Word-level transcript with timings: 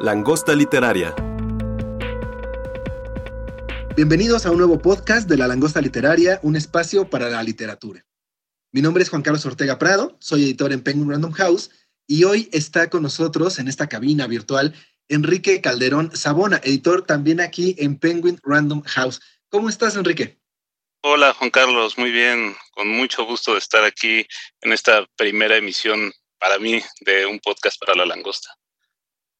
Langosta 0.00 0.54
Literaria. 0.54 1.14
Bienvenidos 3.96 4.44
a 4.44 4.50
un 4.50 4.58
nuevo 4.58 4.78
podcast 4.82 5.26
de 5.26 5.38
La 5.38 5.48
Langosta 5.48 5.80
Literaria, 5.80 6.38
un 6.42 6.54
espacio 6.54 7.08
para 7.08 7.30
la 7.30 7.42
literatura. 7.42 8.04
Mi 8.72 8.82
nombre 8.82 9.02
es 9.02 9.08
Juan 9.08 9.22
Carlos 9.22 9.46
Ortega 9.46 9.78
Prado, 9.78 10.14
soy 10.20 10.44
editor 10.44 10.72
en 10.74 10.82
Penguin 10.82 11.10
Random 11.10 11.32
House 11.32 11.70
y 12.06 12.24
hoy 12.24 12.50
está 12.52 12.90
con 12.90 13.02
nosotros 13.02 13.58
en 13.58 13.68
esta 13.68 13.88
cabina 13.88 14.26
virtual 14.26 14.74
Enrique 15.08 15.62
Calderón 15.62 16.14
Sabona, 16.14 16.60
editor 16.62 17.06
también 17.06 17.40
aquí 17.40 17.74
en 17.78 17.98
Penguin 17.98 18.38
Random 18.42 18.82
House. 18.82 19.22
¿Cómo 19.48 19.70
estás, 19.70 19.96
Enrique? 19.96 20.38
Hola, 21.02 21.32
Juan 21.32 21.50
Carlos, 21.50 21.96
muy 21.96 22.10
bien, 22.10 22.54
con 22.72 22.88
mucho 22.88 23.24
gusto 23.24 23.52
de 23.52 23.58
estar 23.60 23.82
aquí 23.84 24.26
en 24.60 24.72
esta 24.72 25.06
primera 25.16 25.56
emisión 25.56 26.12
para 26.38 26.58
mí 26.58 26.82
de 27.00 27.24
un 27.24 27.38
podcast 27.38 27.80
para 27.80 27.94
la 27.94 28.04
langosta. 28.04 28.50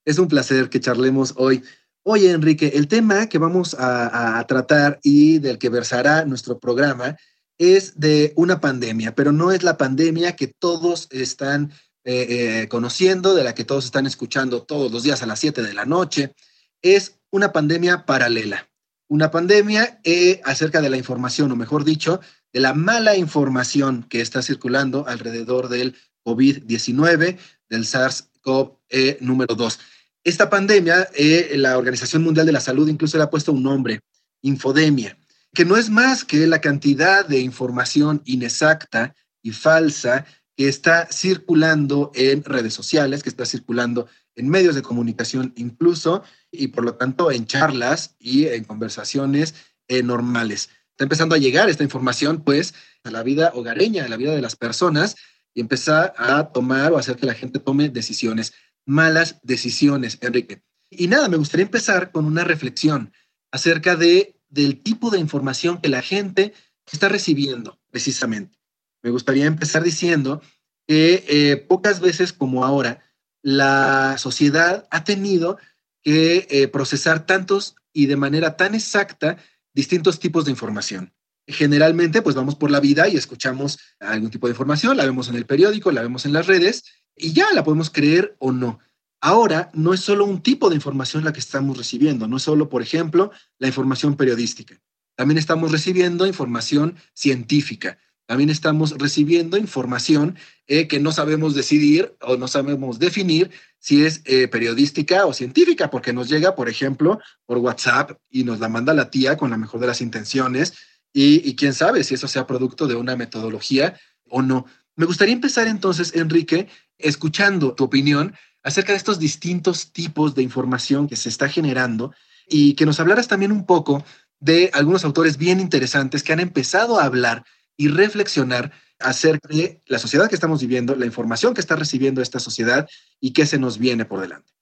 Es 0.07 0.19
un 0.19 0.29
placer 0.29 0.71
que 0.71 0.81
charlemos 0.81 1.35
hoy. 1.37 1.63
Oye, 2.03 2.31
Enrique, 2.31 2.73
el 2.75 2.89
tema 2.89 3.29
que 3.29 3.37
vamos 3.37 3.75
a, 3.75 4.39
a 4.39 4.47
tratar 4.47 4.99
y 5.03 5.39
del 5.41 5.59
que 5.59 5.69
versará 5.69 6.25
nuestro 6.25 6.59
programa 6.59 7.17
es 7.59 7.99
de 7.99 8.33
una 8.37 8.61
pandemia, 8.61 9.15
pero 9.15 9.33
no 9.33 9.53
es 9.53 9.63
la 9.63 9.77
pandemia 9.77 10.37
que 10.37 10.47
todos 10.47 11.09
están 11.11 11.73
eh, 12.09 12.63
eh, 12.63 12.69
conociendo, 12.69 13.35
de 13.35 13.43
la 13.43 13.53
que 13.53 13.65
todos 13.65 13.85
están 13.85 14.07
escuchando 14.07 14.63
todos 14.63 14.93
los 14.93 15.03
días 15.03 15.25
a 15.25 15.27
las 15.27 15.41
7 15.41 15.61
de 15.63 15.75
la 15.75 15.87
noche. 15.87 16.37
Es 16.81 17.19
una 17.31 17.53
pandemia 17.53 18.07
paralela, 18.07 18.69
una 19.09 19.33
pandemia 19.33 20.01
eh, 20.05 20.41
acerca 20.45 20.81
de 20.81 20.89
la 20.89 20.99
información, 20.99 21.51
o 21.51 21.57
mejor 21.57 21.83
dicho, 21.83 22.21
de 22.53 22.61
la 22.61 22.75
mala 22.75 23.17
información 23.17 24.07
que 24.09 24.21
está 24.21 24.41
circulando 24.41 25.05
alrededor 25.09 25.69
del 25.69 25.97
COVID-19, 26.25 27.39
del 27.69 27.85
SARS-CoV 27.85 28.77
número 29.19 29.57
2. 29.57 29.81
Esta 30.27 30.51
pandemia, 30.51 31.09
la 31.53 31.79
Organización 31.79 32.25
Mundial 32.25 32.47
de 32.47 32.53
la 32.53 32.61
Salud 32.61 32.89
incluso 32.89 33.17
le 33.17 33.23
ha 33.23 33.31
puesto 33.31 33.53
un 33.53 33.63
nombre, 33.63 34.01
infodemia 34.43 35.17
que 35.57 35.65
no 35.65 35.79
es 35.79 35.89
más 35.89 36.23
que 36.23 36.47
la 36.47 36.61
cantidad 36.61 37.27
de 37.27 37.41
información 37.41 38.21
inexacta 38.27 39.15
y 39.43 39.53
falsa 39.53 40.27
que 40.55 40.69
está 40.69 41.09
circulando 41.11 42.13
en 42.15 42.45
redes 42.45 42.75
sociales, 42.75 43.23
que 43.23 43.31
está 43.31 43.47
circulando 43.47 44.07
en 44.35 44.51
medios 44.51 44.75
de 44.75 44.83
comunicación 44.83 45.55
incluso, 45.57 46.23
y 46.51 46.69
por 46.69 46.85
lo 46.85 46.97
tanto 46.97 47.31
en 47.31 47.47
charlas 47.47 48.17
y 48.19 48.49
en 48.49 48.65
conversaciones 48.65 49.55
eh, 49.89 50.03
normales. 50.03 50.69
Está 50.91 51.05
empezando 51.05 51.35
a 51.35 51.39
llegar 51.39 51.71
esta 51.71 51.85
información, 51.85 52.43
pues, 52.43 52.75
a 53.03 53.11
la 53.11 53.23
vida 53.23 53.53
hogareña, 53.55 54.05
a 54.05 54.09
la 54.09 54.19
vida 54.19 54.35
de 54.35 54.43
las 54.43 54.57
personas, 54.57 55.17
y 55.55 55.63
empezar 55.63 56.13
a 56.19 56.49
tomar 56.49 56.93
o 56.93 56.99
hacer 56.99 57.17
que 57.17 57.25
la 57.25 57.33
gente 57.33 57.61
tome 57.61 57.89
decisiones, 57.89 58.53
malas 58.87 59.41
decisiones, 59.43 60.19
Enrique. 60.23 60.63
Y 60.89 61.09
nada, 61.09 61.29
me 61.29 61.37
gustaría 61.37 61.67
empezar 61.67 62.13
con 62.13 62.25
una 62.25 62.45
reflexión 62.45 63.13
acerca 63.51 63.97
de 63.97 64.37
del 64.49 64.83
tipo 64.83 65.11
de 65.11 65.19
información 65.19 65.81
que 65.81 65.89
la 65.89 66.03
gente 66.03 66.55
está 66.91 67.09
recibiendo, 67.09 67.79
precisamente. 67.91 68.59
Me 69.03 69.11
gustaría 69.11 69.45
empezar 69.47 69.83
diciendo 69.83 70.41
que 70.87 71.25
eh, 71.29 71.57
pocas 71.57 72.01
veces 72.01 72.33
como 72.33 72.65
ahora, 72.65 73.03
la 73.43 74.17
sociedad 74.19 74.87
ha 74.91 75.05
tenido 75.05 75.59
que 76.03 76.47
eh, 76.51 76.69
procesar 76.69 77.27
tantos 77.27 77.77
y 77.93 78.07
de 78.07 78.17
manera 78.17 78.57
tan 78.57 78.75
exacta 78.75 79.37
distintos 79.75 80.21
tipos 80.21 80.45
de 80.45 80.53
información. 80.53 81.13
Generalmente, 81.49 82.23
pues 82.23 82.35
vamos 82.35 82.57
por 82.57 82.71
la 82.71 82.81
vida 82.81 83.09
y 83.09 83.17
escuchamos 83.17 83.79
algún 84.01 84.31
tipo 84.31 84.47
de 84.47 84.53
información, 84.53 84.97
la 84.97 85.05
vemos 85.05 85.29
en 85.29 85.37
el 85.37 85.47
periódico, 85.47 85.93
la 85.93 86.03
vemos 86.03 86.27
en 86.27 86.33
las 86.33 86.47
redes 86.47 86.85
y 87.17 87.33
ya 87.33 87.53
la 87.53 87.65
podemos 87.65 87.91
creer 87.91 88.37
o 88.39 88.53
no. 88.53 88.79
Ahora 89.21 89.71
no 89.73 89.95
es 89.95 90.01
solo 90.01 90.25
un 90.25 90.43
tipo 90.43 90.69
de 90.69 90.77
información 90.77 91.25
la 91.25 91.33
que 91.33 91.41
estamos 91.41 91.79
recibiendo, 91.79 92.29
no 92.29 92.37
es 92.37 92.43
solo, 92.43 92.69
por 92.69 92.83
ejemplo, 92.83 93.31
la 93.59 93.69
información 93.69 94.17
periodística. 94.17 94.79
También 95.17 95.39
estamos 95.39 95.73
recibiendo 95.73 96.27
información 96.27 96.97
científica. 97.15 97.99
También 98.27 98.51
estamos 98.51 98.91
recibiendo 98.99 99.57
información 99.57 100.37
eh, 100.67 100.89
que 100.89 101.01
no 101.01 101.13
sabemos 101.13 101.55
decidir 101.55 102.15
o 102.21 102.37
no 102.37 102.49
sabemos 102.49 102.99
definir 102.99 103.51
si 103.79 104.05
es 104.05 104.21
eh, 104.25 104.49
periodística 104.49 105.27
o 105.27 105.33
científica, 105.33 105.91
porque 105.91 106.13
nos 106.13 106.29
llega, 106.29 106.57
por 106.57 106.69
ejemplo, 106.69 107.21
por 107.47 107.59
WhatsApp 107.59 108.19
y 108.29 108.43
nos 108.43 108.59
la 108.59 108.69
manda 108.69 108.93
la 108.95 109.11
tía 109.11 109.37
con 109.37 109.51
la 109.51 109.57
mejor 109.57 109.81
de 109.81 109.87
las 109.87 110.01
intenciones 110.01 110.75
y, 111.13 111.49
y 111.49 111.55
quién 111.55 111.73
sabe 111.73 112.03
si 112.03 112.15
eso 112.15 112.27
sea 112.27 112.49
producto 112.49 112.89
de 112.89 112.97
una 112.97 113.17
metodología 113.17 113.99
o 114.29 114.43
no. 114.43 114.67
Me 114.97 115.07
gustaría 115.07 115.35
empezar 115.35 115.69
entonces, 115.69 116.15
Enrique, 116.17 116.69
escuchando 116.99 117.75
tu 117.75 117.85
opinión 117.85 118.35
acerca 118.63 118.93
de 118.93 118.99
estos 118.99 119.19
distintos 119.19 119.93
tipos 119.93 120.35
de 120.35 120.43
información 120.43 121.09
que 121.09 121.17
se 121.17 121.29
está 121.29 121.49
generando 121.49 122.13
y 122.49 122.75
que 122.75 122.87
nos 122.87 123.01
hablaras 123.01 123.29
también 123.29 123.53
un 123.53 123.67
poco 123.67 124.05
de 124.41 124.71
algunos 124.73 125.05
autores 125.05 125.37
bien 125.37 125.61
interesantes 125.61 126.23
que 126.23 126.33
han 126.33 126.41
empezado 126.41 126.99
a 126.99 127.05
hablar 127.05 127.45
y 127.77 127.89
reflexionar 127.89 128.73
acerca 128.99 129.49
de 129.49 129.83
la 129.87 129.99
sociedad 129.99 130.29
que 130.29 130.35
estamos 130.35 130.61
viviendo, 130.61 130.95
la 130.97 131.07
información 131.07 131.55
que 131.55 131.61
está 131.61 131.77
recibiendo 131.77 132.23
esta 132.23 132.41
sociedad 132.41 132.89
y 133.21 133.33
qué 133.33 133.47
se 133.47 133.59
nos 133.59 133.79
viene 133.79 134.05
por 134.05 134.21
delante. 134.21 134.53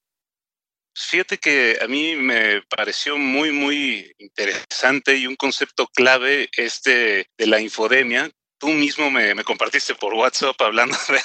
Fíjate 0.97 1.37
que 1.37 1.77
a 1.81 1.87
mí 1.87 2.15
me 2.15 2.61
pareció 2.63 3.17
muy, 3.17 3.51
muy 3.51 4.13
interesante 4.17 5.17
y 5.17 5.27
un 5.27 5.35
concepto 5.35 5.87
clave 5.87 6.49
este 6.55 7.29
de 7.37 7.47
la 7.47 7.59
infodemia, 7.59 8.31
tú 8.65 8.71
mismo 8.71 9.11
me, 9.11 9.43
compartiste 9.43 9.93
por 9.93 10.15
WhatsApp 10.15 10.59
hablando 10.59 10.97
de, 11.07 11.21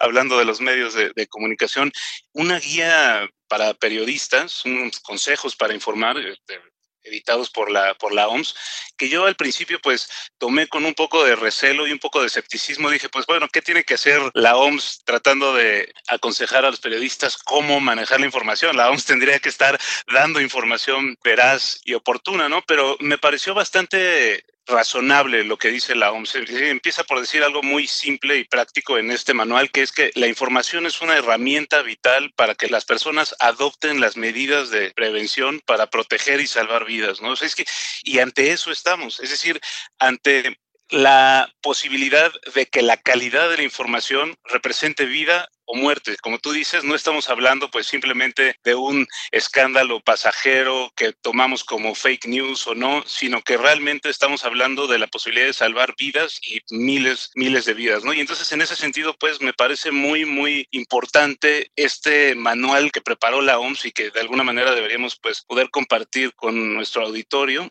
hablando 0.00 0.38
de 0.38 0.44
los 0.44 0.60
medios 0.60 0.92
de, 0.92 1.26
comunicación, 1.28 1.90
una 2.32 2.58
guía 2.58 3.26
para 3.48 3.72
periodistas, 3.72 4.64
unos 4.66 5.00
consejos 5.00 5.56
para 5.56 5.72
informar, 5.72 6.18
este, 6.18 6.60
editados 7.02 7.48
por 7.48 7.70
la, 7.70 7.94
por 7.94 8.12
la 8.12 8.28
OMS, 8.28 8.54
que 8.98 9.08
yo 9.08 9.24
al 9.24 9.34
principio 9.34 9.80
pues 9.80 10.08
tomé 10.38 10.66
con 10.68 10.84
un 10.84 10.94
poco 10.94 11.24
de 11.24 11.36
recelo 11.36 11.86
y 11.86 11.92
un 11.92 11.98
poco 11.98 12.20
de 12.20 12.26
escepticismo. 12.26 12.90
Dije, 12.90 13.08
pues 13.08 13.24
bueno, 13.26 13.48
¿qué 13.48 13.62
tiene 13.62 13.84
que 13.84 13.94
hacer 13.94 14.20
la 14.34 14.56
OMS 14.56 15.02
tratando 15.04 15.54
de 15.54 15.90
aconsejar 16.08 16.66
a 16.66 16.70
los 16.70 16.80
periodistas 16.80 17.38
cómo 17.38 17.80
manejar 17.80 18.20
la 18.20 18.26
información? 18.26 18.76
La 18.76 18.90
OMS 18.90 19.06
tendría 19.06 19.38
que 19.38 19.48
estar 19.48 19.78
dando 20.12 20.40
información 20.40 21.16
veraz 21.24 21.80
y 21.84 21.94
oportuna, 21.94 22.48
¿no? 22.48 22.62
Pero 22.66 22.96
me 23.00 23.18
pareció 23.18 23.54
bastante 23.54 24.44
razonable 24.66 25.44
lo 25.44 25.58
que 25.58 25.70
dice 25.70 25.94
la 25.94 26.12
OMS. 26.12 26.34
Empieza 26.34 27.04
por 27.04 27.20
decir 27.20 27.42
algo 27.42 27.62
muy 27.62 27.86
simple 27.86 28.38
y 28.38 28.44
práctico 28.44 28.98
en 28.98 29.10
este 29.10 29.34
manual, 29.34 29.70
que 29.70 29.82
es 29.82 29.92
que 29.92 30.10
la 30.14 30.26
información 30.26 30.86
es 30.86 31.00
una 31.00 31.16
herramienta 31.16 31.82
vital 31.82 32.32
para 32.36 32.54
que 32.54 32.68
las 32.68 32.84
personas 32.84 33.34
adopten 33.40 34.00
las 34.00 34.16
medidas 34.16 34.70
de 34.70 34.90
prevención 34.92 35.60
para 35.66 35.88
proteger 35.88 36.40
y 36.40 36.46
salvar 36.46 36.84
vidas, 36.84 37.20
¿no? 37.20 37.34
es 37.34 37.54
que, 37.54 37.64
y 38.04 38.18
ante 38.18 38.52
eso 38.52 38.70
estamos, 38.70 39.20
es 39.20 39.30
decir, 39.30 39.60
ante 39.98 40.58
la 40.94 41.52
posibilidad 41.60 42.32
de 42.54 42.66
que 42.66 42.80
la 42.80 42.96
calidad 42.96 43.50
de 43.50 43.56
la 43.56 43.62
información 43.64 44.36
represente 44.44 45.06
vida 45.06 45.48
o 45.64 45.74
muerte. 45.74 46.16
Como 46.22 46.38
tú 46.38 46.52
dices, 46.52 46.84
no 46.84 46.94
estamos 46.94 47.28
hablando 47.28 47.68
pues 47.68 47.88
simplemente 47.88 48.54
de 48.62 48.76
un 48.76 49.08
escándalo 49.32 50.00
pasajero 50.00 50.92
que 50.94 51.12
tomamos 51.12 51.64
como 51.64 51.96
fake 51.96 52.26
news 52.26 52.66
o 52.68 52.76
no, 52.76 53.02
sino 53.06 53.42
que 53.42 53.56
realmente 53.56 54.08
estamos 54.08 54.44
hablando 54.44 54.86
de 54.86 55.00
la 55.00 55.08
posibilidad 55.08 55.46
de 55.46 55.52
salvar 55.52 55.94
vidas 55.98 56.38
y 56.42 56.60
miles, 56.70 57.32
miles 57.34 57.64
de 57.64 57.74
vidas, 57.74 58.04
¿no? 58.04 58.12
Y 58.12 58.20
entonces 58.20 58.52
en 58.52 58.62
ese 58.62 58.76
sentido 58.76 59.16
pues 59.18 59.40
me 59.40 59.52
parece 59.52 59.90
muy, 59.90 60.24
muy 60.24 60.68
importante 60.70 61.72
este 61.74 62.36
manual 62.36 62.92
que 62.92 63.00
preparó 63.00 63.40
la 63.40 63.58
OMS 63.58 63.86
y 63.86 63.90
que 63.90 64.10
de 64.10 64.20
alguna 64.20 64.44
manera 64.44 64.76
deberíamos 64.76 65.18
pues 65.20 65.42
poder 65.42 65.70
compartir 65.70 66.34
con 66.34 66.74
nuestro 66.74 67.04
auditorio 67.04 67.68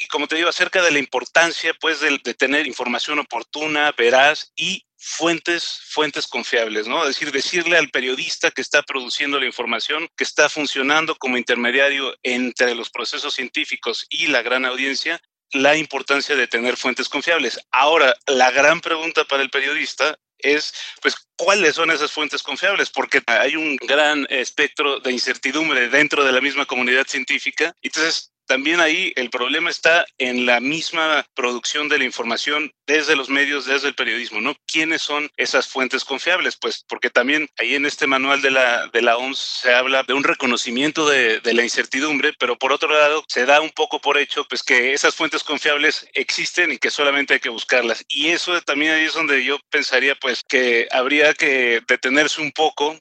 y 0.00 0.06
como 0.06 0.26
te 0.26 0.36
digo, 0.36 0.48
acerca 0.48 0.82
de 0.82 0.90
la 0.90 0.98
importancia 0.98 1.74
pues 1.80 2.00
de, 2.00 2.18
de, 2.22 2.34
tener 2.34 2.66
información 2.66 3.18
oportuna, 3.18 3.92
veraz 3.92 4.52
y 4.56 4.84
fuentes, 4.98 5.80
fuentes 5.88 6.26
confiables, 6.26 6.86
¿no? 6.86 7.02
Es 7.02 7.08
decir, 7.08 7.30
decirle 7.30 7.76
al 7.76 7.90
periodista 7.90 8.50
que 8.50 8.62
está 8.62 8.82
produciendo 8.82 9.38
la 9.38 9.46
información, 9.46 10.08
que 10.16 10.24
está 10.24 10.48
funcionando 10.48 11.14
como 11.16 11.38
intermediario 11.38 12.14
entre 12.22 12.74
los 12.74 12.90
procesos 12.90 13.34
científicos 13.34 14.06
y 14.08 14.26
la 14.28 14.42
gran 14.42 14.64
audiencia, 14.64 15.20
la 15.52 15.76
importancia 15.76 16.34
de 16.34 16.48
tener 16.48 16.76
fuentes 16.76 17.08
confiables. 17.08 17.60
Ahora, 17.70 18.14
la 18.26 18.50
gran 18.50 18.80
pregunta 18.80 19.24
para 19.24 19.42
el 19.42 19.50
periodista 19.50 20.18
es 20.38 20.74
pues 21.00 21.16
cuáles 21.36 21.74
son 21.74 21.90
esas 21.90 22.12
fuentes 22.12 22.42
confiables, 22.42 22.90
porque 22.90 23.22
hay 23.26 23.56
un 23.56 23.76
gran 23.76 24.26
espectro 24.28 25.00
de 25.00 25.12
incertidumbre 25.12 25.88
dentro 25.88 26.24
de 26.24 26.32
la 26.32 26.40
misma 26.40 26.66
comunidad 26.66 27.06
científica. 27.06 27.74
Entonces, 27.80 28.32
también 28.46 28.80
ahí 28.80 29.12
el 29.16 29.30
problema 29.30 29.70
está 29.70 30.06
en 30.18 30.46
la 30.46 30.60
misma 30.60 31.26
producción 31.34 31.88
de 31.88 31.98
la 31.98 32.04
información 32.04 32.72
desde 32.86 33.16
los 33.16 33.28
medios, 33.28 33.66
desde 33.66 33.88
el 33.88 33.94
periodismo, 33.94 34.40
¿no? 34.40 34.54
¿Quiénes 34.66 35.02
son 35.02 35.28
esas 35.36 35.68
fuentes 35.68 36.04
confiables? 36.04 36.56
Pues 36.56 36.84
porque 36.88 37.10
también 37.10 37.48
ahí 37.58 37.74
en 37.74 37.86
este 37.86 38.06
manual 38.06 38.42
de 38.42 38.50
la, 38.50 38.86
de 38.88 39.02
la 39.02 39.16
OMS 39.16 39.38
se 39.38 39.74
habla 39.74 40.02
de 40.04 40.14
un 40.14 40.24
reconocimiento 40.24 41.08
de, 41.08 41.40
de 41.40 41.54
la 41.54 41.62
incertidumbre, 41.62 42.32
pero 42.38 42.56
por 42.56 42.72
otro 42.72 42.88
lado 42.88 43.24
se 43.28 43.46
da 43.46 43.60
un 43.60 43.70
poco 43.70 44.00
por 44.00 44.18
hecho 44.18 44.44
pues 44.48 44.62
que 44.62 44.92
esas 44.92 45.14
fuentes 45.14 45.42
confiables 45.42 46.08
existen 46.14 46.72
y 46.72 46.78
que 46.78 46.90
solamente 46.90 47.34
hay 47.34 47.40
que 47.40 47.48
buscarlas. 47.48 48.04
Y 48.08 48.28
eso 48.28 48.60
también 48.62 48.92
ahí 48.92 49.04
es 49.04 49.14
donde 49.14 49.44
yo 49.44 49.58
pensaría 49.70 50.14
pues 50.14 50.42
que 50.48 50.88
habría 50.90 51.34
que 51.34 51.82
detenerse 51.88 52.40
un 52.40 52.52
poco 52.52 52.96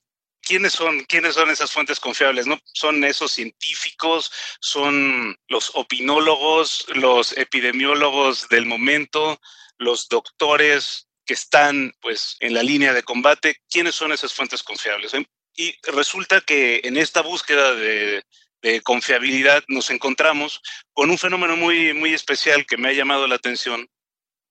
¿quiénes 0.46 0.74
son, 0.74 1.04
quiénes 1.04 1.34
son 1.34 1.50
esas 1.50 1.72
fuentes 1.72 2.00
confiables? 2.00 2.48
¿No? 2.48 2.60
Son 2.74 3.04
esos 3.04 3.32
científicos, 3.32 4.32
son 4.62 5.36
los 5.48 5.72
opinólogos, 5.74 6.86
los 6.94 7.38
epidemiólogos 7.38 8.48
del 8.50 8.66
momento, 8.66 9.42
los 9.78 10.08
doctores 10.08 11.08
que 11.26 11.34
están 11.34 11.92
pues 12.00 12.38
en 12.40 12.54
la 12.54 12.64
línea 12.64 12.94
de 12.94 13.04
combate. 13.04 13.58
¿Quiénes 13.70 13.96
son 13.96 14.14
esas 14.14 14.34
fuentes 14.34 14.64
confiables? 14.64 15.12
Y 15.58 15.76
resulta 15.84 16.42
que 16.42 16.82
en 16.84 16.98
esta 16.98 17.22
búsqueda 17.22 17.74
de, 17.74 18.24
de 18.62 18.82
confiabilidad 18.82 19.64
nos 19.68 19.90
encontramos 19.90 20.62
con 20.94 21.10
un 21.10 21.18
fenómeno 21.18 21.56
muy, 21.56 21.94
muy 21.94 22.14
especial 22.14 22.66
que 22.66 22.78
me 22.78 22.90
ha 22.90 22.94
llamado 22.94 23.28
la 23.28 23.36
atención, 23.36 23.88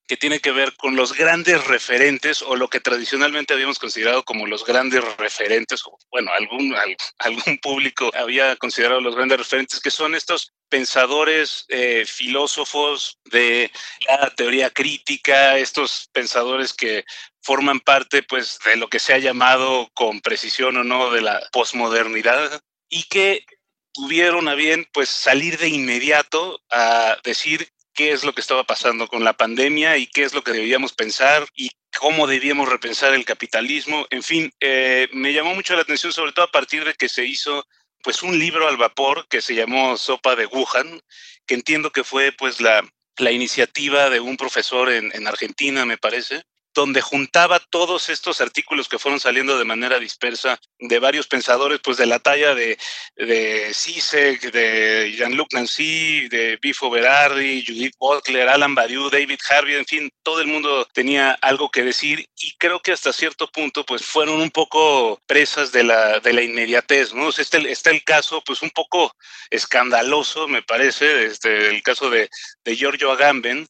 que 0.07 0.17
tiene 0.17 0.39
que 0.39 0.51
ver 0.51 0.75
con 0.75 0.95
los 0.95 1.13
grandes 1.13 1.65
referentes 1.65 2.41
o 2.41 2.55
lo 2.55 2.69
que 2.69 2.79
tradicionalmente 2.79 3.53
habíamos 3.53 3.79
considerado 3.79 4.23
como 4.23 4.45
los 4.45 4.65
grandes 4.65 5.03
referentes, 5.17 5.81
o 5.85 5.97
bueno, 6.11 6.31
algún, 6.31 6.75
algún 7.19 7.57
público 7.59 8.11
había 8.13 8.55
considerado 8.55 9.01
los 9.01 9.15
grandes 9.15 9.39
referentes, 9.39 9.79
que 9.79 9.91
son 9.91 10.15
estos 10.15 10.53
pensadores, 10.69 11.65
eh, 11.69 12.05
filósofos 12.07 13.19
de 13.25 13.71
la 14.07 14.29
teoría 14.31 14.69
crítica, 14.69 15.57
estos 15.57 16.09
pensadores 16.11 16.73
que 16.73 17.05
forman 17.41 17.79
parte 17.79 18.23
pues 18.23 18.59
de 18.65 18.75
lo 18.75 18.89
que 18.89 18.99
se 18.99 19.13
ha 19.13 19.19
llamado 19.19 19.89
con 19.93 20.21
precisión 20.21 20.77
o 20.77 20.83
no 20.83 21.11
de 21.11 21.21
la 21.21 21.41
posmodernidad 21.51 22.61
y 22.89 23.03
que 23.03 23.45
tuvieron 23.93 24.47
a 24.49 24.55
bien 24.55 24.87
pues 24.91 25.09
salir 25.09 25.57
de 25.57 25.69
inmediato 25.69 26.59
a 26.69 27.17
decir 27.23 27.69
qué 27.95 28.11
es 28.11 28.23
lo 28.23 28.33
que 28.33 28.41
estaba 28.41 28.65
pasando 28.65 29.07
con 29.07 29.23
la 29.23 29.33
pandemia 29.33 29.97
y 29.97 30.05
qué 30.05 30.23
es 30.23 30.33
lo 30.33 30.43
que 30.43 30.51
debíamos 30.51 30.93
pensar 30.93 31.47
y 31.55 31.71
cómo 31.97 32.27
debíamos 32.27 32.69
repensar 32.69 33.13
el 33.13 33.25
capitalismo. 33.25 34.05
En 34.09 34.21
fin, 34.21 34.51
eh, 34.59 35.07
me 35.13 35.33
llamó 35.33 35.55
mucho 35.55 35.75
la 35.75 35.81
atención, 35.81 36.11
sobre 36.11 36.33
todo 36.33 36.45
a 36.45 36.51
partir 36.51 36.83
de 36.83 36.93
que 36.93 37.09
se 37.09 37.25
hizo 37.25 37.65
pues 38.03 38.21
un 38.21 38.37
libro 38.37 38.67
al 38.67 38.77
vapor 38.77 39.27
que 39.29 39.41
se 39.41 39.55
llamó 39.55 39.97
Sopa 39.97 40.35
de 40.35 40.45
Wuhan, 40.45 41.01
que 41.47 41.55
entiendo 41.55 41.91
que 41.91 42.03
fue 42.03 42.31
pues 42.33 42.61
la, 42.61 42.87
la 43.17 43.31
iniciativa 43.31 44.09
de 44.09 44.19
un 44.19 44.37
profesor 44.37 44.91
en, 44.91 45.11
en 45.15 45.27
Argentina, 45.27 45.85
me 45.85 45.97
parece, 45.97 46.43
donde 46.75 47.01
juntaba 47.01 47.59
todos 47.59 48.09
estos 48.09 48.41
artículos 48.41 48.89
que 48.89 48.99
fueron 48.99 49.19
saliendo 49.19 49.57
de 49.57 49.63
manera 49.65 49.97
dispersa 49.97 50.59
de 50.77 50.99
varios 50.99 51.25
pensadores, 51.25 51.79
pues 51.81 51.97
de 51.97 52.05
la 52.05 52.19
talla 52.19 52.53
de, 52.53 52.77
de 53.15 53.71
Zizek, 53.73 54.51
de 54.51 55.13
Jean-Luc 55.17 55.53
Nancy, 55.53 56.27
de 56.27 56.59
Bifo 56.61 56.89
Berardi, 56.89 57.63
Judith 57.65 57.95
Butler, 57.97 58.49
Alan 58.49 58.75
Badiou, 58.75 59.09
David 59.09 59.39
Harvey, 59.49 59.75
en 59.75 59.85
fin, 59.85 60.11
todo 60.21 60.41
el 60.41 60.47
mundo 60.47 60.85
tenía 60.93 61.31
algo 61.41 61.71
que 61.71 61.83
decir 61.83 62.27
y 62.37 62.55
creo 62.57 62.81
que 62.81 62.91
hasta 62.91 63.13
cierto 63.13 63.47
punto 63.47 63.85
pues 63.85 64.05
fueron 64.05 64.41
un 64.41 64.51
poco 64.51 65.19
presas 65.25 65.71
de 65.71 65.83
la, 65.83 66.19
de 66.19 66.33
la 66.33 66.41
inmediatez, 66.41 67.13
¿no? 67.13 67.29
Este, 67.29 67.71
está 67.71 67.89
el 67.89 68.03
caso 68.03 68.43
pues 68.45 68.61
un 68.61 68.69
poco 68.71 69.15
escandaloso, 69.49 70.49
me 70.49 70.61
parece, 70.61 71.25
este, 71.25 71.69
el 71.69 71.81
caso 71.83 72.09
de, 72.09 72.29
de 72.65 72.75
Giorgio 72.75 73.11
Agamben, 73.11 73.65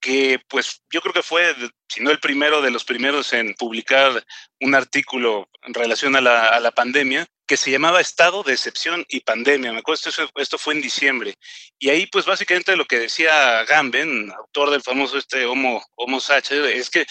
que 0.00 0.40
pues 0.48 0.82
yo 0.90 1.00
creo 1.00 1.12
que 1.12 1.22
fue, 1.22 1.54
si 1.88 2.02
no 2.02 2.10
el 2.10 2.20
primero 2.20 2.62
de 2.62 2.70
los 2.70 2.84
primeros 2.84 3.32
en 3.32 3.54
publicar 3.54 4.24
un 4.60 4.74
artículo 4.74 5.48
en 5.62 5.74
relación 5.74 6.16
a 6.16 6.20
la, 6.20 6.48
a 6.48 6.60
la 6.60 6.70
pandemia, 6.70 7.26
que 7.48 7.56
se 7.56 7.70
llamaba 7.70 8.00
Estado 8.00 8.42
de 8.42 8.52
Excepción 8.52 9.06
y 9.08 9.20
Pandemia. 9.20 9.72
Me 9.72 9.78
acuerdo, 9.78 10.02
esto, 10.06 10.30
esto 10.36 10.58
fue 10.58 10.74
en 10.74 10.82
diciembre. 10.82 11.34
Y 11.78 11.88
ahí, 11.88 12.06
pues 12.06 12.26
básicamente 12.26 12.76
lo 12.76 12.84
que 12.84 12.98
decía 12.98 13.64
Gamben, 13.64 14.30
autor 14.32 14.70
del 14.70 14.82
famoso 14.82 15.16
este 15.16 15.46
Homo, 15.46 15.82
Homo 15.94 16.20
Sacher, 16.20 16.66
es 16.66 16.90
que 16.90 17.06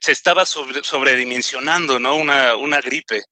se 0.00 0.12
estaba 0.12 0.46
sobre, 0.46 0.84
sobredimensionando 0.84 1.98
¿no? 1.98 2.16
una, 2.16 2.56
una 2.56 2.80
gripe, 2.80 3.22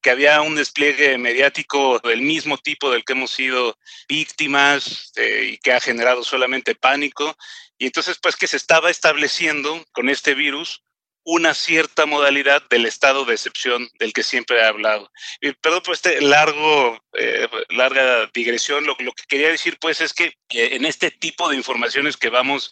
que 0.00 0.10
había 0.10 0.40
un 0.40 0.54
despliegue 0.54 1.18
mediático 1.18 1.98
del 2.00 2.22
mismo 2.22 2.58
tipo 2.58 2.90
del 2.90 3.04
que 3.04 3.12
hemos 3.12 3.32
sido 3.32 3.76
víctimas 4.08 5.12
eh, 5.16 5.50
y 5.52 5.58
que 5.58 5.72
ha 5.72 5.80
generado 5.80 6.24
solamente 6.24 6.74
pánico. 6.74 7.36
Y 7.78 7.86
entonces, 7.86 8.18
pues 8.22 8.36
que 8.36 8.46
se 8.46 8.56
estaba 8.56 8.90
estableciendo 8.90 9.84
con 9.92 10.08
este 10.08 10.34
virus 10.34 10.82
una 11.24 11.54
cierta 11.54 12.06
modalidad 12.06 12.62
del 12.68 12.86
estado 12.86 13.24
de 13.24 13.34
excepción 13.34 13.88
del 13.98 14.12
que 14.12 14.22
siempre 14.22 14.58
he 14.58 14.64
hablado. 14.64 15.10
Y 15.40 15.52
perdón 15.52 15.82
por 15.82 15.94
este 15.94 16.20
largo, 16.20 16.98
eh, 17.12 17.48
larga 17.70 18.28
digresión, 18.34 18.84
lo, 18.84 18.96
lo, 18.98 19.12
que 19.12 19.24
quería 19.28 19.48
decir 19.48 19.78
pues 19.80 20.00
es 20.00 20.12
que 20.12 20.26
eh, 20.50 20.70
en 20.72 20.84
este 20.84 21.10
tipo 21.10 21.48
de 21.48 21.56
informaciones 21.56 22.16
que 22.16 22.28
vamos 22.28 22.70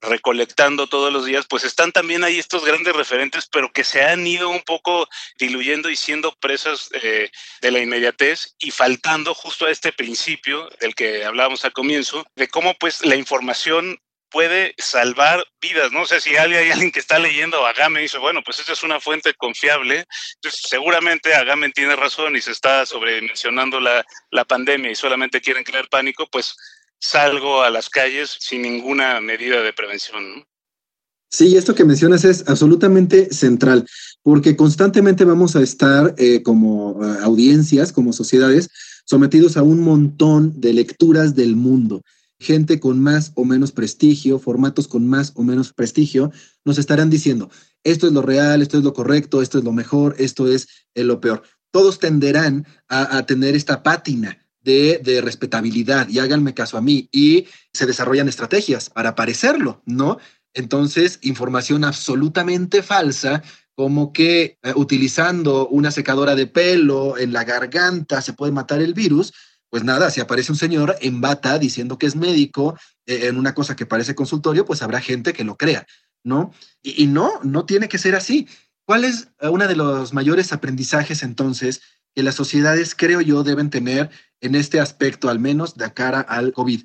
recolectando 0.00 0.88
todos 0.88 1.12
los 1.12 1.24
días, 1.24 1.46
pues 1.48 1.64
están 1.64 1.92
también 1.92 2.24
ahí 2.24 2.38
estos 2.38 2.64
grandes 2.64 2.94
referentes, 2.94 3.46
pero 3.50 3.72
que 3.72 3.84
se 3.84 4.02
han 4.02 4.26
ido 4.26 4.48
un 4.48 4.62
poco 4.62 5.08
diluyendo 5.38 5.88
y 5.88 5.96
siendo 5.96 6.32
presas 6.36 6.90
eh, 7.02 7.30
de 7.60 7.70
la 7.70 7.78
inmediatez 7.78 8.54
y 8.58 8.72
faltando 8.72 9.34
justo 9.34 9.66
a 9.66 9.70
este 9.70 9.92
principio 9.92 10.68
del 10.80 10.94
que 10.94 11.24
hablábamos 11.24 11.64
al 11.64 11.72
comienzo, 11.72 12.26
de 12.34 12.48
cómo 12.48 12.74
pues 12.74 13.04
la 13.04 13.16
información 13.16 13.98
puede 14.32 14.74
salvar 14.78 15.44
vidas, 15.60 15.92
¿no? 15.92 16.02
O 16.02 16.06
sea, 16.06 16.20
si 16.20 16.30
hay 16.36 16.70
alguien 16.70 16.90
que 16.90 17.00
está 17.00 17.18
leyendo 17.18 17.64
a 17.64 17.70
Agamben 17.70 18.00
y 18.00 18.04
dice, 18.04 18.18
bueno, 18.18 18.40
pues 18.44 18.58
esta 18.58 18.72
es 18.72 18.82
una 18.82 19.00
fuente 19.00 19.34
confiable, 19.34 20.06
entonces 20.36 20.62
seguramente 20.68 21.34
Agamben 21.34 21.72
tiene 21.72 21.94
razón 21.94 22.34
y 22.34 22.40
se 22.40 22.52
está 22.52 22.84
sobredimensionando 22.86 23.78
la, 23.78 24.04
la 24.30 24.44
pandemia 24.44 24.90
y 24.90 24.94
solamente 24.96 25.40
quieren 25.40 25.64
crear 25.64 25.88
pánico, 25.88 26.26
pues 26.30 26.56
salgo 26.98 27.62
a 27.62 27.70
las 27.70 27.90
calles 27.90 28.36
sin 28.40 28.62
ninguna 28.62 29.20
medida 29.20 29.62
de 29.62 29.72
prevención. 29.72 30.44
Sí, 31.30 31.56
esto 31.56 31.74
que 31.74 31.84
mencionas 31.84 32.24
es 32.24 32.46
absolutamente 32.46 33.32
central, 33.32 33.86
porque 34.22 34.54
constantemente 34.54 35.24
vamos 35.24 35.56
a 35.56 35.62
estar 35.62 36.14
eh, 36.18 36.42
como 36.42 36.90
uh, 36.90 37.22
audiencias, 37.22 37.90
como 37.90 38.12
sociedades, 38.12 38.68
sometidos 39.06 39.56
a 39.56 39.62
un 39.62 39.80
montón 39.80 40.60
de 40.60 40.74
lecturas 40.74 41.34
del 41.34 41.56
mundo 41.56 42.02
gente 42.42 42.80
con 42.80 43.00
más 43.00 43.32
o 43.34 43.44
menos 43.44 43.72
prestigio, 43.72 44.38
formatos 44.38 44.88
con 44.88 45.06
más 45.06 45.32
o 45.34 45.42
menos 45.42 45.72
prestigio, 45.72 46.30
nos 46.64 46.78
estarán 46.78 47.08
diciendo, 47.08 47.50
esto 47.84 48.06
es 48.06 48.12
lo 48.12 48.22
real, 48.22 48.60
esto 48.60 48.78
es 48.78 48.84
lo 48.84 48.92
correcto, 48.92 49.40
esto 49.40 49.58
es 49.58 49.64
lo 49.64 49.72
mejor, 49.72 50.14
esto 50.18 50.46
es 50.46 50.68
lo 50.94 51.20
peor. 51.20 51.42
Todos 51.70 51.98
tenderán 51.98 52.66
a, 52.88 53.24
tener 53.24 53.56
esta 53.56 53.82
pátina 53.82 54.38
de, 54.60 55.00
de, 55.02 55.22
respetabilidad 55.22 56.08
y 56.08 56.18
háganme 56.18 56.52
caso 56.52 56.76
a 56.76 56.82
mí 56.82 57.08
y 57.10 57.46
se 57.72 57.86
desarrollan 57.86 58.28
estrategias 58.28 58.90
para 58.90 59.14
parecerlo, 59.14 59.82
¿no? 59.86 60.18
Entonces, 60.54 61.18
información 61.22 61.82
absolutamente 61.82 62.82
falsa 62.82 63.42
como 63.74 64.12
que 64.12 64.58
eh, 64.62 64.72
utilizando 64.76 65.66
una 65.68 65.90
secadora 65.90 66.34
de 66.34 66.46
pelo 66.46 67.16
en 67.16 67.32
la 67.32 67.44
garganta 67.44 68.20
se 68.20 68.34
puede 68.34 68.52
matar 68.52 68.82
el 68.82 68.94
virus, 68.94 69.32
pues 69.72 69.84
nada, 69.84 70.10
si 70.10 70.20
aparece 70.20 70.52
un 70.52 70.58
señor 70.58 70.96
en 71.00 71.22
bata 71.22 71.58
diciendo 71.58 71.96
que 71.96 72.04
es 72.04 72.14
médico 72.14 72.76
eh, 73.06 73.28
en 73.28 73.38
una 73.38 73.54
cosa 73.54 73.74
que 73.74 73.86
parece 73.86 74.14
consultorio, 74.14 74.66
pues 74.66 74.82
habrá 74.82 75.00
gente 75.00 75.32
que 75.32 75.44
lo 75.44 75.56
crea, 75.56 75.86
¿no? 76.22 76.52
Y, 76.82 77.02
y, 77.02 77.06
no, 77.06 77.40
no 77.42 77.64
tiene 77.64 77.88
que 77.88 77.96
ser 77.96 78.14
así. 78.14 78.46
¿Cuál 78.84 79.04
es 79.04 79.28
uno 79.40 79.66
de 79.66 79.74
los 79.74 80.12
mayores 80.12 80.52
aprendizajes 80.52 81.22
entonces 81.22 81.80
que 82.14 82.22
las 82.22 82.34
sociedades, 82.34 82.94
creo 82.94 83.22
yo, 83.22 83.44
deben 83.44 83.70
tener 83.70 84.10
en 84.42 84.56
este 84.56 84.78
aspecto, 84.78 85.30
al 85.30 85.38
menos 85.38 85.74
de 85.74 85.90
cara 85.94 86.20
al 86.20 86.52
COVID? 86.52 86.84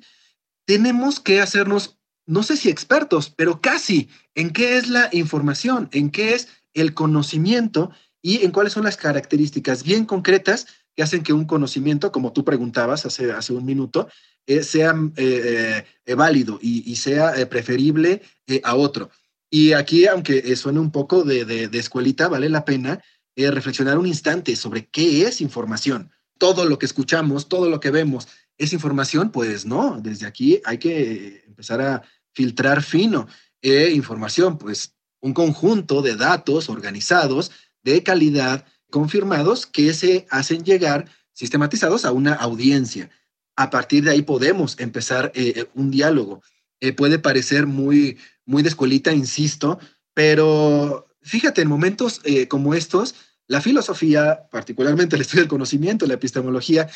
Tenemos 0.66 1.20
que 1.20 1.42
hacernos, 1.42 1.98
no 2.24 2.42
sé 2.42 2.56
si 2.56 2.70
expertos, 2.70 3.28
pero 3.28 3.60
casi 3.60 4.08
en 4.34 4.48
qué 4.48 4.78
es 4.78 4.88
la 4.88 5.10
información, 5.12 5.90
en 5.92 6.08
qué 6.08 6.32
es 6.32 6.48
el 6.72 6.94
conocimiento 6.94 7.90
y 8.22 8.46
en 8.46 8.50
cuáles 8.50 8.72
son 8.72 8.84
las 8.84 8.96
características 8.96 9.82
bien 9.82 10.06
concretas 10.06 10.66
que 10.98 11.04
hacen 11.04 11.22
que 11.22 11.32
un 11.32 11.44
conocimiento, 11.44 12.10
como 12.10 12.32
tú 12.32 12.44
preguntabas 12.44 13.06
hace, 13.06 13.30
hace 13.30 13.52
un 13.52 13.64
minuto, 13.64 14.08
eh, 14.48 14.64
sea 14.64 14.96
eh, 15.14 15.84
eh, 16.04 16.14
válido 16.14 16.58
y, 16.60 16.96
sea 16.96 17.48
preferible 17.48 18.20
a 18.64 18.74
otro. 18.74 19.08
Y 19.48 19.74
aquí, 19.74 20.08
aunque 20.08 20.56
suene 20.56 20.80
un 20.80 20.90
poco 20.90 21.22
de, 21.22 21.44
de, 21.44 21.68
de 21.68 21.78
escuelita, 21.78 22.26
vale 22.26 22.48
la 22.48 22.64
pena 22.64 23.00
reflexionar 23.36 23.96
un 23.96 24.08
instante 24.08 24.56
sobre 24.56 24.88
qué 24.88 25.22
es 25.22 25.40
información. 25.40 26.10
Todo 26.36 26.64
lo 26.64 26.80
que 26.80 26.86
escuchamos, 26.86 27.48
todo 27.48 27.70
lo 27.70 27.78
que 27.78 27.92
vemos, 27.92 28.26
¿es 28.56 28.72
información? 28.72 29.30
Pues 29.30 29.66
no, 29.66 30.00
desde 30.02 30.26
aquí 30.26 30.60
hay 30.64 30.78
que 30.78 31.44
empezar 31.46 31.80
a 31.80 32.02
filtrar 32.34 32.82
fino. 32.82 33.28
información, 33.62 34.58
pues 34.58 34.96
un 35.20 35.32
conjunto 35.32 36.02
de 36.02 36.16
datos 36.16 36.68
organizados 36.68 37.52
de 37.84 38.02
calidad 38.02 38.66
confirmados 38.90 39.66
que 39.66 39.92
se 39.92 40.26
hacen 40.30 40.64
llegar 40.64 41.06
sistematizados 41.38 42.04
a 42.04 42.10
una 42.10 42.34
audiencia. 42.34 43.10
A 43.54 43.70
partir 43.70 44.04
de 44.04 44.10
ahí 44.10 44.22
podemos 44.22 44.78
empezar 44.80 45.30
eh, 45.34 45.52
eh, 45.54 45.66
un 45.74 45.90
diálogo. 45.90 46.42
Eh, 46.80 46.92
puede 46.92 47.18
parecer 47.18 47.66
muy, 47.66 48.18
muy 48.44 48.62
de 48.62 48.68
escuelita, 48.68 49.12
insisto, 49.12 49.78
pero 50.14 51.06
fíjate, 51.22 51.62
en 51.62 51.68
momentos 51.68 52.20
como 52.48 52.74
estos, 52.74 53.14
la 53.46 53.60
filosofía, 53.60 54.48
particularmente 54.50 55.16
el 55.16 55.22
estudio 55.22 55.42
del 55.42 55.48
conocimiento, 55.48 56.06
la 56.06 56.14
epistemología, 56.14 56.88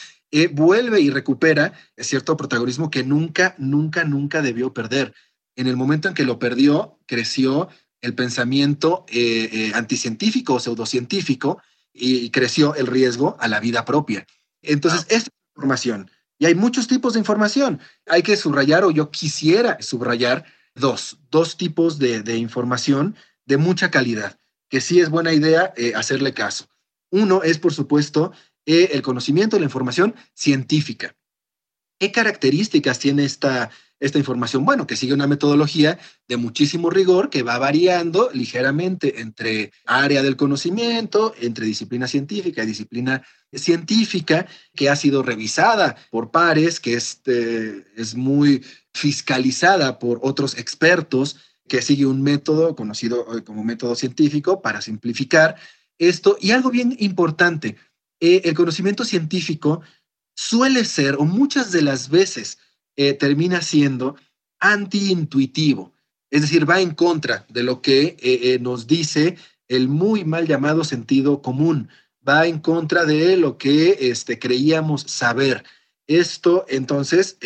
vuelve 0.53 1.01
y 1.01 1.11
recupera 1.11 1.73
cierto 1.97 2.37
protagonismo 2.37 2.91
que 2.91 3.05
nunca, 3.05 3.55
nunca, 3.59 4.05
nunca 4.05 4.43
debió 4.43 4.73
perder. 4.73 5.15
En 5.55 5.69
el 5.69 5.77
momento 5.77 6.09
en 6.09 6.15
que 6.15 6.25
lo 6.25 6.39
perdió, 6.39 6.99
creció 7.07 7.69
el 8.01 8.15
pensamiento 8.15 9.07
anticientífico 9.75 10.55
o 10.55 10.61
pseudocientífico, 10.61 11.61
y 11.93 12.31
creció 12.31 12.75
el 12.75 12.87
riesgo 12.87 13.37
a 13.41 13.49
la 13.49 13.61
vida 13.61 13.85
propia. 13.85 14.27
Entonces, 14.63 15.01
esta 15.09 15.31
es 15.31 15.55
información. 15.57 16.11
Y 16.39 16.47
hay 16.47 16.55
muchos 16.55 16.89
tipos 16.89 17.13
de 17.13 17.21
información. 17.21 17.81
Hay 18.07 18.23
que 18.23 18.37
subrayar, 18.37 18.85
o 18.85 18.91
yo 18.91 19.11
quisiera 19.11 19.77
subrayar, 19.81 20.45
dos, 20.75 21.19
dos 21.31 21.57
tipos 21.57 21.99
de, 21.99 22.37
información 22.37 23.17
de 23.45 23.57
mucha 23.57 23.91
calidad, 23.91 24.39
que 24.69 24.81
sí 24.81 25.01
es 25.01 25.11
buena 25.11 25.33
idea 25.33 25.73
eh, 25.77 25.93
hacerle 25.95 26.33
caso. 26.33 26.69
Uno 27.11 27.43
es, 27.43 27.59
por 27.59 27.75
supuesto, 27.75 28.33
eh, 28.65 28.91
el 28.93 29.03
conocimiento, 29.03 29.59
la 29.59 29.65
información 29.65 30.15
científica. 30.35 31.15
¿Qué 31.99 32.11
características 32.11 32.99
tiene 32.99 33.25
esta, 33.25 33.71
esta 34.02 34.18
información? 34.18 34.64
Bueno, 34.64 34.87
que 34.87 34.97
sigue 34.97 35.14
una 35.14 35.28
metodología 35.28 35.99
de 36.26 36.37
muchísimo 36.37 36.90
rigor 36.90 37.30
que 37.30 37.44
va 37.44 37.56
variando 37.59 38.30
ligeramente 38.35 39.21
entre 39.21 39.73
área 39.87 40.23
del 40.23 40.37
conocimiento, 40.37 41.35
entre 41.40 41.66
disciplina 41.66 42.09
científica 42.09 42.62
y 42.62 42.66
disciplina 42.66 43.23
científica, 43.52 44.47
que 44.75 44.90
ha 44.90 44.97
sido 44.97 45.23
revisada 45.23 45.97
por 46.11 46.32
pares, 46.32 46.80
que 46.80 46.94
es, 46.94 47.21
eh, 47.26 47.85
es 47.97 48.16
muy 48.16 48.64
fiscalizada 48.92 50.00
por 50.00 50.18
otros 50.23 50.59
expertos, 50.59 51.37
que 51.68 51.80
sigue 51.80 52.04
un 52.04 52.23
método 52.23 52.75
conocido 52.75 53.38
eh, 53.38 53.44
como 53.44 53.62
método 53.62 53.94
científico 53.94 54.61
para 54.61 54.82
simplificar 54.82 55.56
esto. 55.99 56.37
Y 56.40 56.50
algo 56.50 56.71
bien 56.71 56.97
importante, 56.99 57.76
eh, 58.18 58.42
el 58.44 58.54
conocimiento 58.54 59.04
científico 59.04 59.80
suele 60.35 60.85
ser, 60.85 61.14
o 61.16 61.25
muchas 61.25 61.71
de 61.71 61.82
las 61.82 62.09
veces, 62.09 62.59
eh, 62.97 63.15
termina 63.15 63.63
siendo 63.63 64.17
antiintuitivo, 64.61 65.93
es 66.31 66.43
decir, 66.43 66.69
va 66.69 66.81
en 66.81 66.95
contra 66.95 67.47
de 67.49 67.63
lo 67.63 67.83
que 67.83 68.03
eh, 68.03 68.17
eh, 68.23 68.59
nos 68.61 68.87
dice 68.87 69.37
el 69.69 69.89
muy 69.89 70.25
mal 70.25 70.47
llamado 70.47 70.85
sentido 70.85 71.43
común, 71.43 71.89
va 72.27 72.47
en 72.47 72.59
contra 72.59 73.05
de 73.05 73.37
lo 73.37 73.59
que 73.59 73.99
este, 74.11 74.39
creíamos 74.39 75.03
saber. 75.03 75.65
Esto, 76.07 76.67
entonces, 76.69 77.39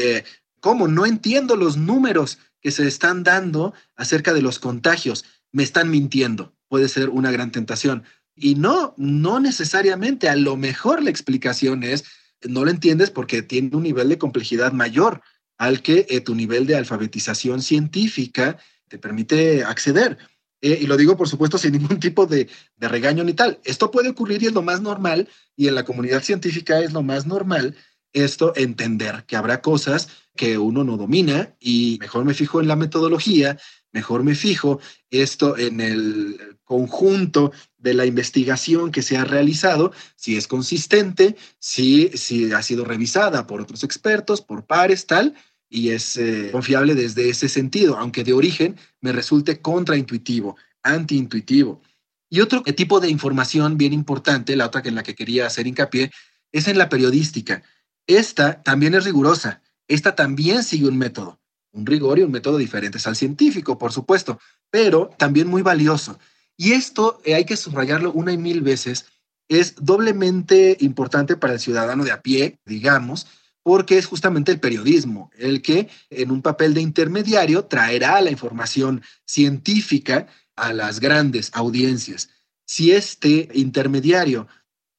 ¿cómo? 0.60 0.88
No 0.88 1.06
entiendo 1.06 1.56
los 1.56 1.76
números 1.76 2.38
que 2.60 2.72
se 2.72 2.88
están 2.88 3.22
dando 3.22 3.74
acerca 3.94 4.34
de 4.34 4.42
los 4.42 4.58
contagios. 4.58 5.24
Me 5.52 5.62
están 5.62 5.88
mintiendo. 5.88 6.52
Puede 6.68 6.88
ser 6.88 7.10
una 7.10 7.30
gran 7.30 7.52
tentación. 7.52 8.02
Y 8.34 8.56
no, 8.56 8.94
no 8.96 9.38
necesariamente. 9.38 10.28
A 10.28 10.34
lo 10.34 10.56
mejor 10.56 11.02
la 11.02 11.10
explicación 11.10 11.84
es, 11.84 12.04
no 12.42 12.64
lo 12.64 12.70
entiendes 12.72 13.10
porque 13.10 13.42
tiene 13.42 13.76
un 13.76 13.84
nivel 13.84 14.08
de 14.08 14.18
complejidad 14.18 14.72
mayor 14.72 15.22
al 15.58 15.82
que 15.82 16.06
eh, 16.08 16.20
tu 16.20 16.34
nivel 16.34 16.66
de 16.66 16.76
alfabetización 16.76 17.62
científica 17.62 18.58
te 18.88 18.98
permite 18.98 19.64
acceder. 19.64 20.18
Eh, 20.60 20.78
y 20.80 20.86
lo 20.86 20.96
digo, 20.96 21.16
por 21.16 21.28
supuesto, 21.28 21.58
sin 21.58 21.72
ningún 21.72 22.00
tipo 22.00 22.26
de, 22.26 22.48
de, 22.76 22.88
regaño 22.88 23.24
ni 23.24 23.34
tal. 23.34 23.60
Esto 23.64 23.90
puede 23.90 24.10
ocurrir 24.10 24.42
y 24.42 24.46
es 24.46 24.52
lo 24.52 24.62
más 24.62 24.80
normal, 24.80 25.28
y 25.56 25.68
en 25.68 25.74
la 25.74 25.84
comunidad 25.84 26.22
científica 26.22 26.80
es 26.80 26.92
lo 26.92 27.02
más 27.02 27.26
normal 27.26 27.76
esto 28.16 28.54
entender 28.56 29.24
que 29.26 29.36
habrá 29.36 29.60
cosas 29.60 30.08
que 30.36 30.58
uno 30.58 30.84
no 30.84 30.96
domina 30.96 31.56
y 31.58 31.98
mejor 32.00 32.24
me 32.24 32.34
fijo 32.34 32.60
en 32.60 32.68
la 32.68 32.76
metodología, 32.76 33.58
mejor 33.92 34.22
me 34.22 34.34
fijo 34.34 34.78
esto 35.10 35.56
en 35.56 35.80
el 35.80 36.58
conjunto 36.64 37.52
de 37.78 37.94
la 37.94 38.04
investigación 38.04 38.90
que 38.90 39.02
se 39.02 39.16
ha 39.16 39.24
realizado, 39.24 39.92
si 40.16 40.36
es 40.36 40.46
consistente, 40.46 41.36
si, 41.58 42.10
si 42.14 42.52
ha 42.52 42.62
sido 42.62 42.84
revisada 42.84 43.46
por 43.46 43.60
otros 43.60 43.84
expertos, 43.84 44.42
por 44.42 44.66
pares, 44.66 45.06
tal, 45.06 45.34
y 45.68 45.90
es 45.90 46.16
eh, 46.16 46.50
confiable 46.52 46.94
desde 46.94 47.28
ese 47.28 47.48
sentido, 47.48 47.96
aunque 47.96 48.24
de 48.24 48.32
origen 48.32 48.76
me 49.00 49.12
resulte 49.12 49.60
contraintuitivo, 49.60 50.56
antiintuitivo. 50.82 51.80
Y 52.28 52.40
otro 52.40 52.62
tipo 52.62 53.00
de 53.00 53.08
información 53.08 53.76
bien 53.76 53.92
importante, 53.92 54.56
la 54.56 54.66
otra 54.66 54.82
que 54.82 54.88
en 54.88 54.96
la 54.96 55.02
que 55.02 55.14
quería 55.14 55.46
hacer 55.46 55.66
hincapié, 55.66 56.10
es 56.52 56.68
en 56.68 56.78
la 56.78 56.88
periodística. 56.88 57.62
Esta 58.06 58.62
también 58.62 58.94
es 58.94 59.04
rigurosa, 59.04 59.62
esta 59.88 60.14
también 60.14 60.62
sigue 60.62 60.88
un 60.88 60.98
método, 60.98 61.38
un 61.72 61.86
rigor 61.86 62.18
y 62.18 62.22
un 62.22 62.32
método 62.32 62.58
diferentes 62.58 63.06
al 63.06 63.16
científico, 63.16 63.78
por 63.78 63.92
supuesto, 63.92 64.40
pero 64.70 65.10
también 65.18 65.48
muy 65.48 65.62
valioso. 65.62 66.18
Y 66.56 66.72
esto 66.72 67.20
eh, 67.24 67.34
hay 67.34 67.44
que 67.44 67.56
subrayarlo 67.56 68.12
una 68.12 68.32
y 68.32 68.38
mil 68.38 68.62
veces, 68.62 69.06
es 69.48 69.74
doblemente 69.76 70.76
importante 70.80 71.36
para 71.36 71.52
el 71.52 71.60
ciudadano 71.60 72.04
de 72.04 72.12
a 72.12 72.22
pie, 72.22 72.58
digamos, 72.64 73.26
porque 73.62 73.98
es 73.98 74.06
justamente 74.06 74.52
el 74.52 74.60
periodismo 74.60 75.30
el 75.36 75.60
que 75.60 75.88
en 76.10 76.30
un 76.30 76.42
papel 76.42 76.72
de 76.72 76.80
intermediario 76.80 77.64
traerá 77.64 78.20
la 78.20 78.30
información 78.30 79.02
científica 79.24 80.28
a 80.54 80.72
las 80.72 81.00
grandes 81.00 81.50
audiencias. 81.52 82.30
Si 82.64 82.92
este 82.92 83.48
intermediario 83.54 84.48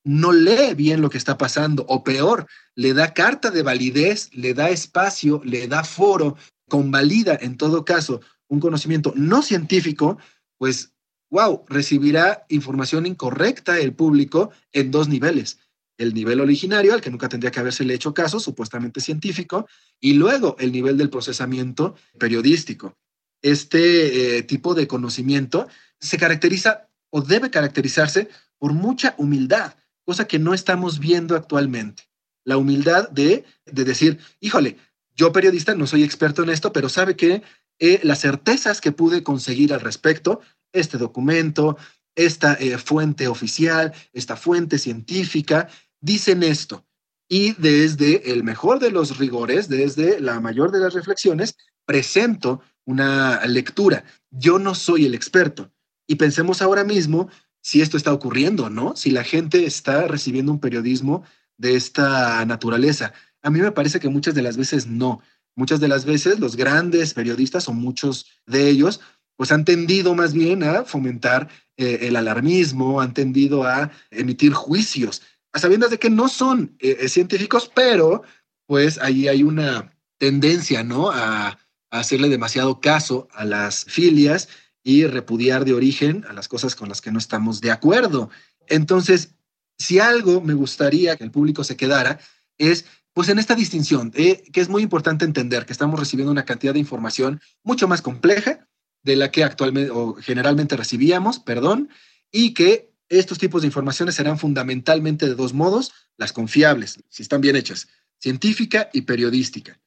no 0.08 0.32
lee 0.32 0.74
bien 0.76 1.02
lo 1.02 1.10
que 1.10 1.18
está 1.18 1.38
pasando 1.38 1.86
o 1.88 2.04
peor, 2.04 2.48
le 2.76 2.94
da 2.94 3.14
carta 3.14 3.52
de 3.52 3.62
validez, 3.62 4.30
le 4.34 4.54
da 4.54 4.70
espacio, 4.70 5.42
le 5.44 5.68
da 5.68 5.84
foro, 5.84 6.38
convalida 6.70 7.38
en 7.40 7.58
todo 7.58 7.86
caso 7.86 8.22
un 8.48 8.60
conocimiento 8.60 9.14
no 9.16 9.42
científico, 9.42 10.18
pues, 10.58 10.94
wow, 11.30 11.66
recibirá 11.68 12.46
información 12.50 13.06
incorrecta 13.06 13.80
el 13.80 13.94
público 13.94 14.52
en 14.72 14.92
dos 14.92 15.10
niveles 15.10 15.60
el 15.98 16.14
nivel 16.14 16.40
originario, 16.40 16.94
al 16.94 17.02
que 17.02 17.10
nunca 17.10 17.30
tendría 17.30 17.52
que 17.52 17.60
haberse 17.60 17.84
hecho 17.92 18.14
caso, 18.14 18.40
supuestamente 18.40 19.02
científico, 19.02 19.68
y 20.00 20.14
luego 20.14 20.56
el 20.60 20.72
nivel 20.72 20.98
del 20.98 21.10
procesamiento 21.10 21.96
periodístico. 22.20 22.96
Este 23.42 24.38
eh, 24.38 24.44
tipo 24.44 24.74
de 24.74 24.88
conocimiento 24.88 25.68
se 26.00 26.18
caracteriza 26.18 26.88
o 27.10 27.22
debe 27.22 27.50
caracterizarse 27.50 28.30
por 28.60 28.74
mucha 28.74 29.16
humildad, 29.18 29.76
cosa 30.08 30.26
que 30.26 30.40
no 30.40 30.54
estamos 30.54 31.00
viendo 31.00 31.36
actualmente. 31.36 32.04
La 32.46 32.56
humildad 32.56 33.10
de, 33.10 33.44
decir, 33.66 34.20
híjole, 34.40 34.78
yo 35.14 35.34
periodista 35.34 35.76
no 35.76 35.86
soy 35.86 36.04
experto 36.04 36.44
en 36.44 36.50
esto, 36.50 36.72
pero 36.72 36.88
sabe 36.88 37.18
que 37.18 37.44
eh, 37.78 38.00
las 38.04 38.22
certezas 38.22 38.80
que 38.80 38.94
pude 38.94 39.22
conseguir 39.22 39.74
al 39.74 39.82
respecto, 39.82 40.40
este 40.72 40.98
documento, 40.98 41.78
esta 42.16 42.54
eh, 42.54 42.78
fuente 42.78 43.28
oficial, 43.28 43.94
esta 44.14 44.38
fuente 44.38 44.80
científica, 44.80 45.68
dicen 46.00 46.42
esto. 46.42 46.86
Y 47.28 47.52
desde 47.56 48.32
el 48.32 48.46
mejor 48.46 48.80
de 48.80 48.92
los 48.92 49.18
rigores, 49.18 49.68
desde 49.68 50.22
la 50.22 50.40
mayor 50.40 50.72
de 50.72 50.80
las 50.80 50.94
reflexiones, 50.94 51.58
presento 51.86 52.62
una 52.86 53.46
lectura. 53.46 54.06
Yo 54.32 54.58
no 54.58 54.74
soy 54.74 55.06
el 55.06 55.16
experto. 55.16 55.70
Y 56.08 56.16
pensemos 56.16 56.62
ahora 56.62 56.86
mismo 56.86 57.30
si 57.68 57.82
esto 57.82 57.98
está 57.98 58.14
ocurriendo, 58.14 58.70
¿no? 58.70 58.96
Si 58.96 59.12
la 59.12 59.26
gente 59.26 59.66
está 59.66 60.08
recibiendo 60.08 60.54
un 60.54 60.62
periodismo 60.62 61.26
de 61.58 61.76
esta 61.76 62.46
naturaleza. 62.46 63.12
A 63.42 63.50
mí 63.50 63.60
me 63.60 63.74
parece 63.74 64.00
que 64.00 64.08
muchas 64.08 64.36
de 64.36 64.42
las 64.42 64.56
veces 64.56 64.88
no. 64.88 65.20
Muchas 65.54 65.82
de 65.82 65.90
las 65.90 66.06
veces 66.06 66.40
los 66.40 66.56
grandes 66.56 67.14
periodistas 67.14 67.68
o 67.68 67.74
muchos 67.74 68.28
de 68.46 68.70
ellos 68.70 69.02
pues 69.36 69.52
han 69.52 69.66
tendido 69.66 70.16
más 70.16 70.32
bien 70.32 70.64
a 70.64 70.86
fomentar 70.86 71.50
eh, 71.76 72.00
el 72.04 72.16
alarmismo, 72.16 73.02
han 73.02 73.14
tendido 73.14 73.66
a 73.66 73.92
emitir 74.12 74.54
juicios 74.54 75.22
a 75.52 75.60
sabiendas 75.60 75.90
de 75.90 76.00
que 76.00 76.10
no 76.10 76.30
son 76.30 76.78
eh, 76.80 77.00
eh, 77.02 77.10
científicos, 77.10 77.70
pero 77.76 78.24
pues 78.66 78.98
ahí 78.98 79.28
hay 79.28 79.44
una 79.44 79.94
tendencia, 80.18 80.86
¿no? 80.86 81.12
A, 81.12 81.60
hacerle 81.90 82.28
demasiado 82.30 82.82
caso 82.82 83.30
a 83.32 83.46
las 83.46 83.86
filias 83.86 84.50
y 84.88 85.06
repudiar 85.06 85.66
de 85.66 85.74
origen 85.74 86.24
a 86.30 86.34
las 86.34 86.48
cosas 86.48 86.74
con 86.74 86.88
las 86.88 87.02
que 87.02 87.12
no 87.12 87.20
estamos 87.20 87.60
de 87.60 87.72
acuerdo. 87.72 88.30
Entonces, 88.68 89.36
si 89.78 90.00
algo 90.00 90.40
me 90.40 90.54
gustaría 90.54 91.18
que 91.18 91.26
el 91.26 91.32
público 91.32 91.66
se 91.66 91.76
quedara 91.76 92.22
es 92.58 92.86
pues 93.12 93.28
en 93.28 93.38
esta 93.38 93.54
distinción, 93.54 94.14
eh, 94.16 94.44
que 94.54 94.62
es 94.62 94.70
muy 94.70 94.84
importante 94.84 95.26
entender 95.26 95.66
que 95.66 95.74
estamos 95.74 96.00
recibiendo 96.00 96.32
una 96.32 96.46
cantidad 96.46 96.72
de 96.72 96.80
información 96.80 97.42
mucho 97.64 97.90
más 97.90 98.02
compleja 98.02 98.66
de 99.04 99.18
la 99.18 99.30
que 99.30 99.44
actualmente 99.44 99.92
o 99.92 100.14
generalmente 100.22 100.78
recibíamos, 100.78 101.40
perdón, 101.40 101.90
y 102.32 102.54
que 102.54 102.94
estos 103.10 103.40
tipos 103.40 103.64
de 103.64 103.68
informaciones 103.68 104.16
serán 104.16 104.40
fundamentalmente 104.40 105.26
de 105.26 105.36
dos 105.36 105.52
modos, 105.54 105.92
las 106.16 106.32
confiables, 106.32 107.04
si 107.10 107.24
están 107.24 107.42
bien 107.42 107.58
hechas, 107.58 107.90
científica 108.20 108.90
y 108.94 109.02
periodística. 109.02 109.78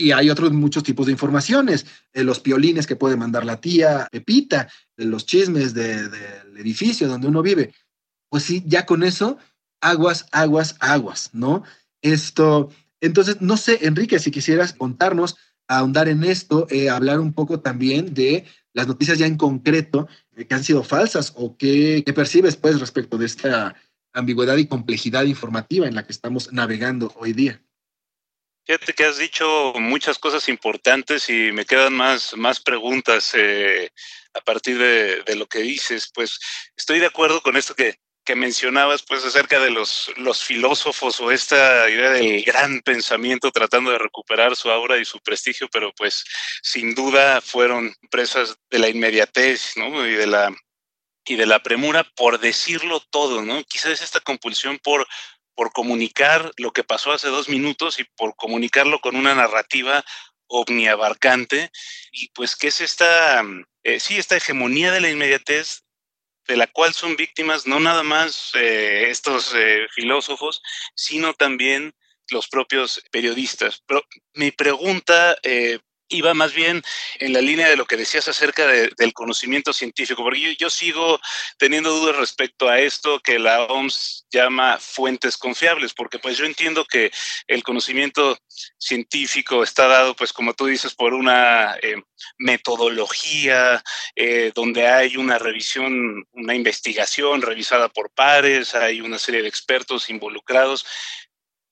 Y 0.00 0.12
hay 0.12 0.30
otros 0.30 0.50
muchos 0.52 0.82
tipos 0.82 1.06
de 1.06 1.12
informaciones, 1.12 1.84
los 2.14 2.40
piolines 2.40 2.86
que 2.86 2.96
puede 2.96 3.16
mandar 3.16 3.44
la 3.44 3.60
tía 3.60 4.08
Pepita, 4.10 4.68
los 4.96 5.26
chismes 5.26 5.74
del 5.74 6.10
edificio 6.56 7.06
donde 7.06 7.28
uno 7.28 7.42
vive. 7.42 7.74
Pues 8.30 8.44
sí, 8.44 8.62
ya 8.66 8.86
con 8.86 9.02
eso, 9.02 9.36
aguas, 9.82 10.26
aguas, 10.32 10.76
aguas, 10.80 11.30
¿no? 11.34 11.64
Esto, 12.00 12.70
entonces, 13.02 13.42
no 13.42 13.58
sé, 13.58 13.80
Enrique, 13.82 14.18
si 14.18 14.30
quisieras 14.30 14.72
contarnos, 14.72 15.36
ahondar 15.68 16.08
en 16.08 16.24
esto, 16.24 16.66
eh, 16.70 16.88
hablar 16.88 17.20
un 17.20 17.32
poco 17.34 17.60
también 17.60 18.14
de 18.14 18.44
las 18.72 18.86
noticias 18.86 19.18
ya 19.18 19.26
en 19.26 19.36
concreto 19.36 20.08
eh, 20.36 20.46
que 20.46 20.54
han 20.54 20.64
sido 20.64 20.82
falsas 20.82 21.32
o 21.36 21.56
qué 21.58 22.02
percibes, 22.14 22.56
pues, 22.56 22.80
respecto 22.80 23.18
de 23.18 23.26
esta 23.26 23.76
ambigüedad 24.12 24.56
y 24.56 24.66
complejidad 24.66 25.24
informativa 25.24 25.86
en 25.86 25.94
la 25.94 26.06
que 26.06 26.12
estamos 26.12 26.52
navegando 26.52 27.12
hoy 27.16 27.34
día. 27.34 27.62
Fíjate 28.70 28.92
que 28.92 29.04
has 29.04 29.18
dicho 29.18 29.72
muchas 29.80 30.16
cosas 30.20 30.48
importantes 30.48 31.28
y 31.28 31.50
me 31.50 31.64
quedan 31.66 31.92
más, 31.92 32.36
más 32.36 32.60
preguntas 32.60 33.32
eh, 33.34 33.90
a 34.32 34.40
partir 34.42 34.78
de, 34.78 35.24
de, 35.24 35.34
lo 35.34 35.48
que 35.48 35.58
dices. 35.58 36.08
Pues 36.14 36.38
estoy 36.76 37.00
de 37.00 37.06
acuerdo 37.06 37.42
con 37.42 37.56
esto 37.56 37.74
que, 37.74 37.96
que 38.24 38.36
mencionabas, 38.36 39.02
pues 39.02 39.24
acerca 39.24 39.58
de 39.58 39.70
los, 39.70 40.12
los 40.18 40.44
filósofos 40.44 41.20
o 41.20 41.32
esta 41.32 41.90
idea 41.90 42.10
del 42.10 42.44
gran 42.44 42.80
pensamiento 42.82 43.50
tratando 43.50 43.90
de 43.90 43.98
recuperar 43.98 44.54
su 44.54 44.70
aura 44.70 44.98
y 44.98 45.04
su 45.04 45.18
prestigio, 45.18 45.68
pero 45.72 45.92
pues 45.96 46.24
sin 46.62 46.94
duda 46.94 47.40
fueron 47.40 47.92
presas 48.08 48.56
de 48.70 48.78
la 48.78 48.88
inmediatez 48.88 49.72
¿no? 49.78 50.06
y 50.06 50.12
de 50.12 50.28
la 50.28 50.54
y 51.24 51.36
de 51.36 51.46
la 51.46 51.62
premura 51.62 52.04
por 52.16 52.38
decirlo 52.38 53.00
todo, 53.10 53.42
¿no? 53.42 53.62
Quizás 53.64 54.00
esta 54.00 54.20
compulsión 54.20 54.78
por, 54.78 55.06
por 55.60 55.72
comunicar 55.72 56.52
lo 56.56 56.72
que 56.72 56.84
pasó 56.84 57.12
hace 57.12 57.28
dos 57.28 57.50
minutos 57.50 58.00
y 58.00 58.04
por 58.16 58.34
comunicarlo 58.34 58.98
con 59.00 59.14
una 59.14 59.34
narrativa 59.34 60.02
omniabarcante 60.46 61.70
y 62.12 62.30
pues 62.30 62.56
que 62.56 62.68
es 62.68 62.80
esta, 62.80 63.44
eh, 63.82 64.00
sí, 64.00 64.16
esta 64.16 64.38
hegemonía 64.38 64.90
de 64.90 65.02
la 65.02 65.10
inmediatez 65.10 65.82
de 66.48 66.56
la 66.56 66.66
cual 66.66 66.94
son 66.94 67.14
víctimas 67.14 67.66
no 67.66 67.78
nada 67.78 68.02
más 68.02 68.52
eh, 68.54 69.10
estos 69.10 69.52
eh, 69.54 69.86
filósofos, 69.94 70.62
sino 70.94 71.34
también 71.34 71.94
los 72.30 72.48
propios 72.48 73.02
periodistas. 73.10 73.82
Pero 73.86 74.02
mi 74.32 74.52
pregunta 74.52 75.36
iba 76.10 76.34
más 76.34 76.52
bien 76.52 76.82
en 77.18 77.32
la 77.32 77.40
línea 77.40 77.68
de 77.68 77.76
lo 77.76 77.86
que 77.86 77.96
decías 77.96 78.28
acerca 78.28 78.66
del 78.66 79.12
conocimiento 79.14 79.72
científico, 79.72 80.22
porque 80.22 80.56
yo, 80.56 80.68
sigo 80.70 81.20
teniendo 81.56 81.90
dudas 81.90 82.16
respecto 82.16 82.68
a 82.68 82.78
esto 82.78 83.20
que 83.20 83.38
la 83.38 83.62
OMS 83.64 84.26
llama 84.30 84.78
fuentes 84.78 85.36
confiables, 85.36 85.94
porque 85.94 86.18
pues 86.18 86.36
yo 86.36 86.44
entiendo 86.44 86.84
que 86.84 87.10
el 87.46 87.62
conocimiento 87.62 88.38
científico 88.78 89.62
está 89.62 89.86
dado, 89.86 90.14
pues 90.14 90.32
como 90.32 90.52
tú 90.54 90.66
dices, 90.66 90.94
por 90.94 91.14
una 91.14 91.76
eh, 91.82 92.02
metodología 92.38 93.82
eh, 94.16 94.52
donde 94.54 94.86
hay 94.86 95.16
una 95.16 95.38
revisión, 95.38 96.26
una 96.32 96.54
investigación 96.54 97.42
revisada 97.42 97.88
por 97.88 98.10
pares, 98.10 98.74
hay 98.74 99.00
una 99.00 99.18
serie 99.18 99.42
de 99.42 99.48
expertos 99.48 100.10
involucrados, 100.10 100.84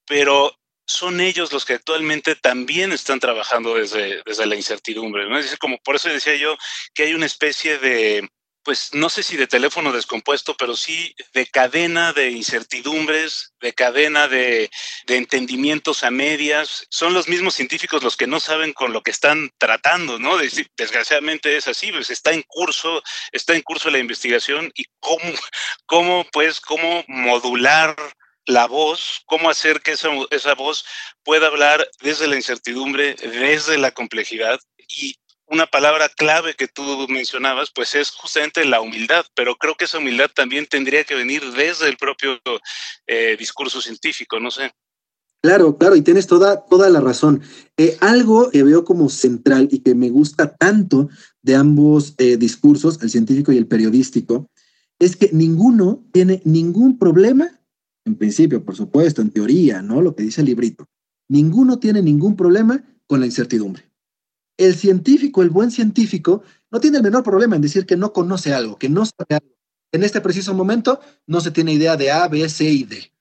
pero 0.07 0.57
son 0.88 1.21
ellos 1.21 1.52
los 1.52 1.64
que 1.64 1.75
actualmente 1.75 2.35
también 2.35 2.92
están 2.92 3.21
trabajando 3.21 3.75
desde, 3.75 4.23
desde 4.25 4.47
la 4.47 4.57
incertidumbre. 4.57 5.28
¿no? 5.28 5.38
Es 5.38 5.45
decir, 5.45 5.59
como 5.59 5.78
por 5.78 5.97
eso 5.97 6.09
decía 6.09 6.35
yo 6.35 6.57
que 6.95 7.04
hay 7.04 7.14
una 7.14 7.26
especie 7.26 7.78
de, 7.78 8.26
pues 8.62 8.95
no 8.95 9.11
sé 9.11 9.23
si 9.23 9.37
de 9.37 9.47
teléfono 9.47 9.92
descompuesto, 9.92 10.57
pero 10.57 10.76
sí 10.76 11.14
de 11.35 11.47
cadena 11.47 12.14
de 12.14 12.30
incertidumbres, 12.30 13.52
de 13.61 13.75
cadena 13.75 14.28
de, 14.28 14.71
de, 15.07 15.16
entendimientos 15.16 16.04
a 16.04 16.11
medias. 16.11 16.87
Son 16.88 17.12
los 17.12 17.28
mismos 17.28 17.54
científicos 17.54 18.02
los 18.02 18.16
que 18.16 18.26
no 18.26 18.40
saben 18.40 18.73
con 18.73 18.95
lo 18.95 19.02
que 19.02 19.11
están 19.11 19.50
tratando, 19.59 20.18
¿no? 20.18 20.38
Desgraciadamente 20.38 21.54
es 21.57 21.68
así, 21.68 21.92
pues 21.92 22.09
está 22.09 22.33
en 22.33 22.42
curso, 22.42 23.02
está 23.33 23.54
en 23.54 23.62
curso 23.62 23.90
la 23.90 23.99
investigación 23.99 24.73
y 24.75 24.85
cómo, 25.00 25.21
cómo 25.87 26.26
pues, 26.33 26.61
cómo 26.61 27.04
modular 27.09 27.95
la 28.49 28.67
voz, 28.67 29.23
cómo 29.26 29.50
hacer 29.50 29.83
que 29.83 29.93
esa, 29.93 30.09
esa 30.31 30.55
voz 30.55 30.85
pueda 31.23 31.47
hablar 31.49 31.87
desde 32.02 32.26
la 32.26 32.37
incertidumbre, 32.37 33.15
desde 33.15 33.76
la 33.76 33.91
complejidad 33.91 34.58
y 34.89 35.15
una 35.47 35.67
palabra 35.67 36.08
clave 36.08 36.54
que 36.54 36.67
tú 36.67 37.06
mencionabas, 37.08 37.71
pues 37.75 37.95
es 37.95 38.11
justamente 38.11 38.65
la 38.65 38.80
humildad, 38.80 39.25
pero 39.34 39.56
creo 39.56 39.75
que 39.76 39.84
esa 39.84 39.99
humildad 39.99 40.30
también 40.34 40.67
tendría 40.67 41.04
que 41.04 41.15
venir 41.15 41.43
desde 41.52 41.89
el 41.89 41.97
propio 41.99 42.41
eh, 43.06 43.37
discurso 43.39 43.80
científico, 43.80 44.41
no 44.41 44.50
sé. 44.50 44.73
Claro, 45.43 45.76
claro, 45.76 45.95
y 45.95 46.02
tienes 46.02 46.26
toda, 46.26 46.65
toda 46.67 46.89
la 46.89 47.00
razón. 47.00 47.43
Eh, 47.76 47.97
algo 48.00 48.50
que 48.50 48.63
veo 48.63 48.84
como 48.84 49.08
central 49.08 49.69
y 49.71 49.80
que 49.80 49.95
me 49.95 50.11
gusta 50.11 50.56
tanto 50.56 51.08
de 51.43 51.54
ambos 51.54 52.15
eh, 52.19 52.37
discursos, 52.37 52.99
el 53.02 53.11
científico 53.11 53.52
y 53.52 53.58
el 53.58 53.67
periodístico, 53.67 54.50
es 54.99 55.17
que 55.17 55.30
ninguno 55.32 56.04
tiene 56.13 56.43
ningún 56.45 56.99
problema 56.99 57.57
en 58.08 58.16
principio, 58.16 58.64
por 58.64 58.75
supuesto, 58.75 59.23
en 59.23 59.30
teoría, 59.30 59.82
¿no? 59.82 60.02
Lo 60.02 60.16
que 60.16 60.25
dice 60.25 60.40
el 60.40 60.47
librito. 60.47 60.88
Ninguno 61.28 61.78
tiene 61.78 62.02
ningún 62.02 62.36
problema 62.36 62.82
con 63.06 63.21
la 63.21 63.26
incertidumbre. 63.26 63.84
El 64.56 64.75
científico, 64.75 65.42
el 65.42 65.50
buen 65.50 65.71
científico, 65.71 66.42
no 66.71 66.80
tiene 66.80 66.97
el 66.97 67.02
menor 67.02 67.23
problema 67.23 67.54
en 67.56 67.62
decir 67.62 67.86
que 67.86 67.97
no 67.97 68.12
conoce 68.12 68.52
algo, 68.52 68.76
que 68.76 68.88
no 68.88 69.04
sabe 69.06 69.36
algo. 69.36 69.54
En 69.92 70.02
este 70.02 70.21
preciso 70.21 70.52
momento 70.52 71.00
no 71.26 71.40
se 71.40 71.50
tiene 71.50 71.73
idea 71.73 71.97
de 71.97 72.10
A, 72.10 72.28
B, 72.28 72.49
C 72.49 72.64
y 72.64 72.84
D, 72.84 73.12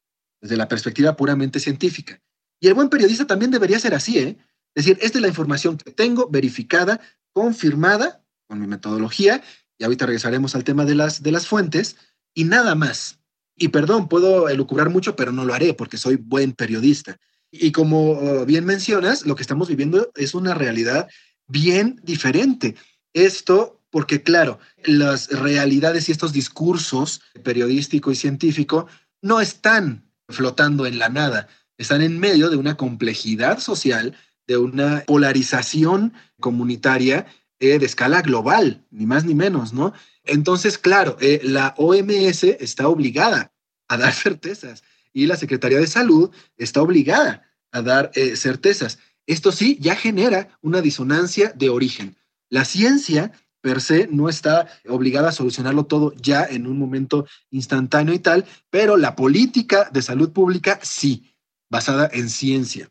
desde 0.41 0.57
la 0.57 0.67
perspectiva 0.67 1.15
puramente 1.15 1.59
científica. 1.59 2.19
Y 2.59 2.67
el 2.67 2.73
buen 2.73 2.89
periodista 2.89 3.27
también 3.27 3.51
debería 3.51 3.79
ser 3.79 3.93
así, 3.93 4.17
¿eh? 4.17 4.37
Es 4.75 4.85
decir, 4.85 4.97
esta 5.01 5.17
es 5.17 5.21
la 5.21 5.27
información 5.27 5.77
que 5.77 5.91
tengo 5.91 6.27
verificada, 6.29 6.99
confirmada 7.33 8.23
con 8.47 8.59
mi 8.59 8.67
metodología, 8.67 9.41
y 9.77 9.83
ahorita 9.83 10.05
regresaremos 10.05 10.55
al 10.55 10.63
tema 10.63 10.85
de 10.85 10.95
las, 10.95 11.23
de 11.23 11.31
las 11.31 11.47
fuentes, 11.47 11.97
y 12.33 12.43
nada 12.43 12.75
más. 12.75 13.16
Y 13.57 13.69
perdón, 13.69 14.07
puedo 14.07 14.49
elucubrar 14.49 14.89
mucho, 14.89 15.15
pero 15.15 15.31
no 15.31 15.43
lo 15.43 15.53
haré 15.53 15.73
porque 15.73 15.97
soy 15.97 16.15
buen 16.15 16.53
periodista. 16.53 17.17
Y 17.51 17.71
como 17.71 18.11
uh, 18.11 18.45
bien 18.45 18.65
mencionas, 18.65 19.25
lo 19.25 19.35
que 19.35 19.41
estamos 19.41 19.67
viviendo 19.67 20.11
es 20.15 20.35
una 20.35 20.53
realidad 20.53 21.07
bien 21.47 21.99
diferente. 22.03 22.75
Esto 23.13 23.81
porque, 23.89 24.21
claro, 24.21 24.59
las 24.83 25.29
realidades 25.29 26.07
y 26.07 26.11
estos 26.11 26.33
discursos 26.33 27.21
periodístico 27.43 28.11
y 28.11 28.15
científico 28.15 28.87
no 29.21 29.41
están 29.41 30.11
flotando 30.29 30.85
en 30.85 30.99
la 30.99 31.09
nada, 31.09 31.47
están 31.77 32.01
en 32.01 32.19
medio 32.19 32.49
de 32.49 32.57
una 32.57 32.77
complejidad 32.77 33.59
social, 33.59 34.15
de 34.45 34.57
una 34.57 35.03
polarización 35.07 36.13
comunitaria 36.39 37.25
eh, 37.59 37.79
de 37.79 37.85
escala 37.85 38.21
global, 38.21 38.85
ni 38.91 39.05
más 39.05 39.25
ni 39.25 39.33
menos, 39.33 39.73
¿no? 39.73 39.93
Entonces, 40.27 40.77
claro, 40.77 41.17
eh, 41.19 41.39
la 41.43 41.73
OMS 41.77 42.43
está 42.43 42.87
obligada 42.87 43.53
a 43.87 43.97
dar 43.97 44.13
certezas 44.13 44.83
y 45.13 45.25
la 45.25 45.37
Secretaría 45.37 45.79
de 45.79 45.87
Salud 45.87 46.31
está 46.57 46.81
obligada 46.81 47.43
a 47.71 47.81
dar 47.81 48.11
eh, 48.15 48.35
certezas. 48.35 48.99
Esto 49.25 49.51
sí 49.51 49.77
ya 49.81 49.95
genera 49.95 50.57
una 50.61 50.81
disonancia 50.81 51.51
de 51.55 51.69
origen. 51.69 52.15
La 52.49 52.65
ciencia 52.65 53.31
per 53.61 53.81
se 53.81 54.07
no 54.07 54.29
está 54.29 54.67
obligada 54.87 55.29
a 55.29 55.33
solucionarlo 55.33 55.85
todo 55.85 56.13
ya 56.21 56.45
en 56.45 56.67
un 56.67 56.77
momento 56.77 57.25
instantáneo 57.49 58.13
y 58.13 58.19
tal, 58.19 58.45
pero 58.69 58.95
la 58.95 59.15
política 59.15 59.89
de 59.91 60.01
salud 60.01 60.31
pública 60.31 60.79
sí, 60.83 61.35
basada 61.69 62.09
en 62.13 62.29
ciencia. 62.29 62.89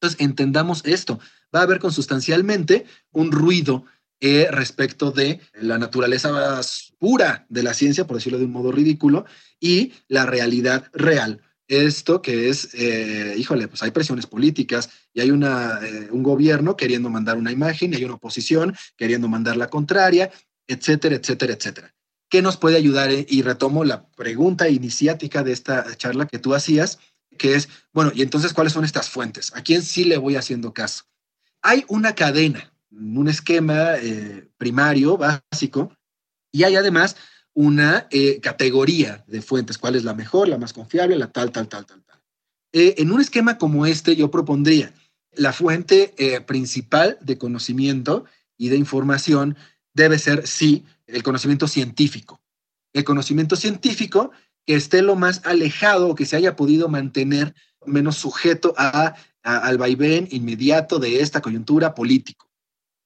Entonces, 0.00 0.20
entendamos 0.20 0.82
esto. 0.86 1.18
Va 1.54 1.60
a 1.60 1.64
haber 1.64 1.80
consustancialmente 1.80 2.86
un 3.12 3.32
ruido 3.32 3.84
eh, 4.20 4.48
respecto 4.50 5.10
de 5.10 5.40
la 5.54 5.78
naturaleza 5.78 6.60
pura 6.98 7.46
de 7.48 7.62
la 7.62 7.72
ciencia, 7.72 8.06
por 8.06 8.16
decirlo 8.16 8.38
de 8.38 8.44
un 8.44 8.52
modo 8.52 8.70
ridículo, 8.70 9.24
y 9.58 9.92
la 10.08 10.26
realidad 10.26 10.86
real. 10.92 11.40
Esto 11.68 12.20
que 12.20 12.48
es, 12.48 12.74
eh, 12.74 13.34
híjole, 13.38 13.68
pues 13.68 13.82
hay 13.82 13.92
presiones 13.92 14.26
políticas 14.26 14.90
y 15.14 15.20
hay 15.20 15.30
una, 15.30 15.78
eh, 15.82 16.08
un 16.10 16.22
gobierno 16.22 16.76
queriendo 16.76 17.08
mandar 17.08 17.36
una 17.36 17.52
imagen 17.52 17.92
y 17.92 17.96
hay 17.96 18.04
una 18.04 18.14
oposición 18.14 18.76
queriendo 18.96 19.28
mandar 19.28 19.56
la 19.56 19.68
contraria, 19.68 20.30
etcétera, 20.66 21.14
etcétera, 21.14 21.54
etcétera. 21.54 21.94
¿Qué 22.28 22.42
nos 22.42 22.56
puede 22.56 22.76
ayudar? 22.76 23.10
Y 23.12 23.42
retomo 23.42 23.84
la 23.84 24.08
pregunta 24.10 24.68
iniciática 24.68 25.42
de 25.42 25.52
esta 25.52 25.96
charla 25.96 26.26
que 26.26 26.38
tú 26.38 26.54
hacías, 26.54 26.98
que 27.38 27.54
es, 27.54 27.68
bueno, 27.92 28.12
y 28.14 28.22
entonces, 28.22 28.52
¿cuáles 28.52 28.72
son 28.72 28.84
estas 28.84 29.08
fuentes? 29.08 29.52
¿A 29.54 29.62
quién 29.62 29.82
sí 29.82 30.04
le 30.04 30.18
voy 30.18 30.36
haciendo 30.36 30.74
caso? 30.74 31.04
Hay 31.62 31.84
una 31.88 32.14
cadena 32.14 32.69
un 32.90 33.28
esquema 33.28 33.96
eh, 33.96 34.48
primario, 34.56 35.16
básico, 35.16 35.92
y 36.52 36.64
hay 36.64 36.76
además 36.76 37.16
una 37.54 38.06
eh, 38.10 38.40
categoría 38.40 39.24
de 39.26 39.42
fuentes, 39.42 39.78
cuál 39.78 39.96
es 39.96 40.04
la 40.04 40.14
mejor, 40.14 40.48
la 40.48 40.58
más 40.58 40.72
confiable, 40.72 41.16
la 41.16 41.30
tal, 41.30 41.52
tal, 41.52 41.68
tal, 41.68 41.86
tal, 41.86 42.02
tal. 42.02 42.20
Eh, 42.72 42.94
en 42.98 43.12
un 43.12 43.20
esquema 43.20 43.58
como 43.58 43.86
este, 43.86 44.16
yo 44.16 44.30
propondría 44.30 44.92
la 45.32 45.52
fuente 45.52 46.12
principal 46.44 47.16
de 47.20 47.38
conocimiento 47.38 48.24
y 48.56 48.68
de 48.68 48.76
información 48.76 49.56
debe 49.94 50.18
ser, 50.18 50.46
sí, 50.46 50.84
el 51.06 51.22
conocimiento 51.22 51.68
científico. 51.68 52.40
El 52.92 53.04
conocimiento 53.04 53.54
científico 53.54 54.32
que 54.66 54.74
esté 54.74 55.02
lo 55.02 55.14
más 55.14 55.42
alejado 55.44 56.08
o 56.08 56.14
que 56.16 56.26
se 56.26 56.36
haya 56.36 56.56
podido 56.56 56.88
mantener 56.88 57.54
menos 57.86 58.16
sujeto 58.16 58.74
a, 58.76 59.14
al 59.42 59.78
vaivén 59.78 60.28
inmediato 60.30 60.98
de 60.98 61.20
esta 61.20 61.40
coyuntura 61.40 61.94
político. 61.94 62.49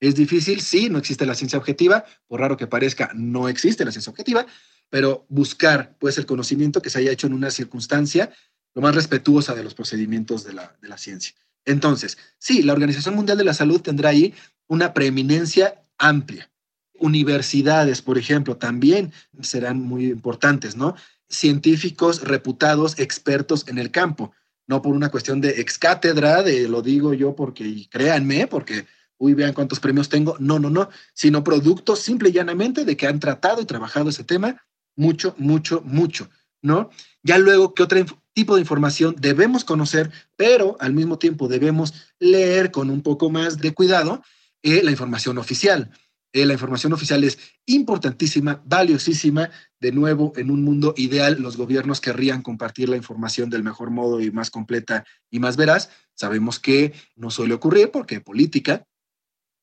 Es 0.05 0.15
difícil, 0.15 0.61
sí, 0.61 0.91
no 0.91 0.99
existe 0.99 1.25
la 1.25 1.35
ciencia 1.35 1.59
objetiva, 1.59 2.05
por 2.27 2.41
raro 2.41 2.59
que 2.59 2.67
parezca, 2.67 3.11
no 3.15 3.49
existe 3.49 3.87
la 3.87 3.91
ciencia 3.91 4.11
objetiva, 4.11 4.45
pero 4.91 5.25
buscar 5.31 5.97
pues 5.99 6.19
el 6.19 6.27
conocimiento 6.27 6.83
que 6.83 6.91
se 6.91 6.99
haya 6.99 7.11
hecho 7.11 7.27
en 7.27 7.33
una 7.33 7.51
circunstancia 7.51 8.31
lo 8.75 8.83
más 8.83 8.95
respetuosa 8.95 9.55
de 9.55 9.65
los 9.65 9.73
procedimientos 9.73 10.45
de 10.45 10.53
la, 10.53 10.77
de 10.83 10.89
la 10.89 10.99
ciencia. 10.99 11.35
Entonces, 11.65 12.19
sí, 12.39 12.63
la 12.63 12.75
Organización 12.75 13.15
Mundial 13.15 13.39
de 13.39 13.45
la 13.45 13.55
Salud 13.55 13.81
tendrá 13.81 14.11
ahí 14.11 14.35
una 14.67 14.93
preeminencia 14.93 15.83
amplia. 15.97 16.51
Universidades, 16.99 18.03
por 18.03 18.19
ejemplo, 18.19 18.59
también 18.59 19.11
serán 19.41 19.81
muy 19.81 20.09
importantes, 20.11 20.77
¿no? 20.77 20.97
Científicos 21.31 22.21
reputados, 22.21 22.99
expertos 22.99 23.67
en 23.69 23.79
el 23.79 23.91
campo, 23.91 24.33
no 24.67 24.83
por 24.83 24.95
una 24.95 25.11
cuestión 25.11 25.41
de 25.41 25.63
ex 25.63 25.79
cátedra, 25.79 26.43
de 26.43 26.69
lo 26.69 26.83
digo 26.83 27.15
yo 27.15 27.35
porque, 27.35 27.87
créanme, 27.91 28.47
porque, 28.47 28.85
uy, 29.19 29.35
vean 29.35 29.53
cuántos 29.53 29.81
premios 29.81 30.09
tengo, 30.09 30.37
no, 30.39 30.59
no, 30.59 30.71
no, 30.71 30.89
sino 31.13 31.45
productos 31.45 32.01
simple 32.01 32.31
y 32.31 32.33
llanamente 32.33 32.85
de 32.85 32.97
que 32.97 33.07
han 33.07 33.21
tratado 33.21 33.63
y 33.63 33.67
trabajado 33.67 34.11
ese 34.11 34.25
tema 34.25 34.63
mucho, 34.97 35.35
mucho, 35.39 35.83
mucho, 35.85 36.31
¿no? 36.63 36.91
Ya 37.23 37.39
luego, 37.39 37.75
¿qué 37.75 37.83
otro 37.83 38.05
tipo 38.33 38.55
de 38.55 38.61
información 38.61 39.17
debemos 39.19 39.65
conocer, 39.65 40.11
pero 40.37 40.77
al 40.81 40.93
mismo 40.93 41.19
tiempo 41.19 41.49
debemos 41.49 41.95
leer 42.19 42.71
con 42.71 42.91
un 42.91 43.03
poco 43.03 43.31
más 43.31 43.59
de 43.59 43.73
cuidado 43.73 44.23
eh, 44.63 44.83
la 44.83 44.91
información 44.91 45.39
oficial? 45.39 45.91
Eh, 46.35 46.45
la 46.47 46.55
información 46.55 46.93
oficial 46.93 47.23
es 47.23 47.39
importantísima, 47.65 48.61
valiosísima. 48.67 49.51
De 49.79 49.93
nuevo, 49.93 50.33
en 50.35 50.51
un 50.51 50.65
mundo 50.65 50.93
ideal, 50.97 51.41
los 51.41 51.57
gobiernos 51.57 52.01
querrían 52.01 52.43
compartir 52.43 52.89
la 52.89 52.97
información 52.97 53.51
del 53.51 53.63
mejor 53.63 53.91
modo 53.91 54.21
y 54.21 54.33
más 54.33 54.51
completa 54.51 55.05
y 55.31 55.39
más 55.39 55.57
veraz. 55.57 55.91
Sabemos 56.15 56.59
que 56.59 56.93
no 57.15 57.31
suele 57.31 57.55
ocurrir 57.55 57.93
porque 57.93 58.21
política, 58.21 58.85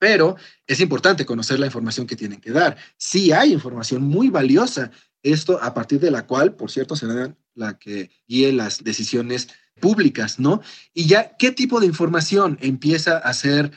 pero 0.01 0.35
es 0.65 0.79
importante 0.79 1.27
conocer 1.27 1.59
la 1.59 1.67
información 1.67 2.07
que 2.07 2.15
tienen 2.15 2.41
que 2.41 2.49
dar. 2.49 2.75
Sí 2.97 3.31
hay 3.31 3.53
información 3.53 4.01
muy 4.01 4.29
valiosa 4.29 4.89
esto 5.21 5.61
a 5.61 5.75
partir 5.75 5.99
de 5.99 6.09
la 6.09 6.25
cual, 6.25 6.55
por 6.55 6.71
cierto, 6.71 6.95
será 6.95 7.37
la 7.53 7.77
que 7.77 8.09
guíe 8.27 8.51
las 8.51 8.83
decisiones 8.83 9.49
públicas, 9.79 10.39
¿no? 10.39 10.63
Y 10.91 11.05
ya, 11.05 11.37
¿qué 11.37 11.51
tipo 11.51 11.79
de 11.79 11.85
información 11.85 12.57
empieza 12.61 13.19
a 13.19 13.31
ser 13.35 13.71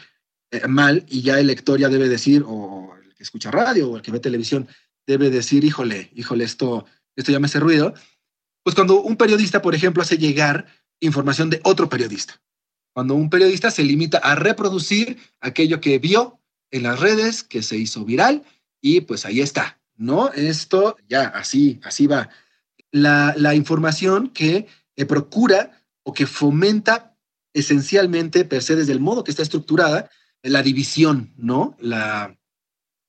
eh, 0.50 0.66
mal 0.66 1.04
y 1.10 1.20
ya 1.20 1.38
el 1.38 1.48
lector 1.48 1.78
ya 1.78 1.90
debe 1.90 2.08
decir, 2.08 2.42
o 2.46 2.94
el 3.04 3.14
que 3.14 3.22
escucha 3.22 3.50
radio 3.50 3.90
o 3.90 3.96
el 3.96 4.02
que 4.02 4.10
ve 4.10 4.18
televisión, 4.18 4.66
debe 5.06 5.28
decir, 5.28 5.62
híjole, 5.62 6.10
híjole, 6.14 6.44
esto, 6.44 6.87
esto 7.16 7.32
ya 7.32 7.38
me 7.38 7.48
hace 7.48 7.60
ruido? 7.60 7.92
Pues 8.62 8.74
cuando 8.74 9.02
un 9.02 9.18
periodista, 9.18 9.60
por 9.60 9.74
ejemplo, 9.74 10.02
hace 10.02 10.16
llegar 10.16 10.68
información 11.00 11.50
de 11.50 11.60
otro 11.64 11.90
periodista. 11.90 12.40
Cuando 12.94 13.14
un 13.14 13.28
periodista 13.28 13.70
se 13.70 13.83
limita 13.83 14.18
a 14.18 14.37
reproducir 14.37 15.18
aquello 15.40 15.80
que 15.80 15.98
vio 15.98 16.40
en 16.70 16.85
las 16.85 17.00
redes, 17.00 17.42
que 17.42 17.62
se 17.62 17.76
hizo 17.76 18.04
viral, 18.04 18.44
y 18.80 19.02
pues 19.02 19.26
ahí 19.26 19.40
está, 19.40 19.80
¿no? 19.96 20.33
Esto 20.33 20.96
ya, 21.09 21.24
así, 21.24 21.80
así 21.83 22.07
va. 22.07 22.30
La, 22.92 23.35
la 23.37 23.54
información 23.54 24.28
que 24.28 24.68
eh, 24.96 25.04
procura 25.07 25.83
o 26.04 26.12
que 26.12 26.26
fomenta 26.26 27.16
esencialmente, 27.52 28.44
per 28.44 28.62
se, 28.62 28.76
desde 28.76 28.92
el 28.92 29.00
modo 29.00 29.24
que 29.24 29.33
está 29.33 29.42
estructurada, 29.42 30.09
la 30.42 30.62
división, 30.62 31.33
¿no? 31.37 31.76
La, 31.80 32.38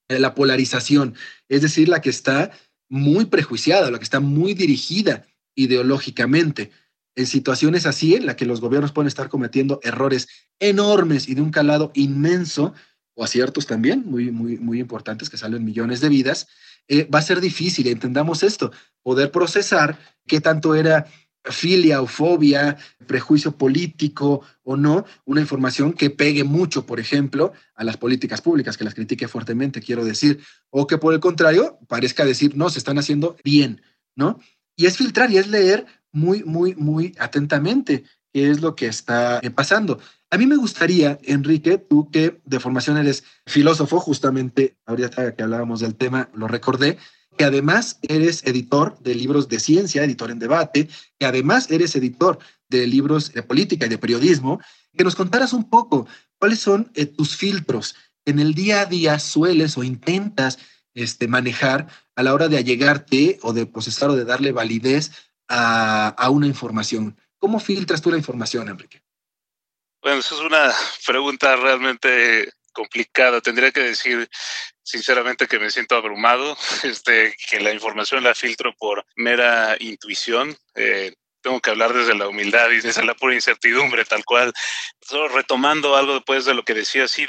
la 0.08 0.34
polarización, 0.34 1.14
es 1.48 1.62
decir, 1.62 1.88
la 1.88 2.00
que 2.00 2.10
está 2.10 2.50
muy 2.88 3.26
prejuiciada, 3.26 3.90
la 3.90 3.98
que 3.98 4.04
está 4.04 4.20
muy 4.20 4.54
dirigida 4.54 5.26
ideológicamente. 5.54 6.70
En 7.16 7.26
situaciones 7.26 7.86
así, 7.86 8.14
en 8.14 8.26
la 8.26 8.36
que 8.36 8.46
los 8.46 8.60
gobiernos 8.60 8.92
pueden 8.92 9.08
estar 9.08 9.28
cometiendo 9.28 9.80
errores 9.82 10.28
enormes 10.60 11.28
y 11.28 11.34
de 11.34 11.42
un 11.42 11.50
calado 11.50 11.90
inmenso, 11.94 12.74
o 13.14 13.24
aciertos 13.24 13.66
también, 13.66 14.04
muy, 14.06 14.30
muy, 14.30 14.58
muy 14.58 14.78
importantes, 14.78 15.30
que 15.30 15.38
salen 15.38 15.64
millones 15.64 16.00
de 16.00 16.10
vidas, 16.10 16.46
eh, 16.88 17.08
va 17.12 17.18
a 17.18 17.22
ser 17.22 17.40
difícil, 17.40 17.88
entendamos 17.88 18.42
esto, 18.42 18.70
poder 19.02 19.30
procesar 19.30 19.98
qué 20.26 20.40
tanto 20.40 20.74
era 20.74 21.06
filia 21.44 22.02
o 22.02 22.06
fobia, 22.06 22.76
prejuicio 23.06 23.56
político 23.56 24.42
o 24.62 24.76
no, 24.76 25.04
una 25.24 25.40
información 25.40 25.92
que 25.92 26.10
pegue 26.10 26.44
mucho, 26.44 26.86
por 26.86 27.00
ejemplo, 27.00 27.52
a 27.74 27.84
las 27.84 27.96
políticas 27.96 28.40
públicas, 28.40 28.76
que 28.76 28.84
las 28.84 28.94
critique 28.94 29.28
fuertemente, 29.28 29.80
quiero 29.80 30.04
decir, 30.04 30.40
o 30.70 30.86
que 30.86 30.98
por 30.98 31.14
el 31.14 31.20
contrario 31.20 31.78
parezca 31.88 32.24
decir, 32.24 32.56
no, 32.56 32.68
se 32.68 32.78
están 32.78 32.98
haciendo 32.98 33.36
bien, 33.44 33.80
¿no? 34.14 34.40
Y 34.76 34.86
es 34.86 34.96
filtrar 34.96 35.30
y 35.30 35.38
es 35.38 35.48
leer 35.48 35.86
muy, 36.16 36.42
muy, 36.44 36.74
muy 36.74 37.14
atentamente 37.18 38.04
qué 38.32 38.50
es 38.50 38.62
lo 38.62 38.74
que 38.74 38.86
está 38.86 39.38
eh, 39.42 39.50
pasando. 39.50 40.00
A 40.30 40.38
mí 40.38 40.46
me 40.46 40.56
gustaría, 40.56 41.18
Enrique, 41.24 41.78
tú 41.78 42.10
que 42.10 42.40
de 42.44 42.58
formación 42.58 42.96
eres 42.96 43.22
filósofo, 43.46 44.00
justamente 44.00 44.76
ahorita 44.86 45.36
que 45.36 45.42
hablábamos 45.42 45.80
del 45.80 45.94
tema, 45.94 46.30
lo 46.34 46.48
recordé, 46.48 46.96
que 47.36 47.44
además 47.44 47.98
eres 48.02 48.42
editor 48.46 48.98
de 49.00 49.14
libros 49.14 49.48
de 49.48 49.60
ciencia, 49.60 50.02
editor 50.02 50.30
en 50.30 50.38
debate, 50.38 50.88
que 51.18 51.26
además 51.26 51.70
eres 51.70 51.94
editor 51.94 52.38
de 52.70 52.86
libros 52.86 53.32
de 53.34 53.42
política 53.42 53.86
y 53.86 53.90
de 53.90 53.98
periodismo, 53.98 54.58
que 54.96 55.04
nos 55.04 55.14
contaras 55.14 55.52
un 55.52 55.68
poco 55.68 56.06
cuáles 56.38 56.60
son 56.60 56.90
eh, 56.94 57.04
tus 57.04 57.36
filtros 57.36 57.94
en 58.24 58.38
el 58.38 58.54
día 58.54 58.80
a 58.80 58.86
día 58.86 59.18
sueles 59.18 59.76
o 59.76 59.84
intentas 59.84 60.58
este, 60.94 61.28
manejar 61.28 61.88
a 62.16 62.22
la 62.22 62.32
hora 62.32 62.48
de 62.48 62.56
allegarte 62.56 63.38
o 63.42 63.52
de 63.52 63.66
procesar 63.66 64.08
o 64.08 64.16
de 64.16 64.24
darle 64.24 64.52
validez 64.52 65.12
a, 65.48 66.30
una 66.30 66.46
información. 66.46 67.18
¿Cómo 67.38 67.60
filtras 67.60 68.02
tú 68.02 68.10
la 68.10 68.16
información, 68.16 68.68
Enrique? 68.68 69.02
Bueno, 70.02 70.20
esa 70.20 70.34
es 70.34 70.40
una 70.40 70.72
pregunta 71.06 71.56
realmente 71.56 72.52
complicada. 72.72 73.40
Tendría 73.40 73.72
que 73.72 73.80
decir 73.80 74.28
sinceramente 74.82 75.46
que 75.46 75.58
me 75.58 75.70
siento 75.70 75.96
abrumado, 75.96 76.56
este, 76.84 77.34
que 77.48 77.60
la 77.60 77.72
información 77.72 78.22
la 78.22 78.34
filtro 78.34 78.74
por 78.76 79.04
mera 79.16 79.76
intuición. 79.80 80.56
Eh, 80.74 81.14
tengo 81.46 81.60
que 81.60 81.70
hablar 81.70 81.92
desde 81.92 82.16
la 82.16 82.26
humildad 82.26 82.70
y 82.70 82.80
desde 82.80 83.04
la 83.04 83.14
pura 83.14 83.32
incertidumbre, 83.32 84.04
tal 84.04 84.24
cual. 84.24 84.52
Solo 85.00 85.28
retomando 85.28 85.94
algo 85.94 86.14
después 86.14 86.44
de 86.44 86.54
lo 86.54 86.64
que 86.64 86.74
decía, 86.74 87.06
sí, 87.06 87.24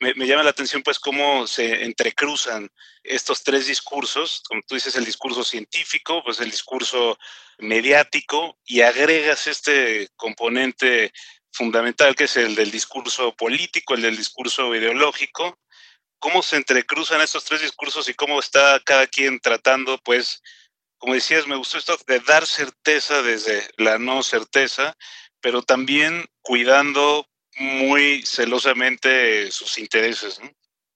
me, 0.00 0.12
me, 0.12 0.26
llama 0.26 0.42
la 0.42 0.50
atención 0.50 0.82
pues 0.82 0.98
cómo 0.98 1.46
se 1.46 1.84
entrecruzan 1.84 2.68
estos 3.02 3.42
tres 3.44 3.66
discursos, 3.66 4.42
como 4.46 4.60
tú 4.68 4.74
dices, 4.74 4.96
el 4.96 5.06
discurso 5.06 5.44
científico, 5.44 6.22
pues 6.22 6.40
el 6.40 6.50
discurso 6.50 7.18
mediático, 7.56 8.58
y 8.66 8.82
agregas 8.82 9.46
este 9.46 10.10
componente 10.16 11.10
fundamental 11.50 12.14
que 12.14 12.24
es 12.24 12.36
el 12.36 12.54
del 12.54 12.70
discurso 12.70 13.34
político, 13.34 13.94
el 13.94 14.02
del 14.02 14.18
discurso 14.18 14.74
ideológico, 14.74 15.58
cómo 16.18 16.42
se 16.42 16.56
entrecruzan 16.56 17.22
estos 17.22 17.46
tres 17.46 17.62
discursos 17.62 18.10
y 18.10 18.14
cómo 18.14 18.40
está 18.40 18.78
cada 18.84 19.06
quien 19.06 19.40
tratando, 19.40 19.96
pues, 20.04 20.42
como 20.98 21.14
decías, 21.14 21.46
me 21.46 21.56
gustó 21.56 21.78
esto 21.78 21.96
de 22.06 22.20
dar 22.20 22.46
certeza 22.46 23.22
desde 23.22 23.68
la 23.76 23.98
no 23.98 24.22
certeza, 24.22 24.96
pero 25.40 25.62
también 25.62 26.26
cuidando 26.42 27.26
muy 27.58 28.22
celosamente 28.22 29.50
sus 29.50 29.78
intereses. 29.78 30.40
¿no? 30.40 30.50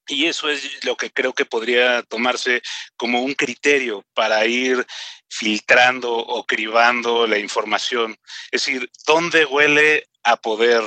Y 0.08 0.26
eso 0.26 0.48
es 0.50 0.84
lo 0.84 0.96
que 0.96 1.10
creo 1.10 1.32
que 1.32 1.44
podría 1.44 2.02
tomarse 2.02 2.62
como 2.96 3.22
un 3.22 3.34
criterio 3.34 4.04
para 4.14 4.44
ir 4.46 4.84
filtrando 5.28 6.12
o 6.12 6.44
cribando 6.44 7.26
la 7.26 7.38
información. 7.38 8.16
Es 8.50 8.64
decir, 8.64 8.90
¿dónde 9.06 9.44
huele 9.44 10.08
a 10.24 10.36
poder? 10.36 10.82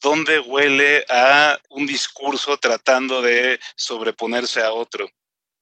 ¿Dónde 0.00 0.40
huele 0.40 1.04
a 1.08 1.58
un 1.70 1.86
discurso 1.86 2.56
tratando 2.56 3.22
de 3.22 3.60
sobreponerse 3.76 4.62
a 4.62 4.72
otro? 4.72 5.08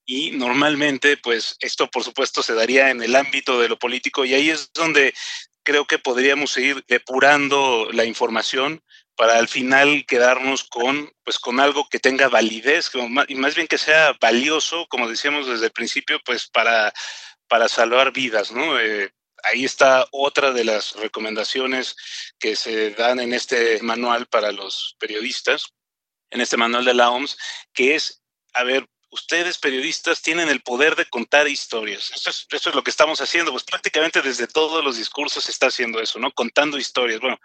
Y 0.06 0.32
normalmente, 0.32 1.16
pues 1.16 1.56
esto 1.60 1.90
por 1.90 2.04
supuesto 2.04 2.42
se 2.42 2.54
daría 2.54 2.90
en 2.90 3.02
el 3.02 3.16
ámbito 3.16 3.60
de 3.60 3.68
lo 3.68 3.78
político 3.78 4.24
y 4.24 4.34
ahí 4.34 4.50
es 4.50 4.70
donde 4.72 5.14
creo 5.62 5.86
que 5.86 5.98
podríamos 5.98 6.56
ir 6.58 6.84
depurando 6.86 7.88
la 7.92 8.04
información 8.04 8.82
para 9.16 9.38
al 9.38 9.48
final 9.48 10.04
quedarnos 10.06 10.64
con, 10.64 11.12
pues, 11.24 11.38
con 11.38 11.60
algo 11.60 11.88
que 11.88 11.98
tenga 11.98 12.28
validez 12.28 12.90
y 13.28 13.34
más 13.36 13.54
bien 13.54 13.66
que 13.66 13.78
sea 13.78 14.14
valioso, 14.20 14.86
como 14.88 15.08
decíamos 15.08 15.46
desde 15.46 15.66
el 15.66 15.72
principio, 15.72 16.20
pues 16.24 16.48
para, 16.48 16.92
para 17.48 17.68
salvar 17.68 18.12
vidas, 18.12 18.52
¿no? 18.52 18.78
Eh, 18.78 19.12
ahí 19.44 19.64
está 19.64 20.06
otra 20.10 20.52
de 20.52 20.64
las 20.64 20.94
recomendaciones 20.96 21.96
que 22.38 22.56
se 22.56 22.90
dan 22.90 23.20
en 23.20 23.32
este 23.32 23.80
manual 23.82 24.26
para 24.26 24.52
los 24.52 24.96
periodistas, 24.98 25.66
en 26.30 26.40
este 26.40 26.56
manual 26.56 26.84
de 26.84 26.94
la 26.94 27.10
OMS, 27.10 27.36
que 27.72 27.94
es, 27.94 28.22
a 28.52 28.64
ver, 28.64 28.86
ustedes 29.14 29.58
periodistas 29.58 30.20
tienen 30.22 30.48
el 30.48 30.60
poder 30.60 30.96
de 30.96 31.06
contar 31.06 31.46
historias. 31.48 32.10
Eso 32.14 32.30
es, 32.30 32.46
eso 32.50 32.68
es, 32.70 32.74
lo 32.74 32.82
que 32.82 32.90
estamos 32.90 33.20
haciendo, 33.20 33.52
pues 33.52 33.62
prácticamente 33.62 34.20
desde 34.20 34.48
todos 34.48 34.84
los 34.84 34.96
discursos 34.96 35.44
se 35.44 35.52
está 35.52 35.68
haciendo 35.68 36.00
eso, 36.00 36.18
¿no? 36.18 36.32
Contando 36.32 36.78
historias. 36.78 37.20
Bueno, 37.20 37.38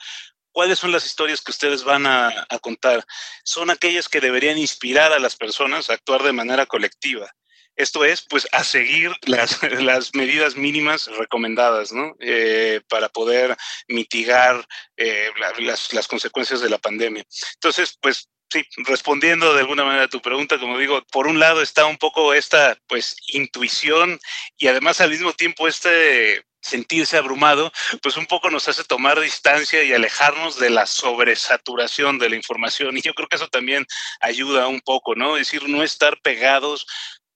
¿cuáles 0.52 0.80
son 0.80 0.92
las 0.92 1.06
historias 1.06 1.42
que 1.42 1.52
ustedes 1.52 1.84
van 1.84 2.08
a, 2.08 2.48
a 2.50 2.60
contar? 2.60 3.06
Son 3.44 3.70
aquellas 3.70 4.10
que 4.10 4.20
deberían 4.20 4.58
inspirar 4.58 5.14
a 5.14 5.20
las 5.20 5.36
personas 5.36 5.90
a 5.90 5.94
actuar 5.94 6.24
de 6.24 6.34
manera 6.34 6.66
colectiva. 6.66 7.32
Esto 7.76 8.04
es, 8.04 8.24
pues, 8.24 8.48
a 8.52 8.64
seguir 8.64 9.12
las, 9.22 9.62
las 9.82 10.16
medidas 10.16 10.56
mínimas 10.56 11.06
recomendadas, 11.06 11.94
¿no? 11.94 12.16
Eh, 12.20 12.82
para 12.90 13.10
poder 13.10 13.56
mitigar 13.88 14.68
eh, 14.98 15.30
las, 15.60 15.94
las 15.94 16.08
consecuencias 16.08 16.62
de 16.62 16.70
la 16.70 16.80
pandemia. 16.80 17.24
Entonces, 17.54 17.98
pues, 18.02 18.28
sí, 18.50 18.66
respondiendo 18.78 19.54
de 19.54 19.62
alguna 19.62 19.84
manera 19.84 20.06
a 20.06 20.10
tu 20.10 20.22
pregunta, 20.22 20.60
como 20.60 20.78
digo, 20.78 21.04
por 21.12 21.28
un 21.28 21.40
lado 21.40 21.62
está 21.62 21.86
un 21.86 21.98
poco 21.98 22.34
esta 22.34 22.78
pues 22.88 23.16
intuición 23.28 24.20
y 24.58 24.68
además 24.68 25.02
al 25.02 25.12
mismo 25.12 25.34
tiempo 25.34 25.68
este 25.68 26.44
sentirse 26.62 27.18
abrumado, 27.18 27.72
pues 28.02 28.18
un 28.18 28.26
poco 28.26 28.50
nos 28.50 28.68
hace 28.68 28.84
tomar 28.84 29.20
distancia 29.20 29.84
y 29.84 29.94
alejarnos 29.94 30.60
de 30.60 30.70
la 30.70 30.86
sobresaturación 30.86 32.20
de 32.20 32.30
la 32.30 32.36
información. 32.36 32.98
Y 32.98 33.02
yo 33.02 33.14
creo 33.14 33.28
que 33.30 33.38
eso 33.38 33.48
también 33.48 33.86
ayuda 34.20 34.68
un 34.68 34.82
poco, 34.82 35.16
¿no? 35.16 35.38
Es 35.38 35.48
decir, 35.48 35.70
no 35.70 35.84
estar 35.84 36.20
pegados 36.22 36.86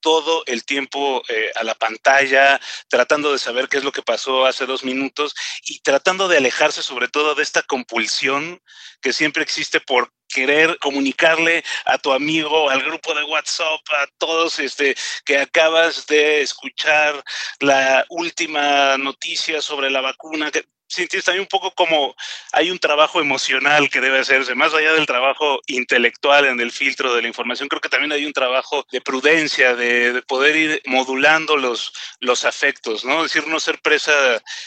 todo 0.03 0.43
el 0.45 0.65
tiempo 0.65 1.23
eh, 1.29 1.51
a 1.55 1.63
la 1.63 1.73
pantalla, 1.73 2.59
tratando 2.89 3.31
de 3.31 3.39
saber 3.39 3.69
qué 3.69 3.77
es 3.77 3.83
lo 3.83 3.91
que 3.91 4.03
pasó 4.03 4.45
hace 4.45 4.67
dos 4.67 4.83
minutos 4.83 5.33
y 5.65 5.79
tratando 5.79 6.27
de 6.27 6.37
alejarse 6.37 6.83
sobre 6.83 7.07
todo 7.07 7.33
de 7.33 7.41
esta 7.41 7.63
compulsión 7.63 8.61
que 9.01 9.13
siempre 9.13 9.41
existe 9.41 9.79
por 9.79 10.11
querer 10.27 10.77
comunicarle 10.79 11.63
a 11.85 11.97
tu 11.97 12.11
amigo, 12.11 12.69
al 12.69 12.83
grupo 12.83 13.13
de 13.13 13.23
WhatsApp, 13.23 13.79
a 13.91 14.07
todos 14.17 14.59
este, 14.59 14.95
que 15.25 15.37
acabas 15.37 16.05
de 16.07 16.41
escuchar 16.41 17.23
la 17.59 18.05
última 18.09 18.97
noticia 18.97 19.61
sobre 19.61 19.89
la 19.89 20.01
vacuna, 20.01 20.51
sientes 20.93 21.25
también 21.25 21.41
un 21.41 21.47
poco 21.47 21.71
como 21.71 22.15
hay 22.51 22.71
un 22.71 22.79
trabajo 22.79 23.19
emocional 23.19 23.89
que 23.89 24.01
debe 24.01 24.19
hacerse, 24.19 24.55
más 24.55 24.73
allá 24.73 24.93
del 24.93 25.05
trabajo 25.05 25.59
intelectual 25.67 26.45
en 26.45 26.59
el 26.59 26.71
filtro 26.71 27.13
de 27.13 27.21
la 27.21 27.27
información, 27.27 27.69
creo 27.69 27.81
que 27.81 27.89
también 27.89 28.11
hay 28.11 28.25
un 28.25 28.33
trabajo 28.33 28.85
de 28.91 29.01
prudencia, 29.01 29.75
de, 29.75 30.21
poder 30.27 30.55
ir 30.55 30.81
modulando 30.85 31.57
los, 31.57 31.93
los 32.19 32.45
afectos, 32.45 33.03
¿no? 33.03 33.25
Es 33.25 33.33
decir, 33.33 33.47
no 33.49 33.59
ser 33.59 33.79
presa 33.79 34.13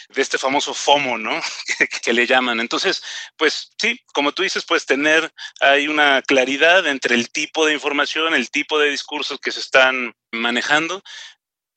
de 0.09 0.21
este 0.21 0.37
famoso 0.37 0.73
FOMO, 0.73 1.17
¿no? 1.17 1.41
que, 2.03 2.13
le 2.13 2.27
llaman. 2.27 2.59
Entonces, 2.59 3.03
pues 3.37 3.71
sí, 3.77 3.99
como 4.13 4.31
tú 4.31 4.43
dices, 4.43 4.65
pues 4.65 4.85
tener, 4.85 5.31
hay 5.59 5.87
una 5.87 6.21
claridad 6.21 6.87
entre 6.87 7.15
el 7.15 7.29
tipo 7.29 7.65
de 7.65 7.73
información, 7.73 8.33
el 8.33 8.49
tipo 8.49 8.79
de 8.79 8.89
discursos 8.89 9.39
que 9.39 9.51
se 9.51 9.59
están 9.59 10.15
manejando, 10.31 11.03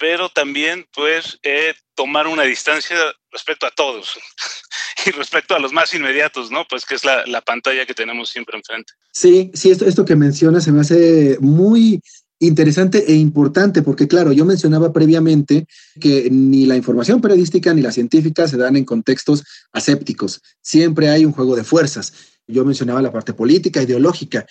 pero 0.01 0.31
también 0.31 0.89
pues 0.93 1.39
eh, 1.43 1.75
tomar 2.01 2.27
una 2.27 2.45
distancia 2.45 2.97
respecto 3.31 3.67
a 3.67 3.71
todos 3.71 4.19
y 5.07 5.11
respecto 5.11 5.55
a 5.55 5.59
los 5.59 5.71
más 5.71 5.93
inmediatos, 5.93 6.51
¿no? 6.51 6.65
Pues 6.67 6.87
que 6.87 6.95
es 6.95 7.05
la, 7.05 7.27
la 7.27 7.43
pantalla 7.43 7.85
que 7.85 7.93
tenemos 7.93 8.31
siempre 8.31 8.57
enfrente. 8.57 8.95
Sí, 9.13 9.51
sí, 9.53 9.71
esto, 9.71 9.85
esto 9.85 10.07
que 10.07 10.17
mencionas 10.17 10.65
se 10.65 10.73
me 10.73 10.81
hace 10.81 11.37
muy 11.41 12.01
interesante 12.39 13.05
e 13.07 13.17
importante, 13.17 13.83
porque 13.83 14.09
claro, 14.09 14.33
yo 14.33 14.47
mencionaba 14.47 14.95
previamente 14.95 15.67
que 16.01 16.31
ni 16.31 16.65
la 16.65 16.77
información 16.77 17.21
periodística 17.21 17.75
ni 17.75 17.83
la 17.83 17.93
científica 17.93 18.49
se 18.49 18.57
dan 18.57 18.77
en 18.77 18.87
contextos 18.87 19.45
asépticos. 19.71 20.41
Siempre 20.63 21.11
hay 21.11 21.27
un 21.27 21.33
juego 21.33 21.55
de 21.55 21.65
fuerzas. 21.65 22.15
Yo 22.47 22.65
mencionaba 22.65 23.03
la 23.03 23.13
parte 23.13 23.35
política, 23.35 23.83
ideológica, 23.83 24.47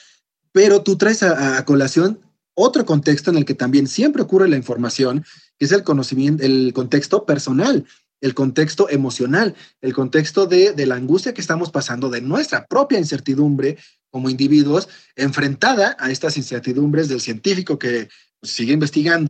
pero 0.52 0.84
tú 0.84 1.00
traes 1.00 1.24
a, 1.24 1.58
a 1.58 1.66
colación 1.66 2.20
otro 2.54 2.86
contexto 2.86 3.32
en 3.32 3.38
el 3.38 3.46
que 3.46 3.56
también 3.56 3.88
siempre 3.88 4.22
ocurre 4.22 4.50
la 4.50 4.58
información, 4.58 5.26
que 5.60 5.66
es 5.66 5.72
el 5.72 5.84
conocimiento, 5.84 6.44
el 6.44 6.72
contexto 6.74 7.26
personal, 7.26 7.86
el 8.22 8.34
contexto 8.34 8.90
emocional, 8.90 9.56
el 9.82 9.94
contexto 9.94 10.46
de, 10.46 10.74
la 10.86 10.96
angustia 10.96 11.34
que 11.34 11.42
estamos 11.42 11.72
pasando, 11.72 12.10
de 12.10 12.22
nuestra 12.22 12.66
propia 12.66 12.98
incertidumbre 12.98 13.78
como 14.10 14.30
individuos, 14.30 14.90
enfrentada 15.16 15.96
a 16.00 16.12
estas 16.12 16.38
incertidumbres 16.38 17.10
del 17.10 17.22
científico 17.22 17.78
que 17.78 18.10
sigue 18.42 18.74
investigando, 18.74 19.30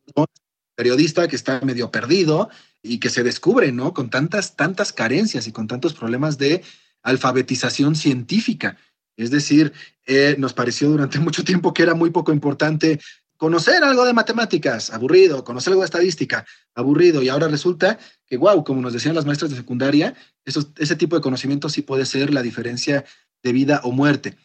periodista 0.76 1.28
que 1.28 1.36
está 1.36 1.60
medio 1.62 1.92
perdido 1.92 2.50
y 2.82 3.00
que 3.00 3.10
se 3.10 3.24
descubre, 3.24 3.72
¿no? 3.72 3.94
Con 3.94 4.10
tantas, 4.10 4.56
tantas 4.56 4.94
carencias 4.94 5.48
y 5.48 5.52
con 5.52 5.68
tantos 5.68 5.94
problemas 5.94 6.38
de 6.38 6.63
alfabetización 7.04 7.96
científica. 7.96 8.78
Es 9.18 9.32
decir, 9.32 9.74
eh, 10.06 10.36
nos 10.39 10.54
pareció 10.54 10.89
durante 10.89 11.20
mucho 11.20 11.44
tiempo 11.44 11.74
que 11.74 11.84
era 11.84 11.94
muy 11.94 12.10
poco 12.10 12.32
importante 12.32 13.00
conocer 13.39 13.86
algo 13.86 14.04
de 14.04 14.12
matemáticas, 14.12 14.91
aburrido, 14.91 15.45
conocer 15.45 15.71
algo 15.71 15.82
de 15.82 15.86
estadística, 15.86 16.45
aburrido, 16.75 17.23
y 17.23 17.30
ahora 17.30 17.47
resulta 17.47 17.97
que, 18.28 18.36
wow, 18.36 18.65
como 18.65 18.82
nos 18.82 18.91
decían 18.91 19.15
las 19.15 19.25
maestras 19.25 19.49
de 19.49 19.56
secundaria, 19.56 20.13
ese 20.43 20.95
tipo 20.97 21.15
de 21.15 21.21
conocimiento 21.21 21.69
sí 21.69 21.82
puede 21.82 22.06
ser 22.06 22.34
la 22.34 22.41
diferencia 22.41 23.06
de 23.41 23.54
vida 23.54 23.80
o 23.86 23.93
muerte. 23.93 24.36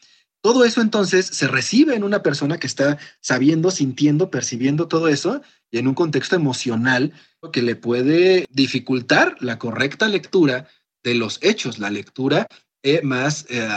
Todo 0.41 0.65
eso 0.65 0.81
entonces 0.81 1.27
se 1.27 1.49
recibe 1.49 1.97
en 1.97 2.05
una 2.05 2.23
persona 2.23 2.59
que 2.59 2.69
está 2.69 2.99
sabiendo, 3.21 3.73
sintiendo, 3.73 4.31
percibiendo 4.31 4.87
todo 4.87 5.09
eso 5.09 5.43
y 5.73 5.79
en 5.79 5.89
un 5.89 5.95
contexto 5.95 6.37
emocional 6.37 7.13
que 7.53 7.63
le 7.63 7.75
puede 7.75 8.47
dificultar 8.49 9.37
la 9.41 9.59
correcta 9.59 10.07
lectura 10.07 10.69
de 11.03 11.17
los 11.17 11.41
hechos, 11.43 11.81
la 11.81 11.91
lectura 11.91 12.47
eh, 12.85 13.01
más, 13.03 13.47
eh, 13.49 13.69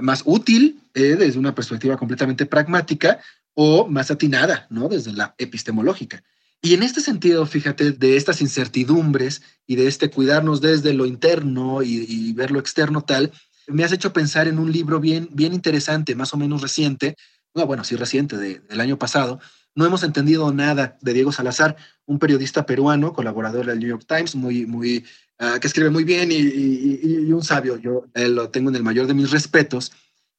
más 0.00 0.22
útil 0.24 0.80
eh, 0.94 1.14
desde 1.16 1.38
una 1.38 1.54
perspectiva 1.54 1.96
completamente 1.96 2.44
pragmática 2.44 3.20
o 3.54 3.86
más 3.86 4.10
atinada, 4.10 4.66
¿no? 4.70 4.88
Desde 4.88 5.12
la 5.12 5.34
epistemológica. 5.38 6.22
Y 6.64 6.72
en 6.72 6.82
este 6.82 7.02
sentido, 7.02 7.44
fíjate, 7.44 7.92
de 7.92 8.16
estas 8.16 8.40
incertidumbres 8.40 9.42
y 9.66 9.76
de 9.76 9.86
este 9.86 10.08
cuidarnos 10.08 10.62
desde 10.62 10.94
lo 10.94 11.04
interno 11.04 11.82
y, 11.82 12.32
ver 12.32 12.50
lo 12.50 12.58
externo 12.58 13.02
tal, 13.02 13.32
me 13.66 13.84
has 13.84 13.92
hecho 13.92 14.14
pensar 14.14 14.48
en 14.48 14.58
un 14.58 14.72
libro 14.72 14.98
bien, 14.98 15.28
bien 15.32 15.52
interesante, 15.52 16.14
más 16.14 16.32
o 16.32 16.38
menos 16.38 16.62
reciente, 16.62 17.16
no, 17.54 17.66
bueno, 17.66 17.84
sí 17.84 17.96
reciente, 17.96 18.36
del 18.36 18.80
año 18.80 18.98
pasado, 18.98 19.40
No 19.76 19.84
hemos 19.84 20.04
entendido 20.04 20.52
nada 20.52 20.96
de 21.02 21.12
Diego 21.12 21.32
Salazar, 21.32 21.76
un 22.06 22.18
periodista 22.18 22.64
peruano, 22.64 23.12
colaborador 23.12 23.66
del 23.66 23.78
New 23.80 23.88
York 23.88 24.04
Times, 24.08 24.34
muy, 24.34 24.64
muy, 24.64 25.04
ah, 25.38 25.58
que 25.60 25.66
escribe 25.66 25.90
muy 25.90 26.04
bien 26.04 26.32
y, 26.32 26.36
y, 26.36 27.30
un 27.32 27.44
sabio, 27.44 27.76
yo 27.76 28.06
lo 28.14 28.48
tengo 28.48 28.70
en 28.70 28.76
el 28.76 28.82
mayor 28.82 29.06
de 29.06 29.14
mis 29.14 29.30
respetos, 29.30 29.92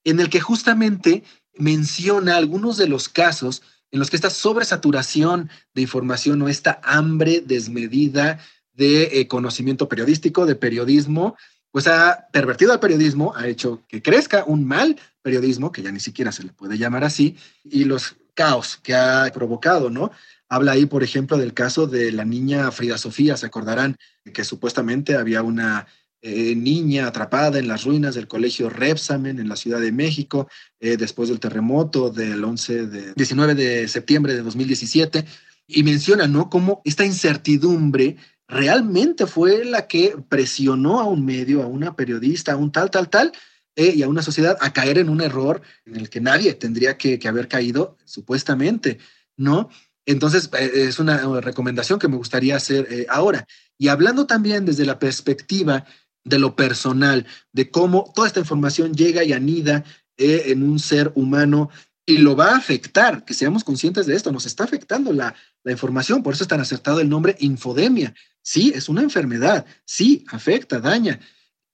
en 0.04 0.20
el 0.20 0.30
que 0.30 0.40
justamente 0.40 1.24
menciona 1.58 2.38
algunos 2.38 2.78
de 2.78 2.88
los 2.88 3.10
casos 3.10 3.62
en 3.92 4.00
los 4.00 4.10
que 4.10 4.16
esta 4.16 4.30
sobresaturación 4.30 5.50
de 5.74 5.82
información 5.82 6.42
o 6.42 6.50
esta 6.50 6.82
hambre 6.84 7.42
desmedida 7.42 8.40
de 8.74 9.22
eh, 9.22 9.28
conocimiento 9.28 9.88
periodístico, 9.88 10.46
de 10.46 10.56
periodismo, 10.56 11.38
pues 11.72 11.88
ha 11.88 12.28
pervertido 12.32 12.74
al 12.74 12.80
periodismo, 12.80 13.34
ha 13.36 13.48
hecho 13.48 13.84
que 13.88 14.02
crezca 14.02 14.44
un 14.46 14.66
mal 14.66 14.98
periodismo, 15.22 15.72
que 15.72 15.82
ya 15.82 15.92
ni 15.92 16.00
siquiera 16.00 16.32
se 16.32 16.44
le 16.44 16.52
puede 16.52 16.78
llamar 16.78 17.04
así, 17.04 17.38
y 17.64 17.86
los 17.86 18.16
caos 18.34 18.78
que 18.82 18.96
ha 18.96 19.32
provocado, 19.34 19.90
¿no? 19.90 20.12
Habla 20.48 20.74
ahí, 20.74 20.86
por 20.86 21.04
ejemplo, 21.04 21.38
del 21.38 21.54
caso 21.54 21.88
de 21.88 22.12
la 22.12 22.24
niña 22.24 22.72
Frida 22.72 22.98
Sofía, 22.98 23.36
se 23.36 23.46
acordarán 23.46 23.98
que 24.34 24.44
supuestamente 24.44 25.16
había 25.16 25.42
una 25.42 25.88
eh, 26.28 26.56
niña 26.56 27.06
atrapada 27.06 27.60
en 27.60 27.68
las 27.68 27.84
ruinas 27.84 28.16
del 28.16 28.28
colegio 28.28 28.68
Repsamen 28.68 29.38
en 29.38 29.48
la 29.48 29.56
Ciudad 29.56 29.80
de 29.80 29.92
México, 29.92 30.50
eh, 30.80 30.98
después 30.98 31.30
del 31.30 31.40
terremoto 31.40 32.10
del 32.10 32.44
11 32.44 32.88
de 32.88 33.14
19 33.14 33.54
de 33.54 33.88
septiembre 33.88 34.34
de 34.34 34.42
2017, 34.42 35.24
y 35.68 35.84
menciona, 35.84 36.26
¿no? 36.28 36.50
Cómo 36.50 36.82
esta 36.84 37.06
incertidumbre 37.06 38.18
realmente 38.48 39.28
fue 39.28 39.66
la 39.66 39.86
que 39.86 40.16
presionó 40.28 41.00
a 41.00 41.04
un 41.04 41.24
medio, 41.24 41.62
a 41.62 41.68
una 41.68 41.96
periodista, 41.96 42.54
a 42.54 42.58
un 42.58 42.72
tal, 42.72 42.90
tal, 42.90 43.08
tal, 43.08 43.32
eh, 43.76 43.94
y 43.96 44.02
a 44.02 44.10
una 44.10 44.24
sociedad 44.24 44.58
a 44.62 44.74
caer 44.74 44.98
en 44.98 45.10
un 45.10 45.22
error 45.22 45.62
en 45.86 45.96
el 45.96 46.10
que 46.10 46.22
nadie 46.22 46.56
tendría 46.56 46.98
que, 46.98 47.20
que 47.20 47.28
haber 47.28 47.48
caído, 47.48 48.00
supuestamente, 48.04 48.98
¿no? 49.38 49.70
Entonces, 50.08 50.50
es 50.54 50.98
una 50.98 51.40
recomendación 51.40 52.00
que 52.00 52.08
me 52.08 52.18
gustaría 52.18 52.56
hacer 52.56 53.06
ahora. 53.10 53.46
Y 53.78 53.90
hablando 53.90 54.26
también 54.26 54.64
desde 54.64 54.86
la 54.86 55.00
perspectiva 55.00 55.86
de 56.26 56.40
lo 56.40 56.56
personal, 56.56 57.26
de 57.54 57.72
cómo 57.72 58.12
toda 58.14 58.28
esta 58.28 58.40
información 58.42 58.94
llega 58.94 59.24
y 59.24 59.32
anida 59.32 59.86
eh, 60.18 60.46
en 60.48 60.64
un 60.64 60.80
ser 60.80 61.12
humano 61.16 61.70
y 62.06 62.18
lo 62.18 62.36
va 62.36 62.52
a 62.52 62.58
afectar, 62.58 63.26
que 63.26 63.34
seamos 63.34 63.64
conscientes 63.64 64.06
de 64.06 64.16
esto, 64.16 64.32
nos 64.32 64.46
está 64.46 64.64
afectando 64.64 65.14
la, 65.14 65.34
la 65.64 65.72
información, 65.72 66.22
por 66.22 66.34
eso 66.34 66.44
es 66.44 66.48
tan 66.48 66.60
acertado 66.60 67.00
el 67.00 67.10
nombre 67.10 67.36
infodemia. 67.40 68.14
Sí, 68.42 68.72
es 68.76 68.90
una 68.90 69.02
enfermedad, 69.02 69.66
sí, 69.86 70.24
afecta, 70.32 70.80
daña. 70.80 71.20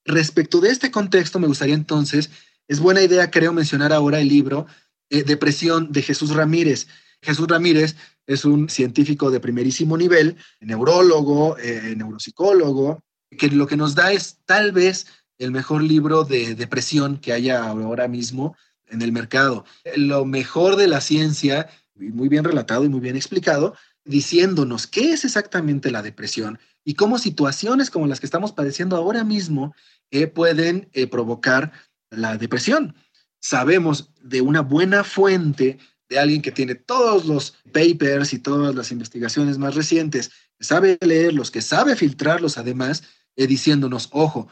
Respecto 0.05 0.61
de 0.61 0.69
este 0.69 0.89
contexto, 0.89 1.39
me 1.39 1.47
gustaría 1.47 1.75
entonces, 1.75 2.29
es 2.67 2.79
buena 2.79 3.01
idea, 3.01 3.29
creo, 3.29 3.51
mencionar 3.51 3.91
ahora 3.91 4.21
el 4.21 4.29
libro 4.29 4.67
eh, 5.09 5.23
Depresión 5.23 5.91
de 5.91 6.01
Jesús 6.01 6.33
Ramírez. 6.33 6.87
Jesús 7.21 7.47
Ramírez 7.47 7.95
es 8.25 8.45
un 8.45 8.69
científico 8.69 9.29
de 9.29 9.41
primerísimo 9.41 9.97
nivel, 9.97 10.37
neurólogo, 10.61 11.57
eh, 11.57 11.93
neuropsicólogo, 11.97 13.03
que 13.37 13.49
lo 13.49 13.67
que 13.67 13.77
nos 13.77 13.95
da 13.95 14.11
es 14.11 14.39
tal 14.45 14.71
vez 14.71 15.07
el 15.37 15.51
mejor 15.51 15.81
libro 15.83 16.23
de 16.23 16.55
depresión 16.55 17.17
que 17.17 17.33
haya 17.33 17.63
ahora 17.63 18.07
mismo 18.07 18.55
en 18.87 19.01
el 19.01 19.11
mercado. 19.11 19.65
Lo 19.95 20.25
mejor 20.25 20.75
de 20.75 20.87
la 20.87 21.01
ciencia, 21.01 21.69
muy 21.95 22.29
bien 22.29 22.43
relatado 22.43 22.83
y 22.83 22.89
muy 22.89 22.99
bien 22.99 23.15
explicado, 23.15 23.75
diciéndonos 24.05 24.87
qué 24.87 25.13
es 25.13 25.25
exactamente 25.25 25.91
la 25.91 26.01
depresión 26.01 26.59
y 26.83 26.95
cómo 26.95 27.17
situaciones 27.17 27.89
como 27.89 28.07
las 28.07 28.19
que 28.19 28.25
estamos 28.25 28.51
padeciendo 28.51 28.95
ahora 28.95 29.23
mismo 29.23 29.73
eh, 30.11 30.27
pueden 30.27 30.89
eh, 30.93 31.07
provocar 31.07 31.71
la 32.09 32.37
depresión. 32.37 32.95
Sabemos 33.39 34.11
de 34.21 34.41
una 34.41 34.61
buena 34.61 35.03
fuente 35.03 35.79
de 36.09 36.19
alguien 36.19 36.41
que 36.41 36.51
tiene 36.51 36.75
todos 36.75 37.25
los 37.25 37.55
papers 37.71 38.33
y 38.33 38.39
todas 38.39 38.75
las 38.75 38.91
investigaciones 38.91 39.57
más 39.57 39.75
recientes, 39.75 40.29
que 40.57 40.65
sabe 40.65 40.97
leerlos, 40.99 41.49
que 41.49 41.61
sabe 41.61 41.95
filtrarlos 41.95 42.57
además, 42.57 43.03
eh, 43.35 43.47
diciéndonos, 43.47 44.09
ojo, 44.11 44.47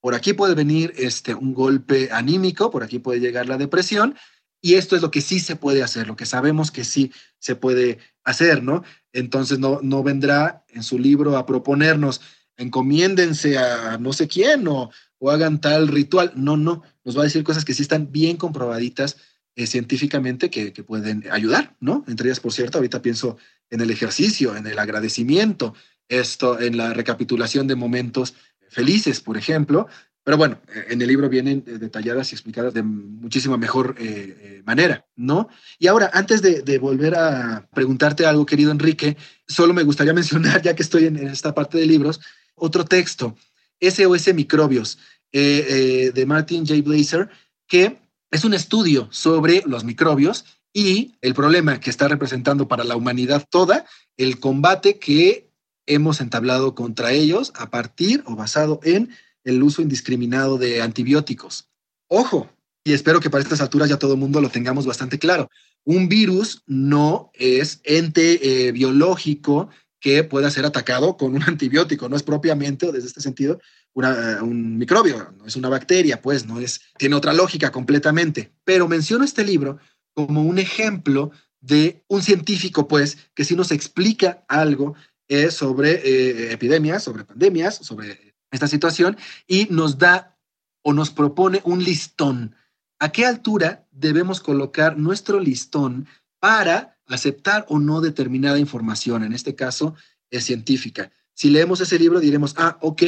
por 0.00 0.14
aquí 0.14 0.32
puede 0.32 0.54
venir 0.54 0.92
este, 0.96 1.34
un 1.34 1.54
golpe 1.54 2.10
anímico, 2.12 2.70
por 2.70 2.82
aquí 2.84 2.98
puede 2.98 3.20
llegar 3.20 3.48
la 3.48 3.58
depresión, 3.58 4.14
y 4.60 4.74
esto 4.74 4.96
es 4.96 5.02
lo 5.02 5.10
que 5.10 5.20
sí 5.20 5.40
se 5.40 5.56
puede 5.56 5.82
hacer, 5.82 6.06
lo 6.06 6.16
que 6.16 6.26
sabemos 6.26 6.70
que 6.70 6.84
sí 6.84 7.12
se 7.38 7.56
puede 7.56 7.98
hacer, 8.24 8.62
¿no? 8.62 8.82
Entonces 9.12 9.58
no, 9.58 9.80
no 9.82 10.02
vendrá 10.02 10.64
en 10.68 10.82
su 10.82 10.98
libro 10.98 11.36
a 11.36 11.46
proponernos, 11.46 12.20
encomiéndense 12.56 13.58
a 13.58 13.98
no 13.98 14.12
sé 14.12 14.28
quién 14.28 14.66
o, 14.68 14.90
o 15.18 15.30
hagan 15.30 15.60
tal 15.60 15.88
ritual. 15.88 16.32
No, 16.34 16.56
no, 16.56 16.82
nos 17.04 17.16
va 17.16 17.20
a 17.22 17.24
decir 17.24 17.44
cosas 17.44 17.64
que 17.64 17.74
sí 17.74 17.82
están 17.82 18.10
bien 18.10 18.36
comprobaditas 18.36 19.16
eh, 19.54 19.66
científicamente 19.66 20.50
que, 20.50 20.72
que, 20.72 20.82
pueden 20.82 21.24
ayudar, 21.30 21.76
¿no? 21.80 22.04
Entre 22.08 22.28
ellas, 22.28 22.40
por 22.40 22.52
cierto, 22.52 22.78
ahorita 22.78 23.02
pienso 23.02 23.38
en 23.70 23.80
el 23.80 23.90
ejercicio, 23.90 24.56
en 24.56 24.66
el 24.66 24.78
agradecimiento, 24.78 25.74
esto, 26.08 26.60
en 26.60 26.76
la 26.76 26.92
recapitulación 26.92 27.66
de 27.66 27.76
momentos 27.76 28.34
felices, 28.68 29.20
por 29.20 29.36
ejemplo, 29.36 29.88
pero 30.26 30.38
bueno, 30.38 30.60
eh, 30.74 30.86
en 30.88 31.00
el 31.00 31.06
libro 31.06 31.28
vienen 31.28 31.62
eh, 31.68 31.78
detalladas 31.78 32.32
y 32.32 32.34
explicadas 32.34 32.74
de 32.74 32.82
muchísima 32.82 33.56
mejor 33.56 33.94
eh, 34.00 34.60
manera, 34.66 35.06
¿no? 35.14 35.48
Y 35.78 35.86
ahora, 35.86 36.10
antes 36.12 36.42
de, 36.42 36.78
volver 36.78 37.14
a 37.14 37.68
preguntarte 37.72 38.26
algo, 38.26 38.44
querido 38.44 38.72
Enrique, 38.72 39.16
solo 39.46 39.72
me 39.72 39.84
gustaría 39.84 40.12
mencionar, 40.20 40.62
ya 40.62 40.74
que 40.74 40.82
estoy 40.82 41.04
en, 41.04 41.16
esta 41.16 41.54
parte 41.54 41.78
de 41.78 41.86
libros, 41.86 42.20
otro 42.56 42.84
texto, 42.84 43.36
SOS 43.80 44.34
Microbios, 44.34 44.98
de 45.32 46.24
Martin 46.26 46.66
J. 46.66 46.80
Blazer, 46.82 47.28
que 47.68 47.98
es 48.30 48.44
un 48.44 48.54
estudio 48.54 49.06
sobre 49.12 49.62
los 49.66 49.84
microbios 49.84 50.44
y 50.72 51.14
el 51.20 51.34
problema 51.34 51.78
que 51.78 51.90
está 51.90 52.08
representando 52.08 52.66
para 52.66 52.84
la 52.84 52.96
humanidad 52.96 53.46
toda, 53.50 53.84
el 54.16 54.40
combate 54.40 54.98
que 54.98 55.45
hemos 55.86 56.20
entablado 56.20 56.74
contra 56.74 57.12
ellos 57.12 57.52
a 57.54 57.70
partir 57.70 58.22
o 58.26 58.36
basado 58.36 58.80
en 58.82 59.10
el 59.44 59.62
uso 59.62 59.82
indiscriminado 59.82 60.58
de 60.58 60.82
antibióticos. 60.82 61.70
Ojo, 62.08 62.50
y 62.84 62.92
espero 62.92 63.20
que 63.20 63.30
para 63.30 63.42
estas 63.42 63.60
alturas 63.60 63.88
ya 63.88 63.98
todo 63.98 64.12
el 64.14 64.20
mundo 64.20 64.40
lo 64.40 64.48
tengamos 64.48 64.86
bastante 64.86 65.18
claro. 65.18 65.50
Un 65.84 66.08
virus 66.08 66.62
no 66.66 67.30
es 67.34 67.80
ente 67.84 68.68
eh, 68.68 68.72
biológico 68.72 69.68
que 70.00 70.22
pueda 70.24 70.50
ser 70.50 70.66
atacado 70.66 71.16
con 71.16 71.34
un 71.34 71.42
antibiótico, 71.46 72.08
no 72.08 72.16
es 72.16 72.22
propiamente, 72.22 72.92
desde 72.92 73.08
este 73.08 73.20
sentido, 73.20 73.60
una, 73.92 74.40
un 74.42 74.78
microbio, 74.78 75.32
no 75.38 75.46
es 75.46 75.56
una 75.56 75.68
bacteria, 75.68 76.20
pues 76.20 76.46
no 76.46 76.60
es, 76.60 76.80
tiene 76.98 77.16
otra 77.16 77.32
lógica 77.32 77.72
completamente. 77.72 78.52
Pero 78.64 78.88
menciono 78.88 79.24
este 79.24 79.44
libro 79.44 79.78
como 80.12 80.42
un 80.42 80.58
ejemplo 80.58 81.30
de 81.60 82.04
un 82.08 82.22
científico, 82.22 82.86
pues, 82.86 83.18
que 83.34 83.44
sí 83.44 83.56
nos 83.56 83.72
explica 83.72 84.44
algo 84.48 84.94
eh, 85.28 85.50
sobre 85.50 85.92
eh, 85.92 86.52
epidemias, 86.52 87.02
sobre 87.02 87.24
pandemias, 87.24 87.76
sobre 87.76 88.34
esta 88.50 88.68
situación 88.68 89.16
y 89.46 89.66
nos 89.70 89.98
da 89.98 90.38
o 90.82 90.92
nos 90.92 91.10
propone 91.10 91.60
un 91.64 91.82
listón. 91.82 92.54
¿A 92.98 93.10
qué 93.10 93.26
altura 93.26 93.86
debemos 93.90 94.40
colocar 94.40 94.96
nuestro 94.96 95.40
listón 95.40 96.06
para 96.38 96.98
aceptar 97.06 97.66
o 97.68 97.78
no 97.78 98.00
determinada 98.00 98.58
información? 98.58 99.24
En 99.24 99.32
este 99.32 99.54
caso, 99.54 99.94
es 100.30 100.44
científica. 100.44 101.10
Si 101.34 101.50
leemos 101.50 101.80
ese 101.80 101.98
libro, 101.98 102.20
diremos, 102.20 102.54
ah, 102.56 102.78
ok, 102.80 103.02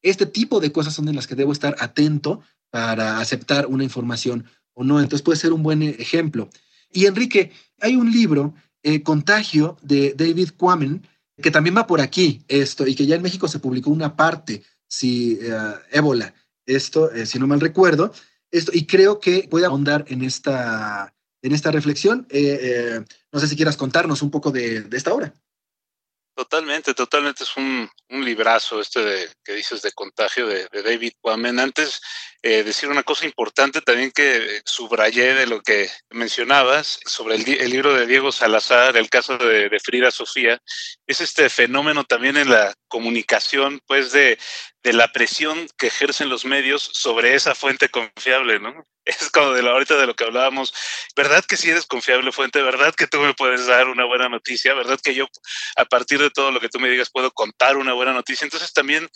este 0.00 0.26
tipo 0.26 0.60
de 0.60 0.72
cosas 0.72 0.94
son 0.94 1.08
en 1.08 1.16
las 1.16 1.26
que 1.26 1.34
debo 1.34 1.52
estar 1.52 1.76
atento 1.80 2.40
para 2.70 3.18
aceptar 3.18 3.66
una 3.66 3.84
información 3.84 4.46
o 4.72 4.84
no. 4.84 5.00
Entonces 5.00 5.22
puede 5.22 5.38
ser 5.38 5.52
un 5.52 5.62
buen 5.62 5.82
ejemplo. 5.82 6.48
Y 6.92 7.06
Enrique, 7.06 7.52
hay 7.80 7.96
un 7.96 8.10
libro, 8.10 8.54
eh, 8.82 9.02
Contagio, 9.02 9.76
de 9.82 10.14
David 10.16 10.50
Quammen, 10.56 11.06
que 11.40 11.50
también 11.50 11.76
va 11.76 11.86
por 11.86 12.00
aquí, 12.00 12.44
esto, 12.48 12.86
y 12.86 12.94
que 12.94 13.06
ya 13.06 13.16
en 13.16 13.22
México 13.22 13.48
se 13.48 13.58
publicó 13.58 13.90
una 13.90 14.16
parte 14.16 14.62
si 14.86 15.38
uh, 15.42 15.74
ébola, 15.90 16.34
esto, 16.66 17.10
eh, 17.12 17.26
si 17.26 17.38
no 17.38 17.46
mal 17.46 17.60
recuerdo, 17.60 18.12
esto, 18.50 18.70
y 18.72 18.86
creo 18.86 19.18
que 19.18 19.48
puede 19.50 19.66
ahondar 19.66 20.04
en 20.08 20.22
esta, 20.22 21.12
en 21.42 21.52
esta 21.52 21.70
reflexión. 21.70 22.26
Eh, 22.30 22.58
eh, 22.60 23.04
no 23.32 23.40
sé 23.40 23.48
si 23.48 23.56
quieras 23.56 23.76
contarnos 23.76 24.22
un 24.22 24.30
poco 24.30 24.50
de, 24.52 24.82
de 24.82 24.96
esta 24.96 25.12
obra. 25.12 25.34
Totalmente, 26.36 26.94
totalmente 26.94 27.44
es 27.44 27.56
un, 27.56 27.88
un 28.08 28.24
librazo 28.24 28.80
este 28.80 29.04
de, 29.04 29.28
que 29.44 29.52
dices 29.52 29.82
de 29.82 29.92
contagio 29.92 30.48
de, 30.48 30.68
David 30.82 31.12
Quammen. 31.20 31.60
Antes, 31.60 32.00
eh, 32.42 32.64
decir 32.64 32.88
una 32.88 33.04
cosa 33.04 33.24
importante 33.24 33.80
también 33.80 34.10
que 34.10 34.60
subrayé 34.64 35.34
de 35.34 35.46
lo 35.46 35.62
que 35.62 35.88
mencionabas 36.10 36.98
sobre 37.06 37.36
el, 37.36 37.48
el 37.48 37.70
libro 37.70 37.94
de 37.94 38.08
Diego 38.08 38.32
Salazar, 38.32 38.96
el 38.96 39.08
caso 39.10 39.38
de, 39.38 39.68
de, 39.68 39.78
Frida 39.78 40.10
Sofía, 40.10 40.60
es 41.06 41.20
este 41.20 41.48
fenómeno 41.48 42.02
también 42.02 42.36
en 42.36 42.50
la 42.50 42.74
comunicación, 42.94 43.80
pues 43.88 44.12
de, 44.12 44.38
de 44.84 44.92
la 44.92 45.10
presión 45.10 45.66
que 45.76 45.88
ejercen 45.88 46.28
los 46.28 46.44
medios 46.44 46.88
sobre 46.92 47.34
esa 47.34 47.56
fuente 47.56 47.88
confiable, 47.88 48.60
¿no? 48.60 48.72
Es 49.04 49.30
como 49.30 49.52
de 49.52 49.62
la 49.62 49.72
ahorita 49.72 49.96
de 49.98 50.06
lo 50.06 50.14
que 50.14 50.24
hablábamos. 50.24 50.72
¿Verdad 51.14 51.44
que 51.44 51.58
si 51.58 51.68
eres 51.68 51.84
confiable 51.84 52.32
fuente? 52.32 52.62
¿Verdad 52.62 52.94
que 52.94 53.06
tú 53.06 53.18
me 53.20 53.34
puedes 53.34 53.66
dar 53.66 53.88
una 53.88 54.06
buena 54.06 54.30
noticia? 54.30 54.72
¿Verdad 54.72 54.98
que 55.02 55.14
yo 55.14 55.26
a 55.76 55.84
partir 55.84 56.20
de 56.20 56.30
todo 56.30 56.50
lo 56.50 56.58
que 56.58 56.70
tú 56.70 56.80
me 56.80 56.88
digas 56.88 57.10
puedo 57.10 57.30
contar 57.30 57.76
una 57.76 57.92
buena 57.92 58.14
noticia? 58.14 58.46
Entonces 58.46 58.72
también 58.72 59.10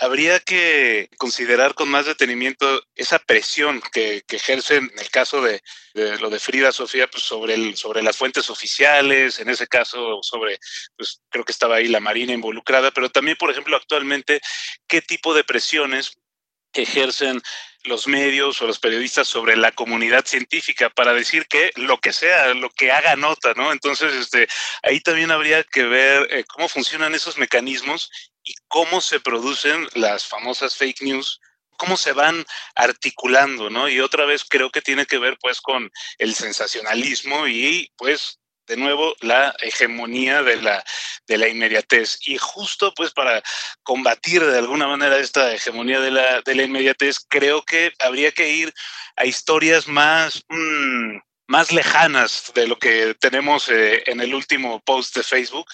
habría 0.00 0.40
que 0.40 1.08
considerar 1.18 1.74
con 1.74 1.88
más 1.88 2.06
detenimiento 2.06 2.82
esa 2.96 3.20
presión 3.20 3.80
que, 3.92 4.22
que 4.26 4.36
ejercen 4.36 4.90
en 4.92 4.98
el 4.98 5.10
caso 5.10 5.40
de, 5.40 5.62
de, 5.94 6.18
lo 6.18 6.30
de 6.30 6.40
Frida 6.40 6.72
Sofía 6.72 7.06
pues 7.08 7.22
sobre, 7.22 7.54
el, 7.54 7.76
sobre 7.76 8.02
las 8.02 8.16
fuentes 8.16 8.50
oficiales, 8.50 9.38
en 9.38 9.50
ese 9.50 9.68
caso 9.68 10.20
sobre, 10.22 10.58
pues 10.96 11.20
creo 11.28 11.44
que 11.44 11.52
estaba 11.52 11.76
ahí 11.76 11.86
la 11.86 12.00
Marina 12.00 12.32
involucrada, 12.32 12.90
pero 12.90 13.08
también, 13.18 13.36
por 13.36 13.50
ejemplo, 13.50 13.76
actualmente, 13.76 14.40
qué 14.86 15.02
tipo 15.02 15.34
de 15.34 15.42
presiones 15.42 16.20
ejercen 16.72 17.42
los 17.82 18.06
medios 18.06 18.62
o 18.62 18.66
los 18.68 18.78
periodistas 18.78 19.26
sobre 19.26 19.56
la 19.56 19.72
comunidad 19.72 20.24
científica 20.24 20.88
para 20.88 21.12
decir 21.14 21.48
que 21.48 21.72
lo 21.74 21.98
que 21.98 22.12
sea, 22.12 22.54
lo 22.54 22.70
que 22.70 22.92
haga 22.92 23.16
nota, 23.16 23.54
¿no? 23.54 23.72
Entonces, 23.72 24.14
este, 24.14 24.46
ahí 24.84 25.00
también 25.00 25.32
habría 25.32 25.64
que 25.64 25.82
ver 25.82 26.28
eh, 26.30 26.44
cómo 26.44 26.68
funcionan 26.68 27.12
esos 27.16 27.38
mecanismos 27.38 28.08
y 28.44 28.54
cómo 28.68 29.00
se 29.00 29.18
producen 29.18 29.88
las 29.94 30.24
famosas 30.24 30.76
fake 30.76 31.02
news 31.02 31.40
cómo 31.76 31.96
se 31.96 32.12
van 32.12 32.44
articulando, 32.74 33.70
¿no? 33.70 33.88
Y 33.88 34.00
otra 34.00 34.26
vez 34.26 34.44
creo 34.44 34.70
que 34.70 34.82
tiene 34.82 35.06
que 35.06 35.18
ver 35.18 35.38
pues 35.40 35.60
con 35.60 35.92
el 36.18 36.34
sensacionalismo 36.34 37.46
y 37.46 37.92
pues 37.96 38.40
de 38.68 38.76
nuevo 38.76 39.16
la 39.20 39.54
hegemonía 39.60 40.42
de 40.42 40.56
la, 40.62 40.84
de 41.26 41.38
la 41.38 41.48
inmediatez. 41.48 42.18
Y 42.26 42.38
justo 42.38 42.92
pues 42.94 43.12
para 43.12 43.42
combatir 43.82 44.44
de 44.44 44.58
alguna 44.58 44.86
manera 44.86 45.18
esta 45.18 45.52
hegemonía 45.52 46.00
de 46.00 46.10
la, 46.10 46.42
de 46.42 46.54
la 46.54 46.62
inmediatez, 46.62 47.18
creo 47.28 47.62
que 47.62 47.92
habría 47.98 48.32
que 48.32 48.50
ir 48.50 48.72
a 49.16 49.24
historias 49.24 49.88
más... 49.88 50.42
Mmm, 50.48 51.18
más 51.48 51.72
lejanas 51.72 52.52
de 52.54 52.66
lo 52.66 52.78
que 52.78 53.14
tenemos 53.18 53.70
eh, 53.70 54.02
en 54.06 54.20
el 54.20 54.34
último 54.34 54.80
post 54.80 55.16
de 55.16 55.22
Facebook. 55.22 55.66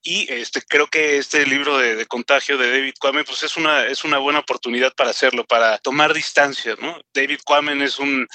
Y 0.00 0.32
este, 0.32 0.62
creo 0.62 0.86
que 0.86 1.18
este 1.18 1.44
libro 1.44 1.78
de, 1.78 1.96
de, 1.96 2.06
contagio 2.06 2.56
de 2.56 2.70
David 2.70 2.94
Quammen 3.00 3.24
pues 3.24 3.42
es 3.42 3.56
una, 3.56 3.86
es 3.86 4.04
una 4.04 4.18
buena 4.18 4.38
oportunidad 4.38 4.94
para 4.94 5.10
hacerlo, 5.10 5.44
para 5.44 5.78
tomar 5.78 6.14
distancia. 6.14 6.76
¿no? 6.80 7.00
David 7.12 7.40
Quammen 7.44 7.82
es 7.82 7.98
un 7.98 8.26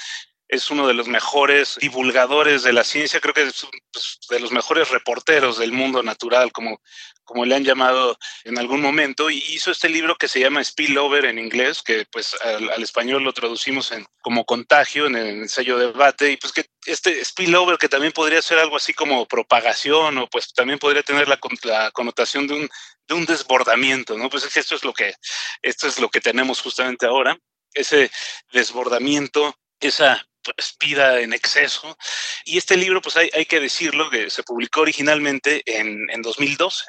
es 0.52 0.70
uno 0.70 0.86
de 0.86 0.92
los 0.92 1.08
mejores 1.08 1.78
divulgadores 1.80 2.62
de 2.62 2.74
la 2.74 2.84
ciencia, 2.84 3.20
creo 3.20 3.32
que 3.32 3.44
es 3.44 3.66
pues, 3.90 4.18
de 4.28 4.38
los 4.38 4.52
mejores 4.52 4.90
reporteros 4.90 5.56
del 5.56 5.72
mundo 5.72 6.02
natural, 6.02 6.52
como, 6.52 6.78
como 7.24 7.46
le 7.46 7.54
han 7.54 7.64
llamado 7.64 8.18
en 8.44 8.58
algún 8.58 8.82
momento, 8.82 9.30
y 9.30 9.38
hizo 9.38 9.70
este 9.70 9.88
libro 9.88 10.14
que 10.16 10.28
se 10.28 10.40
llama 10.40 10.62
Spillover 10.62 11.24
en 11.24 11.38
inglés, 11.38 11.80
que 11.80 12.04
pues 12.12 12.36
al, 12.42 12.82
español 12.82 13.22
lo 13.22 13.32
traducimos 13.32 13.92
en, 13.92 14.04
como 14.20 14.44
contagio 14.44 15.06
en 15.06 15.16
el 15.16 15.26
ensayo 15.28 15.78
de 15.78 15.86
debate, 15.86 16.32
y 16.32 16.36
pues 16.36 16.52
que 16.52 16.66
este 16.84 17.24
spillover 17.24 17.78
que 17.78 17.88
también 17.88 18.12
podría 18.12 18.42
ser 18.42 18.58
algo 18.58 18.76
así 18.76 18.92
como 18.92 19.26
propagación, 19.26 20.18
o 20.18 20.26
pues 20.26 20.52
también 20.52 20.78
podría 20.78 21.02
tener 21.02 21.28
la, 21.28 21.40
la 21.62 21.90
connotación 21.92 22.46
de 22.46 22.54
un, 22.56 22.70
de 23.08 23.14
un 23.14 23.24
desbordamiento, 23.24 24.18
¿no? 24.18 24.28
Pues 24.28 24.44
es 24.44 24.52
que 24.52 24.60
esto 24.60 24.74
es 24.74 24.84
lo 24.84 24.92
que, 24.92 25.14
esto 25.62 25.88
es 25.88 25.98
lo 25.98 26.10
que 26.10 26.20
tenemos 26.20 26.60
justamente 26.60 27.06
ahora, 27.06 27.38
ese 27.72 28.10
desbordamiento, 28.52 29.56
esa 29.80 30.28
pues, 30.42 30.76
vida 30.78 31.20
en 31.20 31.32
exceso. 31.32 31.96
Y 32.44 32.58
este 32.58 32.76
libro, 32.76 33.00
pues 33.00 33.16
hay, 33.16 33.30
hay 33.32 33.46
que 33.46 33.60
decirlo, 33.60 34.10
que 34.10 34.30
se 34.30 34.42
publicó 34.42 34.80
originalmente 34.80 35.62
en, 35.66 36.08
en 36.10 36.22
2012. 36.22 36.84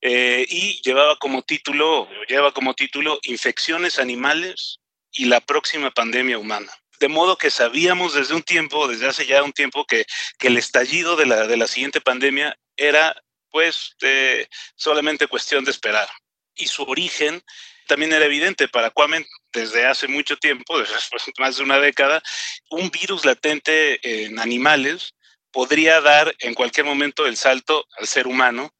Eh, 0.00 0.46
y 0.48 0.80
llevaba 0.82 1.16
como 1.16 1.42
título, 1.42 2.08
lleva 2.28 2.52
como 2.52 2.74
título 2.74 3.18
Infecciones 3.24 3.98
animales 3.98 4.78
y 5.10 5.24
la 5.24 5.40
próxima 5.40 5.90
pandemia 5.90 6.38
humana. 6.38 6.72
De 7.00 7.08
modo 7.08 7.36
que 7.36 7.50
sabíamos 7.50 8.14
desde 8.14 8.34
un 8.34 8.42
tiempo, 8.42 8.88
desde 8.88 9.06
hace 9.06 9.26
ya 9.26 9.42
un 9.42 9.52
tiempo, 9.52 9.84
que, 9.86 10.04
que 10.38 10.48
el 10.48 10.56
estallido 10.56 11.16
de 11.16 11.26
la, 11.26 11.46
de 11.46 11.56
la 11.56 11.66
siguiente 11.66 12.00
pandemia 12.00 12.56
era 12.76 13.14
pues 13.50 13.96
eh, 14.02 14.46
solamente 14.76 15.26
cuestión 15.26 15.64
de 15.64 15.70
esperar. 15.70 16.08
Y 16.54 16.66
su 16.66 16.82
origen 16.82 17.42
también 17.88 18.12
era 18.12 18.26
evidente 18.26 18.68
para 18.68 18.90
Kwame 18.90 19.26
desde 19.52 19.86
hace 19.86 20.06
mucho 20.06 20.36
tiempo, 20.36 20.78
desde 20.78 20.94
más 21.38 21.56
de 21.56 21.64
una 21.64 21.80
década, 21.80 22.22
un 22.70 22.90
virus 22.90 23.24
latente 23.24 23.98
en 24.24 24.38
animales 24.38 25.14
podría 25.50 26.00
dar 26.00 26.34
en 26.38 26.54
cualquier 26.54 26.86
momento 26.86 27.26
el 27.26 27.36
salto 27.36 27.86
al 27.98 28.06
ser 28.06 28.26
humano, 28.28 28.72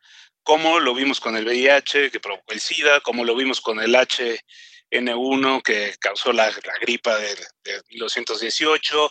como 0.44 0.78
lo 0.78 0.94
vimos 0.94 1.18
con 1.18 1.36
el 1.36 1.46
VIH 1.46 2.10
que 2.10 2.20
provocó 2.20 2.52
el 2.52 2.60
SIDA, 2.60 3.00
como 3.00 3.24
lo 3.24 3.34
vimos 3.34 3.60
con 3.60 3.80
el 3.80 3.96
H 3.96 4.38
H1N1 4.90 5.62
que 5.62 5.94
causó 5.98 6.32
la, 6.32 6.50
gripa 6.80 7.16
de, 7.18 7.34
de 7.64 7.82
1918, 7.90 9.10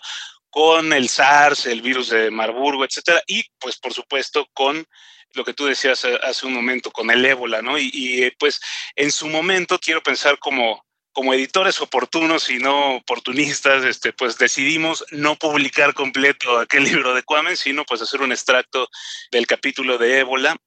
con 0.50 0.93
el 0.93 1.10
SARS, 1.10 1.66
el 1.66 1.82
virus 1.82 2.10
de 2.10 2.32
Marburgo, 2.32 2.86
etcétera, 2.86 3.22
y 3.28 3.43
pues 3.60 3.78
por 3.78 3.93
supuesto 3.93 4.48
con 4.54 4.88
lo 5.34 5.44
que 5.44 5.54
tú 5.54 5.66
decías 5.66 6.06
hace 6.06 6.46
un 6.46 6.54
momento, 6.54 6.92
con 6.92 7.10
el 7.12 7.24
ébola, 7.26 7.62
¿no? 7.62 7.78
Y, 7.78 8.32
pues 8.40 8.60
en 8.96 9.12
su 9.12 9.28
momento 9.28 9.80
quiero 9.80 10.02
pensar 10.02 10.40
como, 10.40 10.86
como 11.12 11.34
editores 11.34 11.80
oportunos 11.82 12.50
y 12.50 12.60
no 12.60 12.96
oportunistas, 12.96 13.84
este, 13.84 14.14
pues 14.14 14.38
decidimos 14.38 15.06
no 15.12 15.36
publicar 15.36 15.94
completo 15.94 16.60
aquel 16.60 16.84
libro 17.04 17.14
de 17.14 17.24
Kwame, 17.24 17.56
sino 17.56 17.86
pues 17.86 18.02
hacer 18.02 18.22
un 18.22 18.32
extracto 18.32 18.90
del 19.32 19.48
capítulo 19.48 19.98
de 19.98 20.20
ébola 20.20 20.58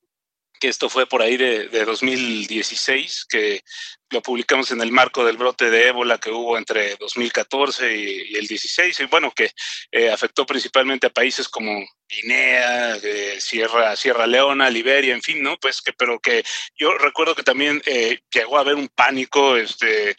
que 0.61 0.69
esto 0.69 0.91
fue 0.91 1.07
por 1.07 1.23
ahí 1.23 1.39
de, 1.39 1.69
2016, 1.69 3.25
que 3.29 3.65
lo 4.11 4.21
publicamos 4.21 4.71
en 4.71 4.83
el 4.83 4.93
marco 4.93 5.25
del 5.25 5.39
brote 5.39 5.71
de 5.71 5.89
ébola 5.89 6.19
que 6.19 6.31
hubo 6.31 6.59
entre 6.59 6.97
2014 6.97 7.97
y, 7.97 8.35
el 8.35 8.47
16, 8.47 9.01
y 9.01 9.05
bueno, 9.07 9.33
que 9.35 9.51
eh, 9.91 10.11
afectó 10.11 10.45
principalmente 10.45 11.07
a 11.07 11.11
países 11.11 11.49
como 11.49 11.83
Guinea, 12.11 12.99
Sierra, 13.39 13.97
Sierra 13.97 14.27
Leona, 14.27 14.69
Liberia, 14.71 15.15
en 15.15 15.23
fin, 15.23 15.43
¿no? 15.43 15.57
Pues 15.59 15.81
que, 15.81 15.93
pero 15.93 16.19
que 16.21 16.43
yo 16.77 16.93
recuerdo 16.99 17.35
que 17.35 17.43
también 17.43 17.83
eh, 17.87 18.21
llegó 18.33 18.59
a 18.59 18.61
haber 18.61 18.75
un 18.75 18.89
pánico, 18.89 19.57
este, 19.57 20.17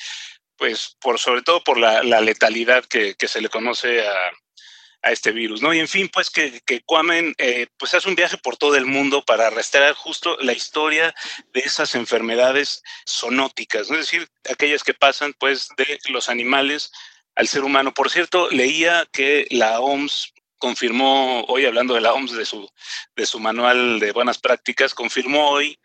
pues 0.55 0.95
por 0.99 1.19
sobre 1.19 1.41
todo 1.41 1.63
por 1.63 1.77
la, 1.77 2.01
letalidad 2.21 2.85
que, 2.85 3.15
que 3.15 3.27
se 3.27 3.41
le 3.41 3.49
conoce 3.49 4.07
a, 4.07 4.31
a 5.03 5.11
este 5.11 5.31
virus, 5.31 5.61
¿no? 5.61 5.73
Y 5.73 5.79
en 5.79 5.87
fin, 5.87 6.09
pues 6.09 6.29
que, 6.29 6.61
que 6.65 6.83
eh, 7.37 7.67
pues 7.77 7.93
hace 7.93 8.07
un 8.07 8.15
viaje 8.15 8.37
por 8.37 8.57
todo 8.57 8.75
el 8.75 8.85
mundo 8.85 9.23
para 9.25 9.49
restaurar 9.49 9.93
justo 9.93 10.37
la 10.41 10.53
historia 10.53 11.13
de 11.53 11.61
esas 11.61 11.95
enfermedades 11.95 12.83
zoonóticas, 13.09 13.89
¿no? 13.89 13.97
es 13.97 14.05
decir, 14.05 14.27
aquellas 14.49 14.83
que 14.83 14.93
pasan 14.93 15.33
pues 15.39 15.69
de 15.77 15.99
los 16.09 16.29
animales 16.29 16.91
al 17.35 17.47
ser 17.47 17.63
humano. 17.63 17.93
Por 17.93 18.09
cierto, 18.09 18.49
leía 18.51 19.07
que 19.11 19.47
la 19.49 19.79
OMS 19.79 20.33
confirmó 20.61 21.43
hoy, 21.49 21.65
hablando 21.65 21.95
de 21.95 22.01
la 22.01 22.13
OMS, 22.13 22.31
de 22.31 22.45
su, 22.45 22.69
de 23.15 23.25
su 23.25 23.39
manual 23.39 23.99
de 23.99 24.13
buenas 24.13 24.37
prácticas, 24.37 24.93
confirmó 24.93 25.49
hoy 25.49 25.77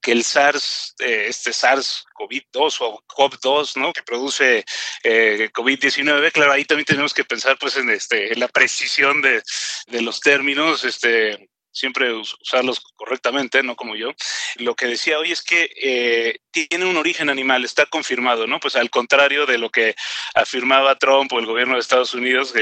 que 0.00 0.10
el 0.10 0.24
SARS, 0.24 0.94
eh, 0.98 1.26
este 1.28 1.52
SARS-CoV-2 1.52 2.76
o 2.80 3.04
CoV-2, 3.06 3.76
¿no? 3.76 3.92
Que 3.92 4.02
produce 4.02 4.64
eh, 5.04 5.50
COVID-19, 5.52 6.32
claro, 6.32 6.52
ahí 6.52 6.64
también 6.64 6.86
tenemos 6.86 7.14
que 7.14 7.24
pensar 7.24 7.56
pues 7.58 7.76
en, 7.76 7.88
este, 7.90 8.32
en 8.32 8.40
la 8.40 8.48
precisión 8.48 9.22
de, 9.22 9.42
de 9.86 10.02
los 10.02 10.18
términos, 10.20 10.82
este, 10.82 11.50
siempre 11.72 12.12
usarlos 12.12 12.80
correctamente, 12.94 13.62
no 13.62 13.74
como 13.74 13.96
yo. 13.96 14.12
Lo 14.56 14.74
que 14.74 14.86
decía 14.86 15.18
hoy 15.18 15.32
es 15.32 15.42
que 15.42 15.70
eh, 15.82 16.38
tiene 16.50 16.84
un 16.84 16.96
origen 16.96 17.30
animal, 17.30 17.64
está 17.64 17.86
confirmado, 17.86 18.46
¿no? 18.46 18.60
Pues 18.60 18.76
al 18.76 18.90
contrario 18.90 19.46
de 19.46 19.58
lo 19.58 19.70
que 19.70 19.94
afirmaba 20.34 20.98
Trump 20.98 21.32
o 21.32 21.38
el 21.38 21.46
gobierno 21.46 21.74
de 21.74 21.80
Estados 21.80 22.14
Unidos, 22.14 22.54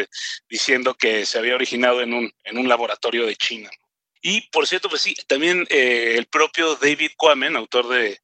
diciendo 0.49 0.95
que 0.95 1.27
se 1.27 1.39
había 1.39 1.55
originado 1.55 2.01
en 2.01 2.15
un, 2.15 2.33
en 2.45 2.59
un 2.59 2.69
laboratorio 2.69 3.27
de 3.27 3.37
China. 3.37 3.71
Y 4.23 4.43
por 4.51 4.67
cierto, 4.67 4.89
pues 4.89 5.03
sí, 5.03 5.15
también 5.27 5.67
eh, 5.71 6.15
el 6.17 6.27
propio 6.27 6.77
David 6.77 7.13
Quammen, 7.17 7.57
autor 7.57 7.89
de, 7.89 8.19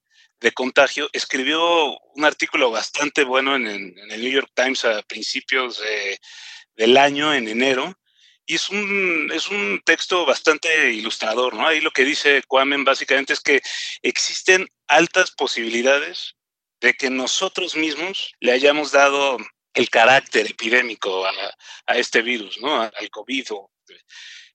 Contagio, 0.54 1.08
escribió 1.12 1.98
un 2.14 2.24
artículo 2.24 2.70
bastante 2.70 3.24
bueno 3.24 3.56
en, 3.56 3.66
el 3.66 4.22
New 4.22 4.30
York 4.30 4.52
Times 4.54 4.84
a 4.84 5.02
principios 5.02 5.82
del 6.76 6.96
año, 6.98 7.34
en 7.34 7.48
enero, 7.48 7.98
y 8.46 8.54
es 8.54 8.70
un, 8.70 9.30
es 9.34 9.48
un 9.48 9.80
texto 9.84 10.24
bastante 10.24 10.92
ilustrador, 10.92 11.54
¿no? 11.54 11.66
Ahí 11.66 11.80
lo 11.80 11.90
que 11.90 12.04
dice 12.04 12.42
Quammen 12.46 12.84
básicamente 12.84 13.32
es 13.32 13.40
que 13.40 13.60
existen 14.02 14.68
altas 14.88 15.32
posibilidades 15.32 16.36
de 16.80 16.94
que 16.94 17.10
nosotros 17.10 17.76
mismos 17.76 18.32
le 18.40 18.52
hayamos 18.52 18.92
dado 18.92 19.38
el 19.74 19.90
carácter 19.90 20.46
epidémico 20.46 21.26
a, 21.26 21.32
a 21.86 21.98
este 21.98 22.22
virus, 22.22 22.58
¿no? 22.60 22.80
Al 22.80 23.10
COVID 23.10 23.46
o 23.50 23.70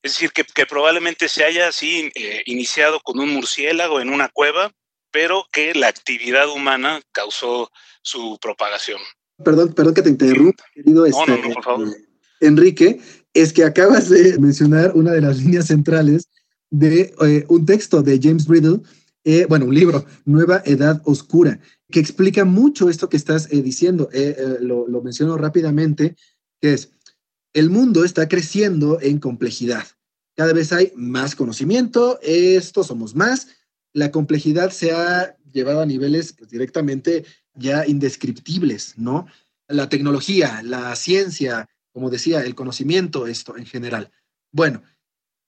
es 0.04 0.14
decir, 0.14 0.32
que, 0.32 0.66
probablemente 0.66 1.28
se 1.30 1.44
haya 1.44 1.68
así 1.68 2.12
eh, 2.16 2.42
iniciado 2.46 3.00
con 3.02 3.20
un 3.20 3.30
murciélago 3.30 4.02
en 4.02 4.10
una 4.10 4.30
cueva, 4.30 4.72
pero 5.12 5.46
que 5.52 5.76
la 5.76 5.88
actividad 5.88 6.50
humana 6.50 7.02
causó 7.12 7.70
su 8.02 8.39
propagación. 8.42 9.00
Perdón, 9.44 9.74
perdón 9.74 9.94
que 9.94 10.02
te 10.02 10.10
interrumpa, 10.10 10.64
querido 10.74 11.06
este, 11.06 11.34
eh, 11.34 12.08
Enrique, 12.39 13.00
es 13.34 13.54
que 13.54 13.64
acabas 13.64 14.10
de 14.10 14.38
mencionar 14.40 14.94
una 14.96 15.12
de 15.12 15.22
las 15.22 15.38
líneas 15.42 15.68
centrales 15.68 16.28
de 16.70 17.14
eh, 17.22 17.46
un 17.48 17.66
texto 17.66 18.02
de 18.02 18.20
James 18.22 18.48
Riddle, 18.48 18.82
bueno, 19.48 19.66
un 19.66 19.76
libro, 19.76 20.06
Nueva 20.26 20.64
Edad 20.66 21.00
Oscura, 21.06 21.60
que 21.92 22.00
explica 22.00 22.44
mucho 22.44 22.90
esto 22.90 23.08
que 23.08 23.18
estás 23.18 23.50
diciendo. 23.50 24.10
Lo, 24.62 24.88
lo 24.88 25.02
menciono 25.04 25.38
rápidamente, 25.38 26.16
que 26.60 26.74
es, 26.74 26.90
el 27.54 27.70
mundo 27.70 28.04
está 28.04 28.28
creciendo 28.28 29.00
en 29.02 29.20
complejidad. 29.20 29.86
Cada 30.36 30.54
vez 30.54 30.72
hay 30.72 30.92
más 30.96 31.36
conocimiento, 31.36 32.20
esto 32.22 32.84
somos 32.84 33.16
más. 33.16 33.48
La 33.94 34.12
complejidad 34.12 34.72
se 34.72 34.92
ha 34.92 35.36
llevado 35.52 35.82
a 35.82 35.86
niveles 35.86 36.34
pues, 36.34 36.50
directamente 36.50 37.26
ya 37.54 37.86
indescriptibles, 37.86 38.94
¿no? 38.98 39.28
La 39.68 39.90
tecnología, 39.90 40.62
la 40.64 40.96
ciencia, 40.96 41.70
como 41.92 42.10
decía, 42.10 42.42
el 42.42 42.56
conocimiento, 42.56 43.28
esto 43.28 43.58
en 43.58 43.66
general. 43.66 44.12
Bueno, 44.52 44.84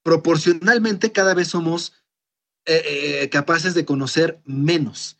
proporcionalmente 0.03 1.11
cada 1.11 1.33
vez 1.33 1.49
somos 1.49 1.93
eh, 2.65 3.21
eh, 3.23 3.29
capaces 3.29 3.73
de 3.73 3.85
conocer 3.85 4.41
menos, 4.45 5.17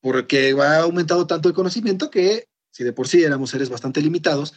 porque 0.00 0.54
ha 0.60 0.80
aumentado 0.80 1.26
tanto 1.26 1.48
el 1.48 1.54
conocimiento 1.54 2.10
que 2.10 2.48
si 2.70 2.84
de 2.84 2.92
por 2.92 3.08
sí 3.08 3.22
éramos 3.22 3.50
seres 3.50 3.70
bastante 3.70 4.02
limitados, 4.02 4.52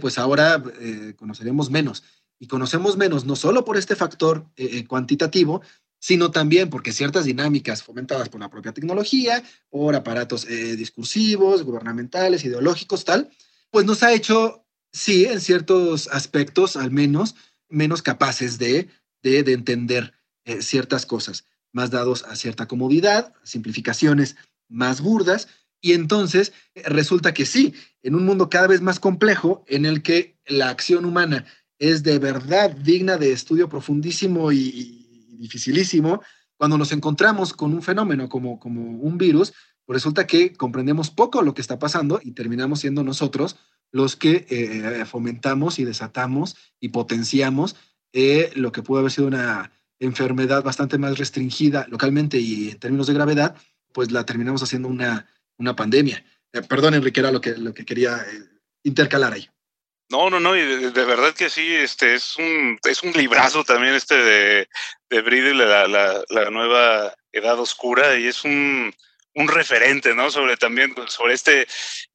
pues 0.00 0.18
ahora 0.18 0.62
eh, 0.80 1.14
conoceremos 1.16 1.70
menos. 1.70 2.04
Y 2.38 2.46
conocemos 2.46 2.96
menos 2.96 3.24
no 3.24 3.34
solo 3.34 3.64
por 3.64 3.76
este 3.76 3.96
factor 3.96 4.46
eh, 4.56 4.68
eh, 4.72 4.86
cuantitativo, 4.86 5.62
sino 5.98 6.30
también 6.30 6.70
porque 6.70 6.92
ciertas 6.92 7.24
dinámicas 7.24 7.82
fomentadas 7.82 8.28
por 8.28 8.40
la 8.40 8.48
propia 8.48 8.72
tecnología, 8.72 9.42
por 9.68 9.96
aparatos 9.96 10.46
discursivos, 10.46 11.64
gubernamentales, 11.64 12.44
ideológicos, 12.44 13.04
tal, 13.04 13.28
pues 13.72 13.84
nos 13.84 14.04
ha 14.04 14.12
hecho, 14.12 14.64
sí, 14.92 15.24
en 15.24 15.40
ciertos 15.40 16.08
aspectos 16.08 16.76
al 16.76 16.90
menos, 16.90 17.34
menos 17.68 18.02
capaces 18.02 18.58
de, 18.58 18.88
de, 19.22 19.42
de 19.42 19.52
entender 19.52 20.14
ciertas 20.60 21.06
cosas, 21.06 21.44
más 21.72 21.90
dados 21.90 22.24
a 22.24 22.36
cierta 22.36 22.66
comodidad, 22.66 23.34
simplificaciones 23.42 24.36
más 24.68 25.00
burdas, 25.00 25.48
y 25.80 25.92
entonces 25.92 26.52
eh, 26.74 26.82
resulta 26.86 27.34
que 27.34 27.46
sí, 27.46 27.74
en 28.02 28.14
un 28.14 28.24
mundo 28.24 28.50
cada 28.50 28.66
vez 28.66 28.80
más 28.80 29.00
complejo, 29.00 29.64
en 29.68 29.84
el 29.84 30.02
que 30.02 30.38
la 30.46 30.70
acción 30.70 31.04
humana 31.04 31.44
es 31.78 32.02
de 32.02 32.18
verdad 32.18 32.70
digna 32.70 33.16
de 33.16 33.32
estudio 33.32 33.68
profundísimo 33.68 34.50
y, 34.50 35.04
dificilísimo, 35.38 36.20
cuando 36.56 36.76
nos 36.76 36.90
encontramos 36.90 37.52
con 37.52 37.72
un 37.72 37.82
fenómeno 37.82 38.28
como, 38.28 38.58
como 38.58 38.82
un 38.82 39.16
virus, 39.16 39.52
resulta 39.86 40.26
que 40.26 40.52
comprendemos 40.52 41.10
poco 41.10 41.42
lo 41.42 41.54
que 41.54 41.60
está 41.60 41.78
pasando 41.78 42.20
y 42.22 42.32
terminamos 42.32 42.80
siendo 42.80 43.04
nosotros 43.04 43.56
los 43.90 44.16
que 44.16 44.46
eh, 44.48 45.04
fomentamos 45.06 45.78
y 45.78 45.84
desatamos 45.84 46.56
y 46.80 46.90
potenciamos 46.90 47.76
eh, 48.12 48.50
lo 48.54 48.72
que 48.72 48.82
pudo 48.82 49.00
haber 49.00 49.12
sido 49.12 49.26
una 49.26 49.72
enfermedad 49.98 50.62
bastante 50.62 50.98
más 50.98 51.18
restringida 51.18 51.86
localmente 51.88 52.38
y 52.38 52.70
en 52.70 52.78
términos 52.78 53.06
de 53.06 53.14
gravedad, 53.14 53.56
pues 53.92 54.12
la 54.12 54.24
terminamos 54.24 54.62
haciendo 54.62 54.88
una, 54.88 55.26
una 55.56 55.74
pandemia. 55.74 56.24
Eh, 56.52 56.62
perdón, 56.62 56.94
Enrique, 56.94 57.20
era 57.20 57.32
lo 57.32 57.40
que, 57.40 57.56
lo 57.56 57.74
que 57.74 57.84
quería 57.84 58.24
intercalar 58.82 59.32
ahí. 59.32 59.48
No, 60.10 60.30
no, 60.30 60.40
no, 60.40 60.56
y 60.56 60.60
de, 60.60 61.04
verdad 61.04 61.34
que 61.34 61.50
sí, 61.50 61.74
este 61.74 62.14
es 62.14 62.36
un, 62.38 62.78
es 62.88 63.02
un 63.02 63.12
librazo 63.12 63.62
también 63.62 63.92
este 63.92 64.16
de, 64.16 64.68
de 65.10 65.20
Bridle, 65.20 65.54
la, 65.54 65.86
la, 65.86 66.50
nueva 66.50 67.14
edad 67.30 67.60
oscura, 67.60 68.18
y 68.18 68.26
es 68.26 68.42
un, 68.42 68.94
un 69.34 69.48
referente, 69.48 70.14
¿no? 70.14 70.30
Sobre 70.30 70.56
también, 70.56 70.94
sobre 71.08 71.34
este, 71.34 71.66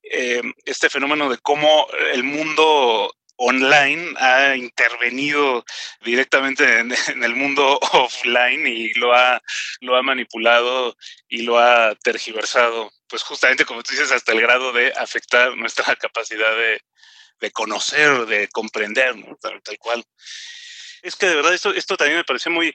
eh, 0.04 0.42
este 0.66 0.90
fenómeno 0.90 1.30
de 1.30 1.38
cómo 1.38 1.88
el 2.14 2.24
mundo 2.24 3.14
online 3.38 4.14
ha 4.18 4.56
intervenido 4.56 5.66
directamente 6.02 6.80
en, 6.80 6.94
el 7.24 7.36
mundo 7.36 7.80
offline 7.94 8.66
y 8.68 8.94
lo 8.94 9.14
ha, 9.14 9.42
lo 9.82 9.96
ha 9.96 10.04
manipulado 10.04 10.96
y 11.28 11.42
lo 11.42 11.60
ha 11.60 11.96
tergiversado, 11.96 12.92
pues 13.08 13.24
justamente 13.24 13.66
como 13.66 13.84
tú 13.84 13.92
dices, 13.92 14.12
hasta 14.12 14.32
el 14.34 14.42
grado 14.42 14.72
de 14.72 14.94
afectar 14.96 15.56
nuestra 15.58 15.96
capacidad 15.96 16.56
de, 16.56 16.82
conocer, 17.52 18.26
de 18.26 18.48
comprender, 18.48 19.16
tal, 19.42 19.78
cual. 19.78 20.04
Es 21.02 21.18
que 21.18 21.26
de 21.26 21.36
verdad 21.36 21.54
esto, 21.54 21.74
esto 21.74 21.98
también 21.98 22.20
me 22.20 22.24
parece 22.24 22.50
muy, 22.50 22.74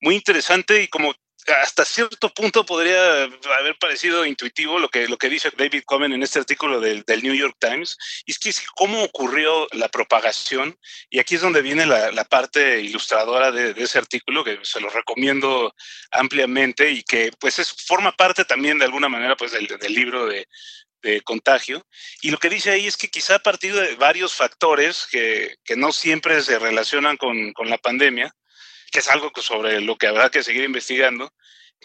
muy 0.00 0.14
interesante 0.14 0.82
y 0.82 0.88
como 0.88 1.14
hasta 1.62 1.84
cierto 1.84 2.32
punto 2.32 2.64
podría 2.66 3.24
haber 3.24 3.76
parecido 3.78 4.24
intuitivo 4.24 4.78
lo 4.78 4.88
que, 4.88 5.08
lo 5.08 5.16
que 5.16 5.28
dice 5.28 5.50
David 5.56 5.82
Comen 5.84 6.12
en 6.12 6.22
este 6.22 6.38
artículo 6.38 6.80
del, 6.80 7.02
del 7.02 7.22
New 7.22 7.34
York 7.34 7.56
Times, 7.58 7.96
y 8.24 8.32
es 8.32 8.38
que 8.38 8.52
cómo 8.74 9.02
ocurrió 9.02 9.68
la 9.72 9.88
propagación, 9.88 10.76
y 11.10 11.18
aquí 11.18 11.36
es 11.36 11.40
donde 11.40 11.62
viene 11.62 11.86
la, 11.86 12.10
la 12.12 12.24
parte 12.24 12.80
ilustradora 12.80 13.52
de, 13.52 13.74
de, 13.74 13.84
ese 13.84 13.98
artículo, 13.98 14.44
que 14.44 14.58
se 14.62 14.80
lo 14.80 14.88
recomiendo 14.88 15.74
ampliamente 16.10 16.90
y 16.90 17.02
que 17.02 17.30
pues 17.38 17.58
es, 17.58 17.72
forma 17.86 18.12
parte 18.12 18.44
también 18.44 18.78
de 18.78 18.84
alguna 18.84 19.08
manera 19.08 19.36
pues 19.36 19.52
del, 19.52 19.66
del 19.66 19.94
libro 19.94 20.26
de, 20.26 20.46
de 21.02 21.20
contagio. 21.22 21.86
Y 22.20 22.30
lo 22.30 22.38
que 22.38 22.50
dice 22.50 22.70
ahí 22.70 22.86
es 22.86 22.96
que 22.96 23.08
quizá 23.08 23.36
a 23.36 23.42
partir 23.42 23.74
de 23.74 23.94
varios 23.94 24.34
factores 24.34 25.06
que, 25.10 25.56
que 25.64 25.76
no 25.76 25.92
siempre 25.92 26.42
se 26.42 26.58
relacionan 26.58 27.16
con, 27.16 27.52
con, 27.52 27.70
la 27.70 27.78
pandemia, 27.78 28.34
que 28.96 29.00
es 29.00 29.08
algo 29.08 29.30
sobre 29.42 29.82
lo 29.82 29.96
que 29.96 30.06
habrá 30.06 30.30
que 30.30 30.42
seguir 30.42 30.64
investigando, 30.64 31.30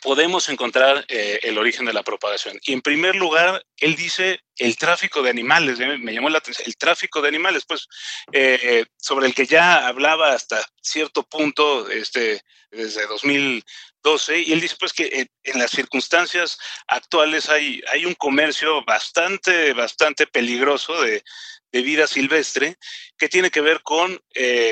podemos 0.02 0.48
encontrar 0.48 1.04
eh, 1.10 1.42
el 1.44 1.58
origen 1.58 1.86
de 1.86 1.92
la 1.92 2.04
propagación. 2.04 2.58
Y 2.64 2.72
en 2.72 2.82
primer 2.82 3.18
lugar, 3.18 3.66
él 3.80 3.98
dice 3.98 4.40
el 4.56 4.78
tráfico 4.78 5.22
de 5.22 5.30
animales, 5.30 5.78
¿eh? 5.82 5.98
me 5.98 6.14
llamó 6.14 6.30
la 6.30 6.38
atención, 6.38 6.66
el 6.66 6.78
tráfico 6.78 7.22
de 7.22 7.28
animales, 7.28 7.66
pues 7.68 7.90
eh, 8.32 8.86
sobre 8.96 9.28
el 9.28 9.34
que 9.34 9.46
ya 9.46 9.86
hablaba 9.88 10.32
hasta 10.32 10.66
cierto 10.82 11.24
punto 11.24 11.90
este, 11.90 12.40
desde 12.72 13.06
2012, 13.08 14.40
y 14.40 14.54
él 14.54 14.62
dice 14.62 14.78
pues 14.80 14.94
que 14.94 15.28
en, 15.44 15.60
las 15.60 15.72
circunstancias 15.72 16.58
actuales 16.88 17.50
hay, 17.50 17.82
hay 17.92 18.06
un 18.06 18.14
comercio 18.14 18.86
bastante, 18.86 19.74
bastante 19.74 20.28
peligroso 20.28 21.02
de, 21.02 21.26
de 21.74 21.82
vida 21.82 22.08
silvestre 22.08 22.78
que 23.18 23.28
tiene 23.28 23.52
que 23.52 23.60
ver 23.60 23.82
con 23.84 24.18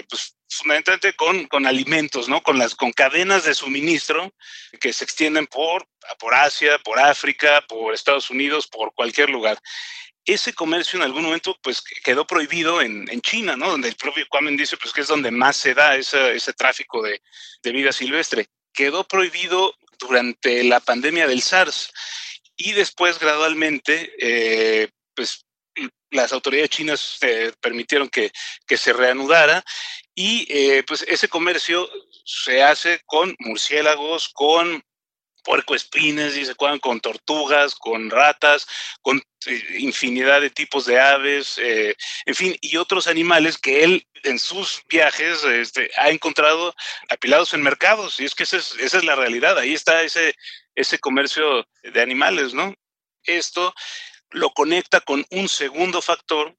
pues, 0.10 0.39
fundamentalmente 0.50 1.14
con, 1.14 1.46
con 1.48 1.66
alimentos, 1.66 2.28
¿no? 2.28 2.42
Con 2.42 2.58
las 2.58 2.76
con 2.76 2.92
cadenas 2.92 3.44
de 3.44 3.54
suministro 3.54 4.34
que 4.80 4.94
se 4.94 5.04
extienden 5.04 5.48
por, 5.48 5.88
por 6.18 6.34
Asia, 6.34 6.80
por 6.80 7.00
África, 7.00 7.64
por 7.68 7.94
Estados 7.94 8.30
Unidos, 8.30 8.68
por 8.68 8.94
cualquier 8.94 9.30
lugar. 9.30 9.60
Ese 10.26 10.54
comercio 10.54 10.98
en 10.98 11.04
algún 11.04 11.24
momento 11.24 11.58
pues 11.62 11.82
quedó 12.04 12.26
prohibido 12.28 12.82
en, 12.82 13.10
en 13.10 13.22
China, 13.22 13.56
¿no? 13.56 13.70
Donde 13.70 13.90
el 13.90 13.96
propio 13.96 14.26
Kwame 14.28 14.52
dice 14.52 14.78
pues 14.78 14.94
que 14.94 15.02
es 15.02 15.08
donde 15.08 15.32
más 15.32 15.56
se 15.56 15.74
da 15.74 15.96
ese, 15.96 16.36
ese 16.36 16.54
tráfico 16.54 17.02
de, 17.02 17.22
de 17.64 17.72
vida 17.72 17.92
silvestre. 17.92 18.48
Quedó 18.74 19.08
prohibido 19.08 19.74
durante 19.98 20.64
la 20.64 20.80
pandemia 20.80 21.28
del 21.28 21.42
SARS 21.42 21.92
y 22.56 22.74
después 22.74 23.20
gradualmente 23.20 24.14
eh, 24.20 24.90
pues 25.16 25.46
las 26.12 26.34
autoridades 26.34 26.70
chinas 26.70 27.18
eh, 27.22 27.52
permitieron 27.62 28.10
que, 28.10 28.32
que, 28.66 28.78
se 28.78 28.94
reanudara 28.94 29.64
y 30.16 30.48
eh, 30.50 30.84
pues 30.88 31.06
ese 31.08 31.28
comercio 31.28 31.90
se 32.26 32.64
hace 32.64 33.02
con 33.06 33.36
murciélagos, 33.40 34.30
con 34.30 34.84
puercoespines, 35.44 36.38
y 36.38 36.46
se 36.46 36.54
juegan 36.54 36.80
con 36.80 37.00
tortugas, 37.00 37.76
con 37.76 38.10
ratas, 38.10 38.68
con 39.02 39.22
eh, 39.46 39.78
infinidad 39.80 40.42
de 40.42 40.50
tipos 40.50 40.86
de 40.86 41.00
aves, 41.00 41.58
eh, 41.58 41.96
en 42.26 42.36
fin, 42.36 42.56
y 42.62 42.78
otros 42.78 43.08
animales 43.08 43.58
que 43.58 43.84
él 43.84 44.06
en 44.24 44.38
sus 44.38 44.84
viajes 44.88 45.44
este, 45.44 45.90
ha 45.98 46.10
encontrado 46.10 46.76
apilados 47.10 47.54
en 47.54 47.62
mercados. 47.62 48.20
Y 48.20 48.26
es 48.26 48.36
que 48.36 48.44
esa 48.44 48.58
es, 48.58 48.76
esa 48.80 48.98
es 48.98 49.04
la 49.04 49.16
realidad, 49.16 49.58
ahí 49.58 49.74
está 49.74 50.04
ese, 50.04 50.36
ese 50.76 51.00
comercio 51.00 51.66
de 51.84 52.02
animales, 52.02 52.54
¿no? 52.54 52.76
Esto 53.24 53.74
lo 54.32 54.52
conecta 54.52 55.02
con 55.02 55.26
un 55.32 55.50
segundo 55.50 56.02
factor 56.02 56.56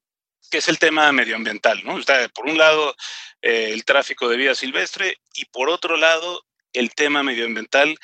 que 0.50 0.58
es 0.58 0.68
el 0.68 0.78
tema 0.78 1.10
medioambiental, 1.12 1.82
¿no? 1.84 1.98
Por 2.34 2.46
un 2.46 2.58
lado, 2.58 2.96
eh, 3.40 3.70
el 3.72 3.84
tráfico 3.84 4.28
de 4.28 4.36
vida 4.36 4.54
silvestre 4.54 5.18
y 5.34 5.44
por 5.46 5.70
otro 5.70 5.96
lado, 5.96 6.44
el 6.72 6.92
tema 6.94 7.22
medioambiental 7.22 7.96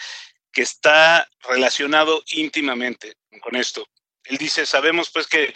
que 0.52 0.62
está 0.62 1.28
relacionado 1.40 2.22
íntimamente 2.30 3.16
con 3.40 3.56
esto. 3.56 3.86
Él 4.24 4.38
dice, 4.38 4.64
sabemos 4.64 5.10
pues 5.10 5.26
que 5.26 5.52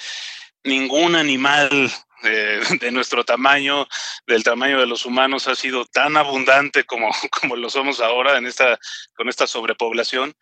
ningún 0.64 1.16
animal 1.16 1.90
de, 2.22 2.78
de, 2.80 2.90
nuestro 2.90 3.24
tamaño, 3.24 3.86
del 4.26 4.42
tamaño 4.42 4.78
de 4.78 4.86
los 4.86 5.06
humanos, 5.06 5.48
ha 5.48 5.54
sido 5.54 5.84
tan 5.84 6.16
abundante 6.16 6.84
como, 6.84 7.10
como 7.40 7.56
lo 7.56 7.70
somos 7.70 8.00
ahora 8.00 8.38
en 8.38 8.46
esta, 8.46 8.78
con 9.14 9.28
esta 9.28 9.46
sobrepoblación. 9.46 10.34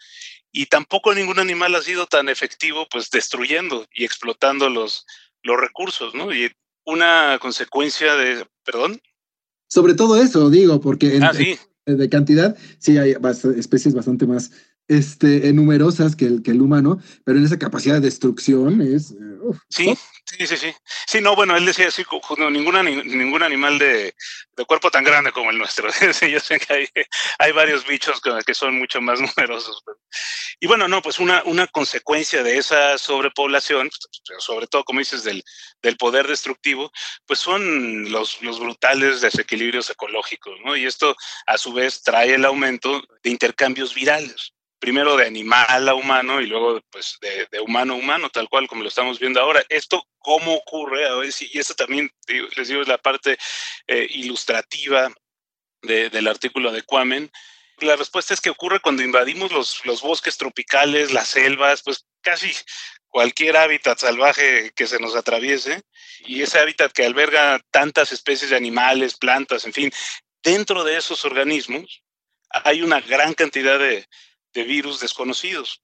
Y 0.51 0.66
tampoco 0.66 1.14
ningún 1.14 1.39
animal 1.39 1.74
ha 1.74 1.83
sido 1.83 2.07
tan 2.07 2.29
efectivo, 2.29 2.87
pues 2.91 3.11
destruyendo 3.11 3.87
y 3.93 4.05
explotando 4.05 4.68
los, 4.68 5.05
los 5.43 5.61
recursos, 5.61 6.14
¿no? 6.14 6.33
Y 6.33 6.51
una 6.85 7.39
consecuencia 7.41 8.14
de, 8.14 8.47
perdón. 8.64 9.01
Sobre 9.68 9.95
todo 9.95 10.20
eso, 10.20 10.49
digo, 10.49 10.81
porque 10.81 11.16
en, 11.16 11.24
ah, 11.24 11.35
sí. 11.35 11.59
de 11.85 12.09
cantidad 12.09 12.57
sí 12.79 12.97
hay 12.97 13.14
especies 13.57 13.95
bastante 13.95 14.26
más 14.26 14.51
este, 14.89 15.53
numerosas 15.53 16.16
que 16.16 16.24
el, 16.24 16.43
que 16.43 16.51
el 16.51 16.62
humano, 16.62 17.01
pero 17.24 17.39
en 17.39 17.45
esa 17.45 17.59
capacidad 17.59 17.95
de 17.95 18.01
destrucción 18.01 18.80
es... 18.80 19.14
Uf, 19.41 19.59
sí, 19.68 19.95
Sí, 20.28 20.47
sí, 20.47 20.57
sí. 20.59 20.74
Sí, 21.07 21.20
no, 21.22 21.34
bueno, 21.34 21.57
él 21.57 21.64
decía 21.64 21.89
así, 21.89 22.05
no, 22.36 22.51
ninguna, 22.51 22.82
ningún 22.82 23.43
animal 23.43 23.78
de, 23.78 24.14
de, 24.57 24.64
cuerpo 24.66 24.91
tan 24.91 25.03
grande 25.03 25.32
como 25.32 25.51
el 25.51 25.57
nuestro. 25.57 25.89
Yo 26.30 26.39
sé 26.41 26.61
que 26.61 26.72
hay, 26.74 26.89
hay 27.39 27.53
varios 27.53 27.86
bichos 27.86 28.20
que, 28.20 28.30
que, 28.45 28.53
son 28.53 28.78
mucho 28.78 29.01
más 29.01 29.20
numerosos. 29.36 29.82
Y 30.61 30.66
bueno, 30.66 30.86
no, 30.86 31.01
pues 31.01 31.18
una, 31.18 31.43
una 31.45 31.66
consecuencia 31.66 32.43
de 32.43 32.59
esa 32.59 32.99
sobrepoblación, 32.99 33.89
sobre 34.39 34.66
todo, 34.66 34.84
como 34.84 34.99
dices, 34.99 35.24
del, 35.24 35.43
del 35.80 35.97
poder 35.97 36.26
destructivo, 36.26 36.93
pues 37.26 37.39
son 37.39 38.12
los, 38.12 38.43
los 38.43 38.61
brutales 38.61 39.22
desequilibrios 39.22 39.89
ecológicos, 39.89 40.59
¿no? 40.62 40.76
Y 40.76 40.84
esto, 40.84 41.16
a 41.47 41.57
su 41.57 41.72
vez, 41.72 42.03
trae 42.03 42.34
el 42.34 42.45
aumento 42.45 43.03
de 43.22 43.30
intercambios 43.30 43.95
virales 43.95 44.53
primero 44.79 45.16
de 45.16 45.26
animal 45.26 45.89
a 45.89 45.95
humano 45.95 46.41
y 46.41 46.47
luego 46.47 46.81
pues 46.91 47.18
de, 47.20 47.47
de, 47.51 47.61
humano 47.61 47.95
a 47.95 47.97
humano, 47.97 48.31
tal 48.31 48.49
cual 48.49 48.68
como 48.68 48.83
lo 48.83 48.89
estamos 48.89 49.18
viendo 49.18 49.41
ahora. 49.41 49.64
Esto, 49.68 50.07
¿cómo 50.18 50.55
ocurre? 50.55 51.07
A 51.07 51.14
ver 51.14 51.33
si, 51.33 51.51
y 51.53 51.59
esto 51.59 51.74
también, 51.74 52.11
les 52.57 52.68
digo, 52.68 52.83
es 52.83 52.89
la 52.89 52.99
parte 52.99 53.39
eh, 53.87 54.07
ilustrativa 54.11 55.12
de, 55.83 56.11
del 56.11 56.29
artículo 56.29 56.72
de 56.72 56.83
Quamen. 56.83 57.31
La 57.79 57.97
respuesta 57.97 58.35
es 58.35 58.41
que 58.41 58.51
ocurre 58.51 58.81
cuando 58.81 59.03
invadimos 59.03 59.53
los, 59.53 59.85
los 59.85 60.03
bosques 60.03 60.37
tropicales, 60.37 61.12
las 61.12 61.29
selvas, 61.29 61.83
pues 61.83 62.07
casi 62.22 62.53
cualquier 63.09 63.57
hábitat 63.57 63.99
salvaje 63.99 64.72
que 64.74 64.87
se 64.87 64.99
nos 64.99 65.16
atraviese 65.16 65.83
y 66.20 66.43
ese 66.43 66.59
hábitat 66.59 66.93
que 66.93 67.05
alberga 67.05 67.61
tantas 67.70 68.12
especies 68.12 68.51
de 68.51 68.57
animales, 68.57 69.16
plantas, 69.16 69.64
en 69.64 69.72
fin, 69.72 69.91
dentro 70.43 70.85
de 70.85 70.97
esos 70.97 71.24
organismos 71.24 72.03
hay 72.51 72.83
una 72.83 73.01
gran 73.01 73.35
cantidad 73.35 73.79
de, 73.79 74.07
de 74.53 74.64
virus 74.64 75.01
desconocidos. 75.01 75.82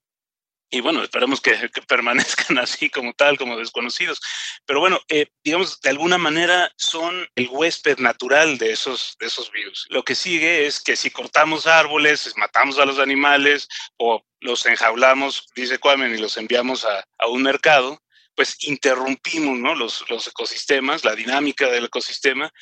Y 0.70 0.80
bueno, 0.80 1.02
esperemos 1.02 1.40
que, 1.40 1.56
permanezcan 1.86 2.58
así 2.58 2.90
como 2.90 3.12
tal, 3.12 3.38
como 3.38 3.56
desconocidos. 3.56 4.20
Pero 4.66 4.80
bueno, 4.80 5.00
eh, 5.08 5.28
digamos, 5.44 5.80
de 5.80 5.90
alguna 5.90 6.18
manera 6.18 6.72
son 6.76 7.28
el 7.36 7.48
huésped 7.48 7.98
natural 7.98 8.58
de 8.58 8.72
esos, 8.72 9.16
de 9.20 9.26
esos 9.26 9.52
virus. 9.52 9.86
Lo 9.90 10.04
que 10.04 10.14
sigue 10.14 10.66
es 10.66 10.80
que 10.80 10.96
si 10.96 11.10
cortamos 11.10 11.66
árboles, 11.66 12.32
matamos 12.36 12.78
a 12.78 12.86
los 12.86 12.98
animales 12.98 13.68
o 13.98 14.24
los 14.40 14.66
enjaulamos, 14.66 15.46
dice 15.54 15.78
Kwame, 15.78 16.08
y 16.08 16.18
los 16.18 16.36
enviamos 16.36 16.84
a, 16.84 17.06
a 17.18 17.28
un 17.28 17.42
mercado, 17.42 18.02
pues 18.34 18.56
interrumpimos 18.64 19.58
¿no? 19.58 19.74
los, 19.74 20.04
los 20.08 20.26
ecosistemas, 20.26 21.04
la 21.04 21.14
dinámica 21.14 21.68
del 21.68 21.84
ecosistema 21.84 22.52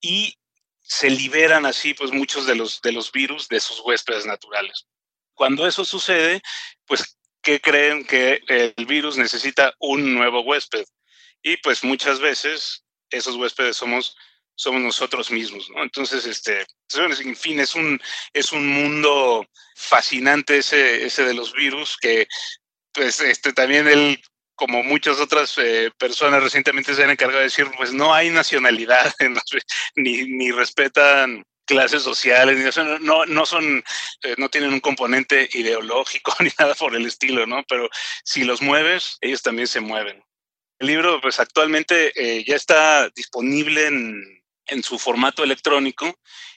y 0.00 0.34
se 0.80 1.08
liberan 1.08 1.66
así 1.66 1.94
pues 1.94 2.10
muchos 2.12 2.46
de 2.46 2.56
los, 2.56 2.82
de 2.82 2.92
los 2.92 3.12
virus 3.12 3.48
de 3.48 3.60
sus 3.60 3.80
huéspedes 3.80 4.26
naturales. 4.26 4.86
Cuando 5.40 5.66
eso 5.66 5.86
sucede, 5.86 6.42
pues, 6.84 7.16
¿qué 7.40 7.62
creen 7.62 8.04
que 8.04 8.40
el 8.46 8.84
virus 8.84 9.16
necesita 9.16 9.74
un 9.78 10.12
nuevo 10.12 10.42
huésped? 10.42 10.84
Y 11.40 11.56
pues 11.56 11.82
muchas 11.82 12.20
veces 12.20 12.84
esos 13.08 13.36
huéspedes 13.36 13.74
somos, 13.78 14.14
somos 14.54 14.82
nosotros 14.82 15.30
mismos, 15.30 15.70
¿no? 15.70 15.82
Entonces, 15.82 16.26
este, 16.26 16.66
en 16.94 17.36
fin, 17.36 17.58
es 17.58 17.74
un, 17.74 17.98
es 18.34 18.52
un 18.52 18.66
mundo 18.66 19.46
fascinante 19.76 20.58
ese, 20.58 21.06
ese 21.06 21.24
de 21.24 21.32
los 21.32 21.54
virus 21.54 21.96
que, 21.96 22.28
pues, 22.92 23.22
este, 23.22 23.54
también 23.54 23.88
él 23.88 24.20
como 24.56 24.82
muchas 24.82 25.20
otras 25.20 25.56
eh, 25.56 25.90
personas 25.96 26.42
recientemente 26.42 26.94
se 26.94 27.02
han 27.02 27.08
encargado 27.08 27.38
de 27.38 27.44
decir, 27.44 27.66
pues 27.78 27.94
no 27.94 28.12
hay 28.12 28.28
nacionalidad, 28.28 29.10
ni, 29.96 30.24
ni 30.24 30.52
respetan 30.52 31.46
clases 31.70 32.02
sociales, 32.02 32.76
no, 33.00 33.24
no 33.26 33.46
son, 33.46 33.84
eh, 34.24 34.34
no 34.38 34.48
tienen 34.48 34.72
un 34.72 34.80
componente 34.80 35.48
ideológico 35.52 36.34
ni 36.40 36.50
nada 36.58 36.74
por 36.74 36.96
el 36.96 37.06
estilo, 37.06 37.46
¿no? 37.46 37.62
Pero 37.68 37.88
si 38.24 38.42
los 38.42 38.60
mueves, 38.60 39.18
ellos 39.20 39.40
también 39.40 39.68
se 39.68 39.78
mueven. 39.78 40.20
El 40.80 40.88
libro, 40.88 41.20
pues 41.20 41.38
actualmente 41.38 42.12
eh, 42.16 42.44
ya 42.44 42.56
está 42.56 43.08
disponible 43.10 43.86
en, 43.86 44.42
en 44.66 44.82
su 44.82 44.98
formato 44.98 45.44
electrónico 45.44 46.12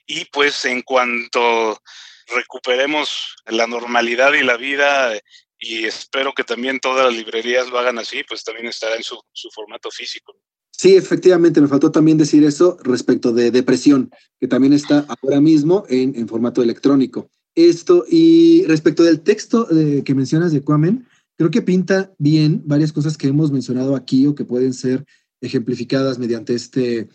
y 0.07 0.25
pues 0.25 0.65
en 0.65 0.81
cuanto 0.81 1.79
recuperemos 2.27 3.35
la 3.45 3.67
normalidad 3.67 4.33
y 4.33 4.41
la 4.41 4.57
vida 4.57 5.13
y 5.59 5.85
espero 5.85 6.33
que 6.33 6.43
también 6.43 6.79
todas 6.79 7.05
las 7.05 7.13
librerías 7.13 7.67
lo 7.67 7.77
hagan 7.77 7.99
así, 7.99 8.23
pues 8.23 8.43
también 8.43 8.67
estará 8.67 8.95
en 8.95 9.03
su, 9.03 9.21
su 9.31 9.51
formato 9.51 9.91
físico. 9.91 10.33
Sí, 10.75 10.95
efectivamente, 10.95 11.61
me 11.61 11.67
faltó 11.67 11.91
también 11.91 12.17
decir 12.17 12.43
eso 12.43 12.77
respecto 12.83 13.31
de 13.31 13.51
depresión, 13.51 14.09
que 14.39 14.47
también 14.47 14.73
está 14.73 15.05
ahora 15.21 15.39
mismo 15.39 15.85
en, 15.87 16.27
formato 16.27 16.61
electrónico. 16.61 17.29
Esto, 17.55 18.05
y 18.09 18.65
respecto 18.65 19.03
del 19.03 19.21
texto 19.21 19.67
eh, 19.71 20.03
que 20.03 20.15
mencionas 20.15 20.51
de 20.51 20.61
Quamen, 20.61 21.05
creo 21.37 21.51
que 21.51 21.61
pinta 21.61 22.11
bien 22.17 22.63
varias 22.65 22.91
cosas 22.91 23.17
que 23.17 23.27
hemos 23.27 23.51
mencionado 23.51 23.95
aquí 23.95 24.25
o 24.25 24.35
que 24.35 24.45
pueden 24.45 24.73
ser 24.73 25.05
ejemplificadas 25.41 26.17
mediante 26.17 26.55
este, 26.55 27.07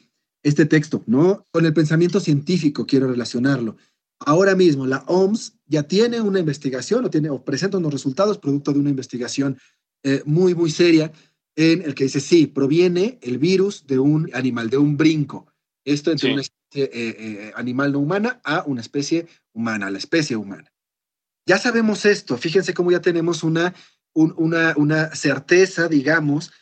este 0.42 0.64
texto, 0.64 1.02
¿no? 1.06 1.44
Con 1.50 1.66
el 1.66 1.74
pensamiento 1.74 2.20
científico 2.20 2.86
quiero 2.86 3.08
relacionarlo. 3.08 3.76
Ahora 4.20 4.54
mismo 4.54 4.86
la 4.86 5.04
OMS 5.08 5.54
ya 5.66 5.82
tiene 5.82 6.20
una 6.20 6.40
investigación 6.40 7.04
o, 7.04 7.10
tiene, 7.10 7.30
o 7.30 7.44
presenta 7.44 7.78
unos 7.78 7.92
resultados 7.92 8.38
producto 8.38 8.72
de 8.72 8.80
una 8.80 8.90
investigación 8.90 9.58
eh, 10.04 10.22
muy, 10.24 10.54
muy 10.54 10.70
seria 10.70 11.12
en 11.58 11.82
el 11.82 11.96
que 11.96 12.04
dice, 12.04 12.20
sí, 12.20 12.46
proviene 12.46 13.18
el 13.20 13.38
virus 13.38 13.84
de 13.88 13.98
un 13.98 14.30
animal, 14.32 14.70
de 14.70 14.78
un 14.78 14.96
brinco. 14.96 15.52
Esto 15.84 16.12
entre 16.12 16.32
una 16.32 16.42
especie 16.42 16.84
eh, 16.84 16.90
eh, 17.18 17.52
animal 17.56 17.90
no 17.90 17.98
humana 17.98 18.40
a 18.44 18.62
una 18.64 18.80
especie 18.80 19.26
humana, 19.52 19.90
la 19.90 19.98
especie 19.98 20.36
humana. 20.36 20.72
Ya 21.46 21.58
sabemos 21.58 22.04
esto, 22.04 22.38
fíjense 22.38 22.74
cómo 22.74 22.92
ya 22.92 23.00
tenemos 23.00 23.42
una, 23.42 23.74
una, 24.14 24.74
una 24.76 25.16
certeza, 25.16 25.88
digamos, 25.88 26.52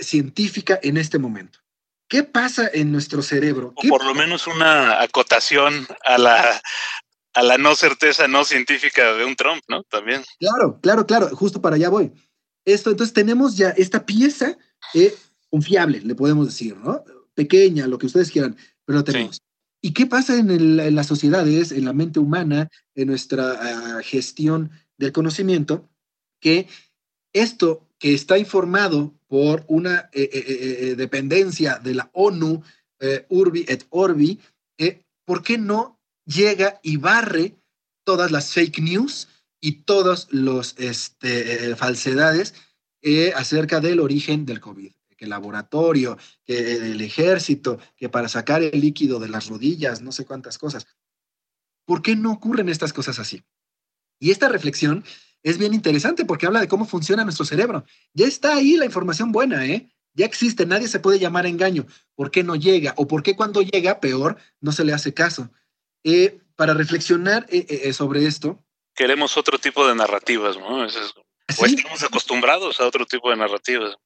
científica 0.00 0.80
en 0.82 0.96
este 0.96 1.18
momento. 1.18 1.60
¿Qué 2.08 2.24
pasa 2.24 2.68
en 2.72 2.90
nuestro 2.90 3.22
cerebro? 3.22 3.72
O 3.76 3.88
por 3.88 4.04
lo 4.04 4.14
menos 4.14 4.48
una 4.48 5.00
acotación 5.00 5.86
a 6.04 6.18
la, 6.18 6.60
a 7.34 7.42
la 7.42 7.56
no 7.56 7.76
certeza 7.76 8.26
no 8.26 8.44
científica 8.44 9.12
de 9.12 9.24
un 9.24 9.36
Trump, 9.36 9.62
¿no? 9.68 9.84
También. 9.84 10.24
Claro, 10.40 10.80
claro, 10.82 11.06
claro, 11.06 11.28
justo 11.36 11.60
para 11.60 11.76
allá 11.76 11.88
voy. 11.88 12.12
Esto, 12.64 12.90
entonces 12.90 13.14
tenemos 13.14 13.56
ya 13.56 13.70
esta 13.70 14.04
pieza 14.04 14.58
eh, 14.94 15.14
confiable, 15.50 16.00
le 16.00 16.14
podemos 16.14 16.46
decir, 16.46 16.76
¿no? 16.76 17.04
Pequeña, 17.34 17.86
lo 17.86 17.98
que 17.98 18.06
ustedes 18.06 18.30
quieran, 18.30 18.56
pero 18.84 18.98
lo 18.98 19.04
tenemos. 19.04 19.40
¿Y 19.82 19.92
qué 19.92 20.06
pasa 20.06 20.36
en, 20.36 20.94
las 20.94 21.06
sociedades, 21.06 21.72
en 21.72 21.86
la 21.86 21.94
mente 21.94 22.20
humana, 22.20 22.68
en 22.94 23.08
nuestra 23.08 23.52
ah, 23.52 24.02
gestión 24.02 24.70
del 24.98 25.12
conocimiento? 25.12 25.88
Que 26.38 26.68
esto 27.32 27.88
que 27.98 28.12
está 28.12 28.36
informado 28.36 29.14
por 29.26 29.64
una 29.68 30.10
eh, 30.12 30.28
eh, 30.32 30.94
dependencia 30.96 31.78
de 31.78 31.94
la 31.94 32.10
ONU, 32.12 32.62
Urbi 33.30 33.64
et 33.66 33.86
Orbi, 33.88 34.38
¿por 35.24 35.42
qué 35.42 35.56
no 35.56 35.98
llega 36.26 36.78
y 36.82 36.98
barre 36.98 37.56
todas 38.04 38.30
las 38.30 38.52
fake 38.52 38.80
news 38.80 39.28
y 39.60 39.82
todas 39.82 40.28
las 40.30 40.74
este, 40.78 41.76
falsedades 41.76 42.54
eh, 43.02 43.32
acerca 43.36 43.80
del 43.80 44.00
origen 44.00 44.46
del 44.46 44.60
COVID. 44.60 44.92
Que 45.16 45.24
el 45.26 45.30
laboratorio, 45.30 46.16
que 46.44 46.76
el 46.76 47.00
ejército, 47.02 47.78
que 47.96 48.08
para 48.08 48.28
sacar 48.28 48.62
el 48.62 48.80
líquido 48.80 49.20
de 49.20 49.28
las 49.28 49.48
rodillas, 49.48 50.00
no 50.00 50.12
sé 50.12 50.24
cuántas 50.24 50.56
cosas. 50.56 50.86
¿Por 51.84 52.00
qué 52.00 52.16
no 52.16 52.32
ocurren 52.32 52.70
estas 52.70 52.94
cosas 52.94 53.18
así? 53.18 53.42
Y 54.18 54.30
esta 54.30 54.48
reflexión 54.48 55.04
es 55.42 55.58
bien 55.58 55.74
interesante 55.74 56.24
porque 56.24 56.46
habla 56.46 56.60
de 56.60 56.68
cómo 56.68 56.86
funciona 56.86 57.24
nuestro 57.24 57.44
cerebro. 57.44 57.84
Ya 58.14 58.26
está 58.26 58.56
ahí 58.56 58.76
la 58.76 58.86
información 58.86 59.30
buena, 59.30 59.66
¿eh? 59.66 59.90
Ya 60.14 60.24
existe, 60.24 60.66
nadie 60.66 60.88
se 60.88 61.00
puede 61.00 61.18
llamar 61.18 61.44
a 61.44 61.48
engaño. 61.48 61.86
¿Por 62.14 62.30
qué 62.30 62.42
no 62.42 62.56
llega? 62.56 62.94
¿O 62.96 63.06
por 63.06 63.22
qué 63.22 63.36
cuando 63.36 63.62
llega, 63.62 64.00
peor, 64.00 64.38
no 64.60 64.72
se 64.72 64.84
le 64.84 64.92
hace 64.92 65.14
caso? 65.14 65.50
Eh, 66.02 66.40
para 66.56 66.74
reflexionar 66.74 67.46
eh, 67.50 67.92
sobre 67.92 68.26
esto, 68.26 68.62
queremos 69.00 69.38
otro 69.38 69.58
tipo 69.58 69.88
de 69.88 69.94
narrativas, 69.94 70.58
¿no? 70.58 70.82
O 70.82 70.84
estamos 70.84 72.02
acostumbrados 72.02 72.80
a 72.80 72.86
otro 72.86 73.06
tipo 73.06 73.30
de 73.30 73.36
narrativas. 73.36 73.96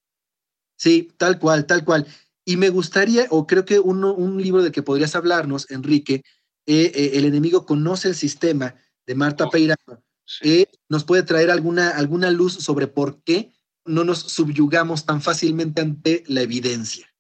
Sí, 0.76 1.11
tal 1.16 1.40
cual, 1.40 1.66
tal 1.66 1.84
cual. 1.84 2.07
Y 2.45 2.57
me 2.57 2.68
gustaría, 2.68 3.26
o 3.30 3.45
creo 3.45 3.64
que 3.64 3.80
uno, 3.80 4.14
un 4.14 4.40
libro 4.40 4.62
de 4.62 4.70
que 4.70 4.84
podrías 4.84 5.16
hablarnos, 5.16 5.68
Enrique, 5.68 6.22
eh, 6.66 6.92
eh, 6.95 7.11
El 7.14 7.24
enemigo 7.24 7.66
conoce 7.66 8.07
el 8.07 8.14
sistema, 8.14 8.76
de 9.05 9.16
Marta 9.16 9.51
Peirano, 9.51 10.01
eh, 10.42 10.66
nos 10.88 11.03
puede 11.03 11.24
traer 11.24 11.51
alguna, 11.51 11.90
alguna 11.90 12.30
luz 12.30 12.55
sobre 12.55 12.86
por 12.86 13.20
qué 13.24 13.51
no 13.84 14.05
nos 14.05 14.20
subyugamos 14.20 15.07
tan 15.07 15.20
fácilmente 15.20 15.82
ante 15.82 16.22
la 16.28 16.42
evidencia. 16.42 17.12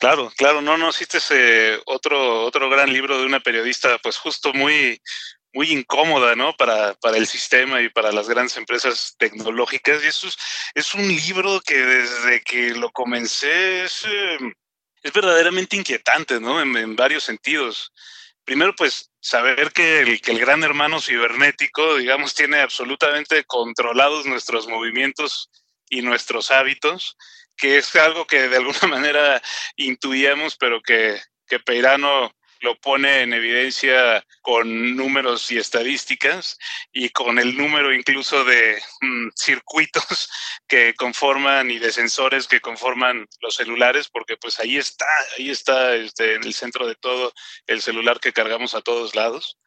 Claro, 0.00 0.32
claro, 0.36 0.60
no, 0.60 0.76
no, 0.76 0.88
hiciste 0.88 1.18
otro, 1.86 2.44
otro 2.44 2.68
gran 2.68 2.92
libro 2.92 3.20
de 3.20 3.26
una 3.26 3.38
periodista, 3.38 3.96
pues 4.02 4.16
justo 4.18 4.52
muy, 4.52 5.00
muy 5.52 5.70
incómoda, 5.70 6.34
¿no? 6.34 6.56
Para, 6.56 6.94
para 6.94 7.18
el 7.18 7.26
sistema 7.26 7.80
y 7.82 7.88
para 7.88 8.12
las 8.12 8.28
grandes 8.28 8.56
empresas 8.56 9.14
tecnológicas. 9.18 10.02
Y 10.02 10.06
eso 10.06 10.28
es, 10.28 10.36
es 10.74 10.94
un 10.94 11.06
libro 11.06 11.60
que 11.60 11.76
desde 11.76 12.40
que 12.42 12.70
lo 12.70 12.90
comencé 12.90 13.84
es, 13.84 14.04
em, 14.04 14.52
es 15.02 15.12
verdaderamente 15.12 15.76
inquietante, 15.76 16.40
¿no? 16.40 16.60
En, 16.60 16.96
varios 16.96 17.24
sentidos. 17.24 17.92
Primero, 18.44 18.74
pues, 18.74 19.10
saber 19.20 19.72
que 19.72 20.00
el, 20.00 20.20
que 20.20 20.32
el 20.32 20.40
gran 20.40 20.62
hermano 20.64 21.00
cibernético, 21.00 21.96
digamos, 21.96 22.34
tiene 22.34 22.60
absolutamente 22.60 23.44
controlados 23.44 24.26
nuestros 24.26 24.66
movimientos 24.68 25.50
y 25.88 26.02
nuestros 26.02 26.50
hábitos, 26.50 27.16
que 27.56 27.76
es 27.76 27.94
algo 27.96 28.26
que 28.26 28.48
de 28.48 28.56
alguna 28.56 28.80
manera 28.88 29.42
intuíamos, 29.76 30.56
pero 30.56 30.80
que, 30.80 31.20
que 31.46 31.60
Peirano 31.60 32.32
lo 32.62 32.76
pone 32.76 33.22
en 33.22 33.34
evidencia 33.34 34.24
con 34.40 34.96
números 34.96 35.50
y 35.50 35.58
estadísticas 35.58 36.58
y 36.92 37.10
con 37.10 37.38
el 37.38 37.56
número 37.56 37.92
incluso 37.92 38.44
de 38.44 38.80
mm, 39.00 39.28
circuitos 39.36 40.30
que 40.68 40.94
conforman 40.94 41.70
y 41.70 41.78
de 41.78 41.92
sensores 41.92 42.46
que 42.46 42.60
conforman 42.60 43.28
los 43.40 43.56
celulares, 43.56 44.08
porque 44.08 44.36
pues 44.36 44.60
ahí 44.60 44.78
está, 44.78 45.06
ahí 45.36 45.50
está 45.50 45.94
este, 45.96 46.34
en 46.34 46.44
el 46.44 46.54
centro 46.54 46.86
de 46.86 46.94
todo 46.94 47.32
el 47.66 47.82
celular 47.82 48.20
que 48.20 48.32
cargamos 48.32 48.74
a 48.74 48.80
todos 48.80 49.14
lados. 49.14 49.58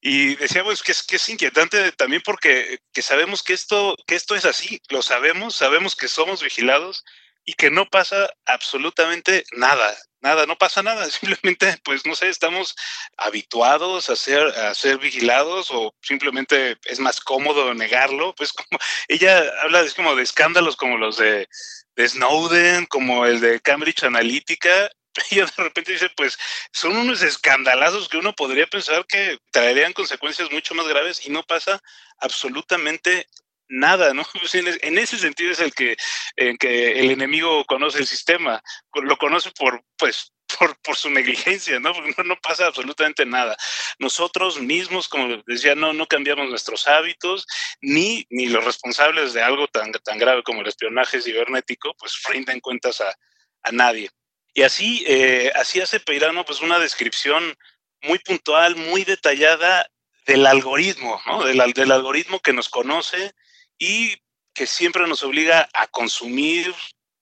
Y 0.00 0.36
decíamos 0.36 0.82
que 0.82 0.92
es, 0.92 1.02
que 1.02 1.16
es 1.16 1.28
inquietante 1.28 1.92
también 1.92 2.22
porque 2.24 2.78
que 2.92 3.02
sabemos 3.02 3.42
que 3.42 3.52
esto, 3.52 3.96
que 4.06 4.14
esto 4.14 4.34
es 4.34 4.44
así, 4.44 4.80
lo 4.88 5.02
sabemos, 5.02 5.56
sabemos 5.56 5.94
que 5.96 6.08
somos 6.08 6.42
vigilados 6.42 7.04
y 7.44 7.54
que 7.54 7.70
no 7.70 7.86
pasa 7.86 8.32
absolutamente 8.46 9.44
nada 9.52 9.94
nada, 10.20 10.46
no 10.46 10.56
pasa 10.56 10.82
nada, 10.82 11.08
simplemente, 11.10 11.76
pues 11.84 12.06
no 12.06 12.14
sé, 12.14 12.28
estamos 12.28 12.76
habituados 13.16 14.10
a 14.10 14.16
ser, 14.16 14.40
a 14.40 14.74
ser 14.74 14.98
vigilados 14.98 15.70
o 15.70 15.94
simplemente 16.02 16.78
es 16.84 17.00
más 17.00 17.20
cómodo 17.20 17.74
negarlo, 17.74 18.34
pues 18.34 18.52
como 18.52 18.78
ella 19.08 19.42
habla 19.62 19.80
es 19.82 19.94
como 19.94 20.14
de 20.14 20.22
escándalos 20.22 20.76
como 20.76 20.98
los 20.98 21.16
de, 21.16 21.48
de 21.96 22.08
Snowden, 22.08 22.86
como 22.86 23.26
el 23.26 23.40
de 23.40 23.60
Cambridge 23.60 24.04
Analytica, 24.04 24.90
y 25.30 25.36
de 25.36 25.46
repente 25.56 25.92
dice, 25.92 26.08
pues 26.16 26.38
son 26.72 26.96
unos 26.96 27.22
escandalazos 27.22 28.08
que 28.08 28.18
uno 28.18 28.34
podría 28.34 28.66
pensar 28.66 29.04
que 29.06 29.38
traerían 29.50 29.92
consecuencias 29.92 30.50
mucho 30.50 30.74
más 30.74 30.86
graves 30.86 31.26
y 31.26 31.30
no 31.30 31.42
pasa 31.42 31.82
absolutamente 32.18 33.26
nada, 33.70 34.12
¿no? 34.12 34.26
En 34.82 34.98
ese 34.98 35.18
sentido 35.18 35.52
es 35.52 35.60
el 35.60 35.72
que, 35.72 35.96
el 36.36 37.10
enemigo 37.10 37.64
conoce 37.64 37.98
el 37.98 38.06
sistema, 38.06 38.62
lo 38.94 39.16
conoce 39.16 39.50
por, 39.52 39.82
pues, 39.96 40.32
por, 40.84 40.96
su 40.96 41.08
negligencia, 41.10 41.80
¿no? 41.80 41.92
No, 42.24 42.36
pasa 42.42 42.66
absolutamente 42.66 43.24
nada. 43.24 43.56
Nosotros 43.98 44.60
mismos, 44.60 45.08
como 45.08 45.42
decía, 45.46 45.74
no, 45.74 45.92
no 45.92 46.06
cambiamos 46.06 46.48
nuestros 46.50 46.86
hábitos, 46.88 47.46
ni, 47.80 48.26
ni 48.28 48.46
los 48.46 48.64
responsables 48.64 49.32
de 49.32 49.42
algo 49.42 49.68
tan, 49.68 49.92
tan 49.92 50.18
grave 50.18 50.42
como 50.42 50.60
el 50.60 50.68
espionaje 50.68 51.22
cibernético, 51.22 51.94
pues 51.98 52.20
rinden 52.28 52.60
cuentas 52.60 53.00
a, 53.00 53.14
a 53.62 53.72
nadie. 53.72 54.10
Y 54.52 54.62
así, 54.62 55.04
eh, 55.06 55.52
así 55.54 55.80
hace 55.80 56.00
Peirano, 56.00 56.44
pues 56.44 56.60
una 56.60 56.78
descripción 56.80 57.56
muy 58.02 58.18
puntual, 58.18 58.76
muy 58.76 59.04
detallada 59.04 59.88
del 60.26 60.46
algoritmo, 60.46 61.20
¿no? 61.26 61.44
Del 61.44 61.60
algoritmo 61.60 62.40
que 62.40 62.52
nos 62.52 62.68
conoce, 62.68 63.32
y 63.80 64.14
que 64.54 64.66
siempre 64.66 65.08
nos 65.08 65.24
obliga 65.24 65.68
a 65.72 65.88
consumir 65.88 66.72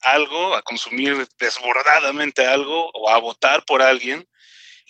algo, 0.02 0.54
a 0.54 0.62
consumir 0.62 1.26
desbordadamente 1.38 2.44
algo 2.46 2.90
o 2.92 3.08
a 3.08 3.18
votar 3.18 3.64
por 3.64 3.80
alguien. 3.80 4.28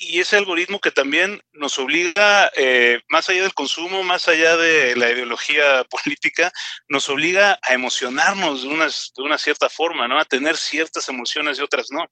Y 0.00 0.20
ese 0.20 0.36
algoritmo 0.36 0.80
que 0.80 0.92
también 0.92 1.42
nos 1.52 1.78
obliga, 1.78 2.50
eh, 2.54 3.00
más 3.08 3.28
allá 3.28 3.42
del 3.42 3.52
consumo, 3.52 4.02
más 4.02 4.28
allá 4.28 4.56
de 4.56 4.96
la 4.96 5.10
ideología 5.10 5.84
política, 5.90 6.50
nos 6.88 7.08
obliga 7.08 7.58
a 7.62 7.74
emocionarnos 7.74 8.62
de 8.62 8.68
una, 8.68 8.86
de 8.86 9.22
una 9.22 9.38
cierta 9.38 9.68
forma, 9.68 10.08
¿no? 10.08 10.18
A 10.18 10.24
tener 10.24 10.56
ciertas 10.56 11.08
emociones 11.08 11.58
y 11.58 11.62
otras 11.62 11.90
no 11.90 12.08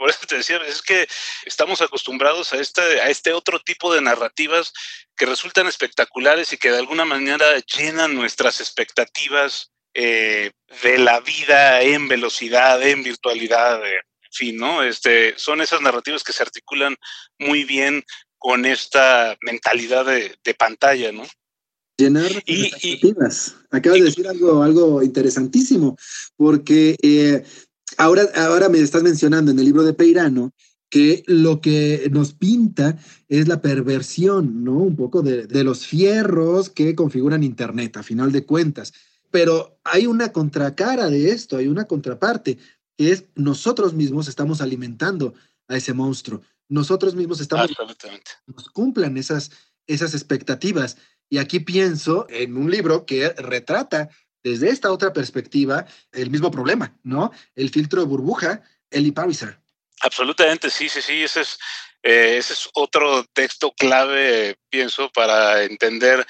por 0.00 0.08
eso 0.08 0.20
te 0.26 0.38
decía, 0.38 0.56
es 0.66 0.80
que 0.80 1.06
estamos 1.44 1.82
acostumbrados 1.82 2.54
a 2.54 2.56
este, 2.56 2.80
a 2.80 3.10
este 3.10 3.34
otro 3.34 3.60
tipo 3.60 3.92
de 3.92 4.00
narrativas 4.00 4.72
que 5.14 5.26
resultan 5.26 5.66
espectaculares 5.66 6.54
y 6.54 6.56
que 6.56 6.70
de 6.70 6.78
alguna 6.78 7.04
manera 7.04 7.44
llenan 7.76 8.14
nuestras 8.14 8.60
expectativas 8.60 9.72
eh, 9.92 10.52
de 10.82 10.98
la 10.98 11.20
vida 11.20 11.82
en 11.82 12.08
velocidad, 12.08 12.82
en 12.82 13.02
virtualidad, 13.02 13.86
en 13.86 14.32
fin, 14.32 14.56
¿no? 14.56 14.82
Este, 14.82 15.34
son 15.36 15.60
esas 15.60 15.82
narrativas 15.82 16.24
que 16.24 16.32
se 16.32 16.44
articulan 16.44 16.96
muy 17.38 17.64
bien 17.64 18.02
con 18.38 18.64
esta 18.64 19.36
mentalidad 19.42 20.06
de, 20.06 20.54
pantalla, 20.54 21.12
¿no? 21.12 21.26
Llenar 21.98 22.30
y, 22.46 22.68
expectativas. 22.68 23.54
Acabas 23.70 23.98
de 23.98 24.04
decir 24.06 24.26
algo, 24.26 24.62
algo 24.62 25.02
interesantísimo, 25.02 25.98
porque 26.38 26.96
eh, 27.02 27.44
ahora, 27.96 28.22
ahora 28.36 28.68
me 28.68 28.78
estás 28.78 29.02
mencionando 29.02 29.50
en 29.50 29.58
el 29.58 29.64
libro 29.64 29.82
de 29.82 29.92
Peirano 29.92 30.52
que 30.88 31.22
lo 31.26 31.60
que 31.60 32.08
nos 32.10 32.32
pinta 32.32 32.98
es 33.28 33.46
la 33.46 33.60
perversión, 33.60 34.64
¿no? 34.64 34.74
Un 34.74 34.96
poco 34.96 35.22
de, 35.22 35.46
de, 35.46 35.62
los 35.62 35.86
fierros 35.86 36.68
que 36.68 36.96
configuran 36.96 37.44
Internet, 37.44 37.96
a 37.96 38.02
final 38.02 38.32
de 38.32 38.44
cuentas. 38.44 38.92
Pero 39.30 39.78
hay 39.84 40.06
una 40.06 40.32
contracara 40.32 41.08
de 41.08 41.30
esto, 41.30 41.56
hay 41.56 41.68
una 41.68 41.84
contraparte, 41.84 42.58
que 42.96 43.12
es 43.12 43.26
nosotros 43.36 43.94
mismos 43.94 44.26
estamos 44.26 44.60
alimentando 44.60 45.34
a 45.68 45.76
ese 45.76 45.92
monstruo. 45.92 46.42
Nosotros 46.68 47.14
mismos 47.14 47.40
estamos... 47.40 47.70
Absolutamente. 47.70 48.32
Nos 48.46 48.68
cumplan 48.70 49.16
esas, 49.16 49.50
esas 49.86 50.14
expectativas. 50.14 50.96
Y 51.28 51.38
aquí 51.38 51.60
pienso 51.60 52.26
en 52.28 52.56
un 52.56 52.70
libro 52.70 53.06
que 53.06 53.28
retrata 53.30 54.10
desde 54.42 54.70
esta 54.70 54.92
otra 54.92 55.12
perspectiva 55.12 55.84
el 56.12 56.30
mismo 56.30 56.50
problema, 56.50 56.96
¿no? 57.02 57.32
El 57.54 57.70
filtro 57.70 58.00
de 58.00 58.06
burbuja, 58.06 58.62
Eli 58.90 59.12
Pariser. 59.12 59.60
Absolutamente, 60.02 60.70
sí, 60.70 60.88
sí, 60.88 61.02
sí, 61.02 61.22
ese 61.22 61.42
es, 61.42 61.58
eh, 62.02 62.36
ese 62.38 62.54
es 62.54 62.68
otro 62.72 63.24
texto 63.32 63.72
clave, 63.72 64.56
pienso, 64.70 65.10
para 65.12 65.62
entender 65.62 66.26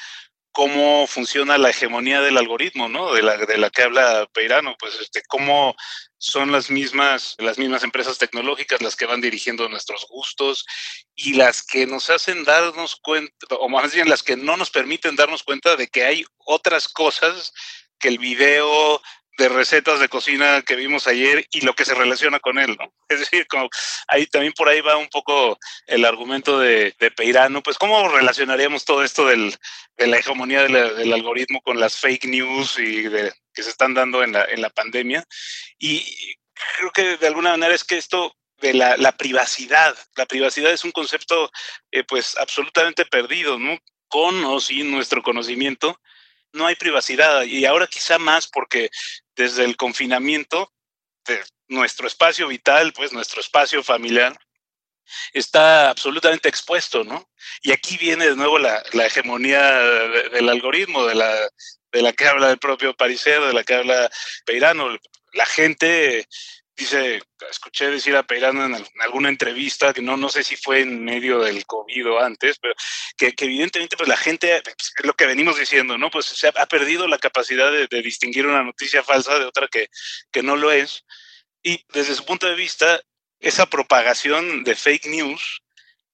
cómo 0.52 1.06
funciona 1.06 1.58
la 1.58 1.70
hegemonía 1.70 2.20
del 2.20 2.36
algoritmo, 2.36 2.88
¿no? 2.88 3.14
De 3.14 3.22
la, 3.22 3.36
de 3.36 3.58
la 3.58 3.70
que 3.70 3.82
habla 3.82 4.28
Peirano, 4.32 4.74
pues 4.78 4.98
este, 5.00 5.22
cómo 5.28 5.76
son 6.18 6.52
las 6.52 6.70
mismas, 6.70 7.36
las 7.38 7.58
mismas 7.58 7.84
empresas 7.84 8.18
tecnológicas 8.18 8.82
las 8.82 8.96
que 8.96 9.06
van 9.06 9.20
dirigiendo 9.20 9.68
nuestros 9.68 10.06
gustos 10.08 10.66
y 11.14 11.34
las 11.34 11.62
que 11.62 11.86
nos 11.86 12.10
hacen 12.10 12.44
darnos 12.44 12.96
cuenta, 12.96 13.32
o 13.58 13.68
más 13.68 13.94
bien 13.94 14.08
las 14.08 14.22
que 14.22 14.36
no 14.36 14.56
nos 14.56 14.70
permiten 14.70 15.16
darnos 15.16 15.44
cuenta 15.44 15.76
de 15.76 15.88
que 15.88 16.04
hay 16.04 16.24
otras 16.38 16.88
cosas 16.88 17.52
que 18.00 18.08
el 18.08 18.18
video, 18.18 19.00
de 19.40 19.48
recetas 19.48 19.98
de 20.00 20.10
cocina 20.10 20.60
que 20.60 20.76
vimos 20.76 21.06
ayer 21.06 21.46
y 21.50 21.62
lo 21.62 21.74
que 21.74 21.86
se 21.86 21.94
relaciona 21.94 22.40
con 22.40 22.58
él, 22.58 22.76
¿no? 22.78 22.92
Es 23.08 23.20
decir, 23.20 23.46
como 23.46 23.70
ahí 24.08 24.26
también 24.26 24.52
por 24.52 24.68
ahí 24.68 24.82
va 24.82 24.98
un 24.98 25.08
poco 25.08 25.58
el 25.86 26.04
argumento 26.04 26.58
de, 26.58 26.94
de 26.98 27.10
Peirano, 27.10 27.62
pues 27.62 27.78
cómo 27.78 28.06
relacionaríamos 28.08 28.84
todo 28.84 29.02
esto 29.02 29.26
del, 29.26 29.56
de 29.96 30.06
la 30.06 30.18
hegemonía 30.18 30.64
del 30.64 31.12
algoritmo 31.12 31.62
con 31.62 31.80
las 31.80 31.96
fake 31.96 32.26
news 32.26 32.78
y 32.78 33.02
de, 33.02 33.32
que 33.54 33.62
se 33.62 33.70
están 33.70 33.94
dando 33.94 34.22
en 34.22 34.32
la, 34.32 34.44
en 34.44 34.60
la 34.60 34.68
pandemia. 34.68 35.24
Y 35.78 36.04
creo 36.76 36.90
que 36.90 37.16
de 37.16 37.26
alguna 37.26 37.52
manera 37.52 37.74
es 37.74 37.84
que 37.84 37.96
esto 37.96 38.36
de 38.58 38.74
la, 38.74 38.98
la 38.98 39.12
privacidad, 39.12 39.96
la 40.16 40.26
privacidad 40.26 40.70
es 40.70 40.84
un 40.84 40.92
concepto 40.92 41.50
eh, 41.90 42.04
pues 42.04 42.36
absolutamente 42.36 43.06
perdido, 43.06 43.58
¿no? 43.58 43.78
Con 44.08 44.44
o 44.44 44.60
sin 44.60 44.90
nuestro 44.90 45.22
conocimiento, 45.22 45.98
no 46.52 46.66
hay 46.66 46.74
privacidad 46.74 47.42
y 47.42 47.64
ahora 47.64 47.86
quizá 47.86 48.18
más 48.18 48.46
porque 48.48 48.90
desde 49.36 49.64
el 49.64 49.76
confinamiento 49.76 50.72
de 51.26 51.40
nuestro 51.68 52.06
espacio 52.06 52.48
vital, 52.48 52.92
pues 52.92 53.12
nuestro 53.12 53.40
espacio 53.40 53.82
familiar, 53.82 54.38
está 55.32 55.90
absolutamente 55.90 56.48
expuesto, 56.48 57.04
¿no? 57.04 57.28
Y 57.62 57.72
aquí 57.72 57.96
viene 57.96 58.28
de 58.28 58.36
nuevo 58.36 58.58
la, 58.58 58.82
hegemonía 58.92 59.78
del 60.32 60.48
algoritmo, 60.48 61.06
de 61.06 61.14
la, 61.14 61.34
de 61.92 62.02
la 62.02 62.12
que 62.12 62.26
habla 62.26 62.50
el 62.50 62.58
propio 62.58 62.94
Pariser, 62.94 63.40
de 63.40 63.52
la 63.52 63.64
que 63.64 63.74
habla 63.74 64.10
Peirano. 64.44 64.96
La 65.32 65.46
gente 65.46 66.28
dice, 66.80 67.22
escuché 67.50 67.90
decir 67.90 68.16
a 68.16 68.22
Peirano 68.22 68.64
en, 68.64 68.84
alguna 69.00 69.28
entrevista, 69.28 69.92
que 69.92 70.02
no, 70.02 70.16
no 70.16 70.28
sé 70.28 70.42
si 70.42 70.56
fue 70.56 70.80
en 70.80 71.04
medio 71.04 71.40
del 71.40 71.64
COVID 71.66 72.10
o 72.10 72.18
antes, 72.20 72.58
pero 72.60 72.74
que, 73.16 73.34
evidentemente 73.38 73.96
pues 73.96 74.08
la 74.08 74.16
gente, 74.16 74.60
pues, 74.62 74.92
es 74.98 75.04
lo 75.04 75.14
que 75.14 75.26
venimos 75.26 75.58
diciendo, 75.58 75.98
¿no? 75.98 76.10
Pues 76.10 76.26
se 76.26 76.48
ha, 76.48 76.66
perdido 76.66 77.06
la 77.06 77.18
capacidad 77.18 77.70
de, 77.70 77.86
de, 77.86 78.02
distinguir 78.02 78.46
una 78.46 78.62
noticia 78.62 79.02
falsa 79.02 79.38
de 79.38 79.44
otra 79.44 79.68
que, 79.68 79.88
que 80.32 80.42
no 80.42 80.56
lo 80.56 80.72
es. 80.72 81.04
Y 81.62 81.84
desde 81.92 82.14
su 82.14 82.24
punto 82.24 82.46
de 82.46 82.54
vista, 82.54 83.00
esa 83.40 83.66
propagación 83.66 84.64
de 84.64 84.74
fake 84.74 85.06
news 85.06 85.62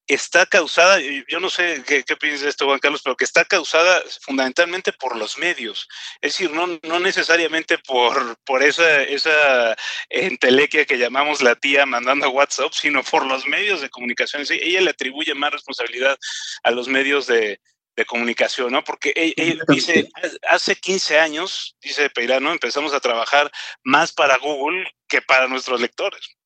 está 0.07 0.47
causada, 0.47 1.01
yo 1.01 1.41
no 1.41 1.51
sé 1.51 1.83
qué, 1.87 2.05
qué 2.05 2.17
piensas 2.17 2.43
de 2.43 2.49
esto, 2.51 2.67
Juan 2.67 2.79
Carlos, 2.79 3.03
pero 3.03 3.17
que 3.17 3.25
está 3.25 3.45
causada 3.45 4.03
fundamentalmente 4.23 4.93
por 4.93 5.17
los 5.17 5.37
medios. 5.39 5.89
Es 6.21 6.33
decir, 6.33 6.53
no, 6.53 6.79
no 6.83 7.01
necesariamente 7.01 7.79
por, 7.79 8.37
por 8.45 8.63
esa, 8.63 9.03
esa 9.03 9.77
entelequia 10.09 10.85
que 10.85 10.99
llamamos 10.99 11.43
la 11.43 11.57
tía 11.57 11.87
mandando 11.87 12.31
WhatsApp, 12.31 12.73
sino 12.73 13.03
por 13.03 13.27
los 13.27 13.47
medios 13.47 13.81
de 13.81 13.91
comunicación. 13.91 14.45
Ella 14.49 14.81
le 14.81 14.91
atribuye 14.91 15.35
más 15.35 15.51
responsabilidad 15.53 16.17
a 16.63 16.71
los 16.71 16.87
medios 16.87 17.27
de, 17.27 17.61
de 17.97 18.07
comunicación, 18.07 18.73
¿no? 18.73 18.85
Porque 18.85 19.13
ella, 19.17 19.63
dice, 19.69 20.09
hace 20.49 20.77
15 20.77 21.19
años, 21.19 21.77
dice 21.81 22.11
Peirano, 22.11 22.53
empezamos 22.53 22.93
a 22.93 23.01
trabajar 23.01 23.51
más 23.83 24.13
para 24.13 24.37
Google 24.37 24.89
que 25.09 25.23
para 25.23 25.49
nuestros 25.49 25.81
lectores. 25.81 26.37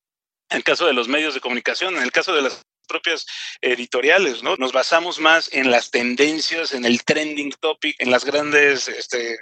En 0.49 0.57
el 0.57 0.63
caso 0.63 0.85
de 0.85 0.93
los 0.93 1.07
medios 1.07 1.33
de 1.33 1.41
comunicación, 1.41 1.95
en 1.95 2.03
el 2.03 2.11
caso 2.11 2.33
de 2.33 2.41
las 2.41 2.61
propias 2.91 3.25
editoriales, 3.61 4.43
¿no? 4.43 4.55
Nos 4.57 4.73
basamos 4.73 5.19
más 5.19 5.49
en 5.53 5.71
las 5.71 5.89
tendencias, 5.91 6.73
en 6.73 6.83
el 6.85 7.03
trending 7.03 7.53
topic, 7.59 7.95
en 7.99 8.11
las 8.11 8.25
grandes 8.25 8.89
este, 8.89 9.37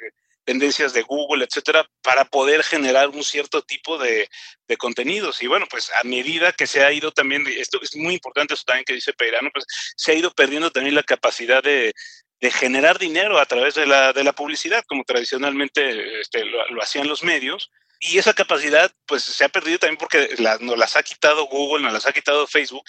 tendencias 0.49 0.93
de 0.93 1.03
Google, 1.03 1.45
etcétera, 1.45 1.87
para 2.01 2.25
poder 2.25 2.63
generar 2.63 3.09
un 3.09 3.23
cierto 3.23 3.61
tipo 3.61 3.97
de, 3.97 4.29
contenidos. 4.77 5.41
Y 5.41 5.47
bueno, 5.47 5.65
pues 5.69 5.91
a 5.91 6.03
medida 6.03 6.51
que 6.51 6.67
se 6.67 6.83
ha 6.83 6.91
ido 6.91 7.11
también, 7.11 7.45
esto 7.47 7.79
es 7.81 7.95
muy 7.95 8.13
importante, 8.13 8.53
eso 8.53 8.63
también 8.65 8.85
que 8.85 8.93
dice 8.93 9.13
Peirano, 9.13 9.49
pues 9.53 9.65
se 9.95 10.11
ha 10.11 10.15
ido 10.15 10.31
perdiendo 10.31 10.71
también 10.71 10.95
la 10.95 11.03
capacidad 11.03 11.61
de, 11.63 11.93
generar 12.41 12.97
dinero 12.97 13.37
a 13.37 13.45
través 13.45 13.75
de 13.75 13.85
la, 13.85 14.33
publicidad, 14.33 14.83
como 14.87 15.03
tradicionalmente 15.03 16.21
este, 16.21 16.45
lo 16.45 16.81
hacían 16.81 17.07
los 17.07 17.23
medios. 17.23 17.69
Y 17.99 18.17
esa 18.17 18.33
capacidad, 18.33 18.91
pues 19.05 19.23
se 19.23 19.43
ha 19.43 19.49
perdido 19.49 19.79
también 19.79 19.97
porque 19.97 20.29
la, 20.37 20.57
nos 20.59 20.77
las 20.77 20.95
ha 20.95 21.03
quitado 21.03 21.47
Google, 21.47 21.83
nos 21.83 21.93
las 21.93 22.05
ha 22.05 22.13
quitado 22.13 22.47
Facebook 22.47 22.85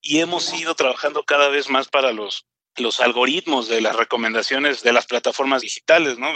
y 0.00 0.20
hemos 0.20 0.52
ido 0.52 0.74
trabajando 0.74 1.22
cada 1.24 1.48
vez 1.48 1.68
más 1.68 1.88
para 1.88 2.12
los, 2.12 2.46
los 2.76 3.00
algoritmos 3.00 3.68
de 3.68 3.80
las 3.80 3.94
recomendaciones 3.94 4.82
de 4.82 4.92
las 4.92 5.06
plataformas 5.06 5.62
digitales, 5.62 6.18
¿no? 6.18 6.32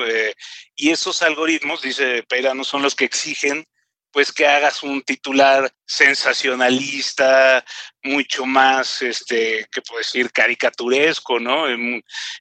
y 0.76 0.90
esos 0.90 1.22
algoritmos, 1.22 1.82
dice 1.82 2.22
Peira, 2.22 2.54
no 2.54 2.64
son 2.64 2.82
los 2.82 2.94
que 2.94 3.04
exigen 3.04 3.66
pues 4.12 4.32
que 4.32 4.46
hagas 4.46 4.82
un 4.82 5.02
titular 5.02 5.72
sensacionalista, 5.86 7.64
mucho 8.02 8.44
más, 8.46 9.02
este, 9.02 9.66
que 9.72 9.82
puedo 9.82 9.98
decir, 9.98 10.30
caricaturesco, 10.30 11.40
¿no? 11.40 11.66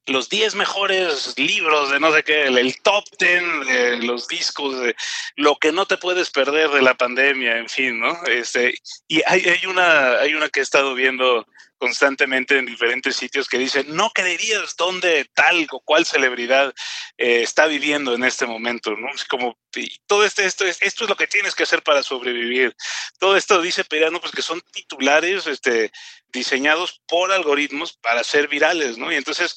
Los 0.05 0.29
10 0.29 0.55
mejores 0.55 1.33
libros 1.37 1.91
de 1.91 1.99
no 1.99 2.13
sé 2.13 2.23
qué, 2.23 2.43
el, 2.43 2.81
top 2.81 3.05
10 3.19 3.67
de 3.67 3.97
los 3.97 4.27
discos, 4.27 4.79
de 4.81 4.95
lo 5.35 5.55
que 5.57 5.71
no 5.71 5.85
te 5.85 5.97
puedes 5.97 6.29
perder 6.29 6.69
de 6.69 6.81
la 6.81 6.95
pandemia, 6.95 7.57
en 7.57 7.69
fin, 7.69 7.99
¿no? 7.99 8.21
Este, 8.25 8.73
y 9.07 9.21
hay, 9.25 9.41
hay, 9.41 9.65
una, 9.65 10.19
hay 10.19 10.33
una 10.33 10.49
que 10.49 10.59
he 10.59 10.63
estado 10.63 10.93
viendo 10.93 11.45
constantemente 11.81 12.59
en 12.59 12.67
diferentes 12.67 13.15
sitios 13.15 13.49
que 13.49 13.57
dicen, 13.57 13.87
no 13.95 14.11
creerías 14.11 14.75
dónde 14.77 15.25
tal 15.33 15.65
o 15.71 15.79
cual 15.79 16.05
celebridad 16.05 16.75
eh, 17.17 17.41
está 17.41 17.65
viviendo 17.65 18.13
en 18.13 18.23
este 18.23 18.45
momento, 18.45 18.95
¿no? 18.95 19.09
Es 19.09 19.25
como, 19.25 19.57
todo 20.05 20.23
este, 20.23 20.45
esto 20.45 20.63
es, 20.63 20.79
esto 20.83 21.05
es 21.05 21.09
lo 21.09 21.15
que 21.15 21.25
tienes 21.25 21.55
que 21.55 21.63
hacer 21.63 21.81
para 21.81 22.03
sobrevivir. 22.03 22.75
Todo 23.17 23.35
esto 23.35 23.59
dice 23.63 23.83
Perano, 23.83 24.21
pues 24.21 24.31
que 24.31 24.43
son 24.43 24.61
titulares 24.71 25.47
este, 25.47 25.91
diseñados 26.27 27.01
por 27.07 27.31
algoritmos 27.31 27.93
para 27.93 28.23
ser 28.23 28.47
virales, 28.47 28.99
¿no? 28.99 29.11
Y 29.11 29.15
entonces, 29.15 29.55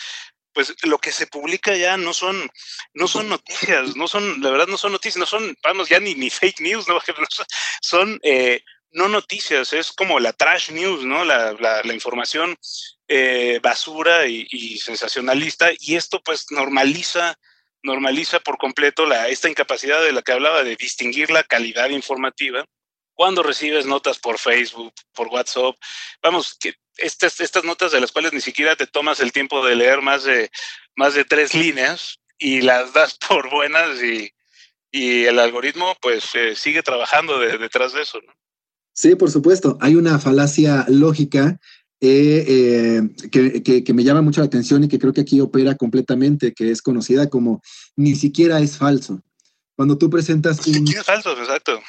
pues 0.55 0.75
lo 0.85 0.97
que 0.97 1.13
se 1.13 1.27
publica 1.27 1.77
ya 1.77 1.99
no 1.99 2.15
son, 2.15 2.51
no 2.95 3.07
son 3.07 3.29
noticias, 3.29 3.97
no 3.97 4.09
son, 4.09 4.41
la 4.41 4.51
verdad 4.51 4.67
no 4.67 4.79
son 4.79 4.93
noticias, 4.93 5.19
no 5.19 5.27
son, 5.27 5.55
vamos, 5.63 5.91
ya 5.91 6.01
ni, 6.01 6.15
ni 6.15 6.31
fake 6.31 6.61
news, 6.61 6.89
¿no? 6.89 6.99
Son 7.83 8.19
eh, 8.23 8.65
no 8.95 9.09
noticias, 9.09 9.73
es 9.73 9.93
como 9.93 10.21
la 10.21 10.33
trash 10.33 10.71
news, 10.71 11.05
¿no? 11.05 11.25
La, 11.25 11.53
la, 11.53 11.93
información 11.93 12.57
eh, 13.09 13.59
basura 13.63 14.27
y, 14.27 14.79
sensacionalista, 14.79 15.71
y 15.79 15.97
esto 15.97 16.23
pues 16.23 16.47
normaliza, 16.51 17.37
normaliza 17.83 18.41
por 18.41 18.57
completo 18.57 19.05
la, 19.05 19.29
esta 19.29 19.51
incapacidad 19.51 20.01
de 20.01 20.13
la 20.13 20.23
que 20.23 20.33
hablaba 20.33 20.63
de 20.63 20.77
distinguir 20.77 21.31
la 21.31 21.43
calidad 21.43 21.91
informativa 21.91 22.65
cuando 23.15 23.43
recibes 23.43 23.85
notas 23.85 24.19
por 24.19 24.39
Facebook, 24.39 24.93
por 25.13 25.29
WhatsApp, 25.29 25.77
vamos, 26.23 26.57
que 26.59 26.75
estas, 26.97 27.41
estas 27.41 27.65
notas 27.65 27.93
de 27.93 28.01
las 28.01 28.13
cuales 28.13 28.33
ni 28.33 28.41
siquiera 28.41 28.77
te 28.77 28.87
tomas 28.87 29.19
el 29.21 29.33
tiempo 29.33 29.65
de 29.67 29.75
leer 29.75 30.03
más 30.03 30.23
de, 30.25 30.51
más 30.95 31.15
de 31.15 31.25
tres 31.25 31.55
líneas 31.55 32.21
y 32.39 32.61
las 32.61 32.93
das 32.93 33.19
por 33.29 33.51
buenas 33.51 34.01
y, 34.03 34.33
y 34.93 35.25
el 35.25 35.41
algoritmo 35.41 35.97
pues 36.01 36.33
eh, 36.37 36.55
sigue 36.55 36.85
trabajando 36.85 37.41
de, 37.41 37.59
detrás 37.59 37.93
de 37.93 38.03
eso, 38.03 38.21
¿no? 38.21 38.33
Sí, 38.95 39.17
por 39.17 39.31
supuesto. 39.31 39.77
Hay 39.81 39.97
una 39.97 40.19
falacia 40.19 40.87
lógica 40.89 41.61
eh, 42.01 42.45
eh, 42.47 43.29
que, 43.31 43.63
que, 43.63 43.85
que, 43.85 43.95
me 43.95 44.05
llama 44.05 44.23
mucho 44.23 44.41
la 44.41 44.47
atención 44.47 44.85
y 44.85 44.89
que 44.89 44.99
creo 44.99 45.13
que 45.13 45.23
aquí 45.23 45.41
opera 45.41 45.75
completamente, 45.75 46.53
que 46.53 46.71
es 46.71 46.81
conocida 46.81 47.29
como 47.29 47.61
ni 47.97 48.15
siquiera 48.15 48.61
es 48.61 48.77
falso. 48.77 49.21
Cuando 49.77 49.99
tú 49.99 50.09
presentas 50.09 50.65
un... 50.67 50.87
Sí, 50.87 50.95
es 50.95 51.05
falso, 51.05 51.33
exacto. 51.33 51.81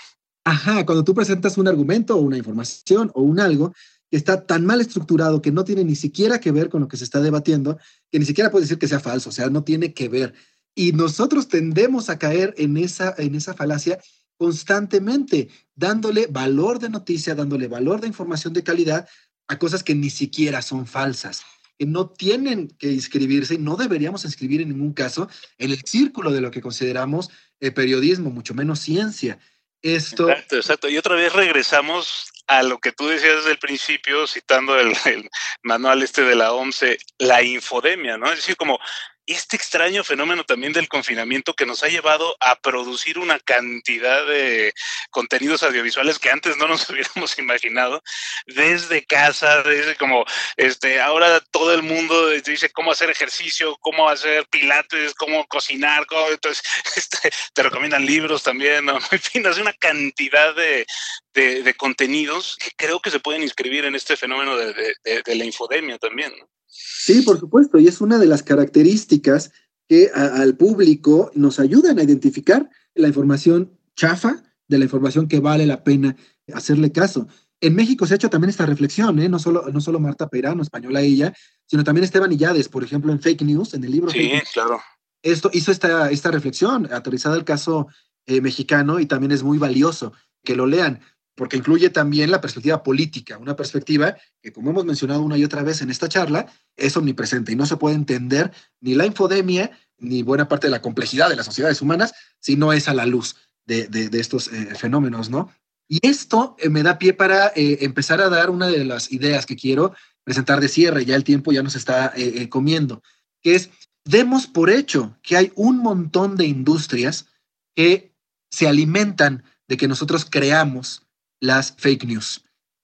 Ajá, 0.43 0.85
cuando 0.85 1.03
tú 1.03 1.13
presentas 1.13 1.57
un 1.57 1.67
argumento 1.67 2.15
o 2.15 2.21
una 2.21 2.37
información 2.37 3.11
o 3.13 3.21
un 3.21 3.39
algo 3.39 3.73
que 4.09 4.17
está 4.17 4.45
tan 4.45 4.65
mal 4.65 4.79
estructurado 4.81 5.41
que 5.41 5.51
no 5.51 5.63
tiene 5.63 5.83
ni 5.83 5.95
siquiera 5.95 6.39
que 6.39 6.51
ver 6.51 6.69
con 6.69 6.81
lo 6.81 6.87
que 6.87 6.97
se 6.97 7.03
está 7.03 7.19
debatiendo, 7.21 7.77
que 8.11 8.19
ni 8.19 8.25
siquiera 8.25 8.51
puede 8.51 8.63
decir 8.63 8.77
que 8.77 8.87
sea 8.87 8.99
falso, 8.99 9.29
o 9.29 9.33
sea, 9.33 9.49
no 9.49 9.63
tiene 9.63 9.93
que 9.93 10.07
ver. 10.07 10.33
Y 10.75 10.91
nosotros 10.91 11.47
tendemos 11.47 12.09
a 12.09 12.19
caer 12.19 12.53
en 12.57 12.77
esa, 12.77 13.13
en 13.17 13.35
esa 13.35 13.53
falacia 13.53 13.99
constantemente, 14.37 15.49
dándole 15.75 16.27
valor 16.29 16.79
de 16.79 16.89
noticia, 16.89 17.35
dándole 17.35 17.67
valor 17.67 18.01
de 18.01 18.07
información 18.07 18.53
de 18.53 18.63
calidad 18.63 19.07
a 19.47 19.59
cosas 19.59 19.83
que 19.83 19.95
ni 19.95 20.09
siquiera 20.09 20.61
son 20.61 20.87
falsas, 20.87 21.43
que 21.77 21.85
no 21.85 22.09
tienen 22.09 22.69
que 22.69 22.91
inscribirse 22.91 23.55
y 23.55 23.59
no 23.59 23.75
deberíamos 23.75 24.25
inscribir 24.25 24.61
en 24.61 24.69
ningún 24.69 24.93
caso 24.93 25.29
en 25.57 25.71
el 25.71 25.81
círculo 25.83 26.31
de 26.31 26.41
lo 26.41 26.51
que 26.51 26.61
consideramos 26.61 27.29
eh, 27.59 27.71
periodismo, 27.71 28.29
mucho 28.29 28.53
menos 28.53 28.79
ciencia. 28.79 29.39
Esto... 29.81 30.29
Exacto, 30.29 30.55
exacto. 30.55 30.89
Y 30.89 30.97
otra 30.97 31.15
vez 31.15 31.31
regresamos 31.33 32.31
a 32.47 32.63
lo 32.63 32.79
que 32.79 32.91
tú 32.91 33.07
decías 33.07 33.37
desde 33.37 33.51
el 33.51 33.59
principio, 33.59 34.27
citando 34.27 34.79
el, 34.79 34.93
el 35.05 35.29
manual 35.63 36.01
este 36.01 36.23
de 36.23 36.35
la 36.35 36.53
OMSE, 36.53 36.97
la 37.19 37.43
infodemia, 37.43 38.17
¿no? 38.17 38.31
Es 38.31 38.37
decir, 38.37 38.55
como 38.55 38.79
este 39.27 39.55
extraño 39.55 40.03
fenómeno 40.03 40.43
también 40.43 40.73
del 40.73 40.87
confinamiento 40.87 41.53
que 41.53 41.65
nos 41.65 41.83
ha 41.83 41.87
llevado 41.87 42.35
a 42.39 42.55
producir 42.55 43.17
una 43.17 43.39
cantidad 43.39 44.25
de 44.25 44.73
contenidos 45.09 45.63
audiovisuales 45.63 46.19
que 46.19 46.29
antes 46.29 46.57
no 46.57 46.67
nos 46.67 46.89
hubiéramos 46.89 47.37
imaginado, 47.39 48.03
desde 48.45 49.05
casa, 49.05 49.63
desde 49.63 49.95
como, 49.95 50.25
este, 50.57 51.01
ahora 51.01 51.39
todo 51.39 51.73
el 51.73 51.83
mundo 51.83 52.29
dice 52.29 52.69
cómo 52.71 52.91
hacer 52.91 53.09
ejercicio, 53.09 53.77
cómo 53.81 54.09
hacer 54.09 54.47
pilates, 54.47 55.13
cómo 55.13 55.45
cocinar, 55.47 56.05
entonces 56.31 56.63
este, 56.95 57.31
te 57.53 57.63
recomiendan 57.63 58.05
libros 58.05 58.43
también, 58.43 58.85
¿no? 58.85 58.97
en 59.11 59.19
fin, 59.19 59.45
hace 59.47 59.61
una 59.61 59.73
cantidad 59.73 60.55
de, 60.55 60.85
de, 61.33 61.73
contenidos 61.75 62.57
que 62.57 62.71
creo 62.75 62.99
que 62.99 63.11
se 63.11 63.19
pueden 63.19 63.43
inscribir 63.43 63.85
en 63.85 63.95
este 63.95 64.17
fenómeno 64.17 64.55
de, 64.55 64.95
de 65.03 65.35
la 65.35 65.45
infodemia 65.45 65.97
también. 65.97 66.33
¿no? 66.37 66.47
Sí, 66.77 67.21
por 67.21 67.39
supuesto, 67.39 67.79
y 67.79 67.87
es 67.87 68.01
una 68.01 68.17
de 68.17 68.25
las 68.25 68.43
características 68.43 69.51
que 69.87 70.09
al 70.13 70.57
público 70.57 71.31
nos 71.35 71.59
ayudan 71.59 71.99
a 71.99 72.03
identificar 72.03 72.69
la 72.95 73.07
información 73.07 73.77
chafa 73.95 74.43
de 74.67 74.77
la 74.79 74.85
información 74.85 75.27
que 75.27 75.39
vale 75.39 75.65
la 75.65 75.83
pena 75.83 76.15
hacerle 76.53 76.91
caso. 76.91 77.27
En 77.61 77.75
México 77.75 78.05
se 78.05 78.13
ha 78.13 78.17
hecho 78.17 78.29
también 78.29 78.49
esta 78.49 78.65
reflexión, 78.65 79.19
¿eh? 79.19 79.29
no, 79.29 79.39
solo, 79.39 79.69
no 79.71 79.79
solo 79.79 79.99
Marta 79.99 80.27
Peirano, 80.27 80.61
española 80.61 81.01
ella, 81.01 81.33
sino 81.65 81.83
también 81.83 82.03
Esteban 82.03 82.31
Illades, 82.31 82.67
por 82.67 82.83
ejemplo, 82.83 83.11
en 83.11 83.21
Fake 83.21 83.43
News, 83.43 83.73
en 83.73 83.83
el 83.83 83.91
libro. 83.91 84.11
Sí, 84.11 84.31
claro. 84.53 84.81
Esto 85.23 85.49
hizo 85.53 85.71
esta, 85.71 86.11
esta 86.11 86.31
reflexión 86.31 86.91
aterrizada 86.91 87.35
al 87.35 87.45
caso 87.45 87.87
eh, 88.25 88.41
mexicano 88.41 88.99
y 88.99 89.05
también 89.05 89.31
es 89.31 89.43
muy 89.43 89.57
valioso 89.57 90.11
que 90.43 90.55
lo 90.55 90.65
lean 90.65 90.99
porque 91.35 91.57
incluye 91.57 91.89
también 91.89 92.31
la 92.31 92.41
perspectiva 92.41 92.81
política, 92.81 93.37
una 93.37 93.55
perspectiva 93.55 94.15
que, 94.41 94.51
como 94.53 94.71
hemos 94.71 94.85
mencionado 94.85 95.21
una 95.21 95.37
y 95.37 95.43
otra 95.43 95.63
vez 95.63 95.81
en 95.81 95.91
esta 95.91 96.09
charla, 96.09 96.47
es 96.75 96.95
omnipresente 96.95 97.51
y 97.51 97.55
no 97.55 97.65
se 97.65 97.77
puede 97.77 97.95
entender 97.95 98.51
ni 98.79 98.95
la 98.95 99.05
infodemia 99.05 99.71
ni 99.97 100.23
buena 100.23 100.47
parte 100.47 100.67
de 100.67 100.71
la 100.71 100.81
complejidad 100.81 101.29
de 101.29 101.35
las 101.35 101.45
sociedades 101.45 101.81
humanas 101.81 102.13
si 102.39 102.55
no 102.55 102.73
es 102.73 102.87
a 102.87 102.93
la 102.93 103.05
luz 103.05 103.35
de, 103.65 104.09
estos 104.13 104.47
eh, 104.47 104.75
fenómenos, 104.75 105.29
¿no? 105.29 105.51
Y 105.87 105.99
esto 106.07 106.55
eh, 106.59 106.69
me 106.69 106.83
da 106.83 106.97
pie 106.97 107.13
para 107.13 107.47
eh, 107.55 107.79
empezar 107.81 108.21
a 108.21 108.29
dar 108.29 108.49
una 108.49 108.67
de 108.67 108.85
las 108.85 109.11
ideas 109.11 109.45
que 109.45 109.55
quiero 109.55 109.93
presentar 110.23 110.59
de 110.59 110.69
cierre, 110.69 111.05
ya 111.05 111.15
el 111.15 111.23
tiempo 111.23 111.51
ya 111.51 111.61
nos 111.61 111.75
está 111.75 112.11
comiendo, 112.49 113.03
que 113.43 113.53
es, 113.53 113.69
demos 114.03 114.47
por 114.47 114.71
hecho 114.71 115.15
que 115.21 115.37
hay 115.37 115.51
un 115.55 115.77
montón 115.77 116.35
de 116.35 116.47
industrias 116.47 117.27
que 117.75 118.15
se 118.49 118.67
alimentan 118.67 119.43
de 119.67 119.77
que 119.77 119.87
nosotros 119.87 120.25
creamos 120.27 121.04
las 121.39 121.73
fake 121.77 122.05
news. 122.05 122.43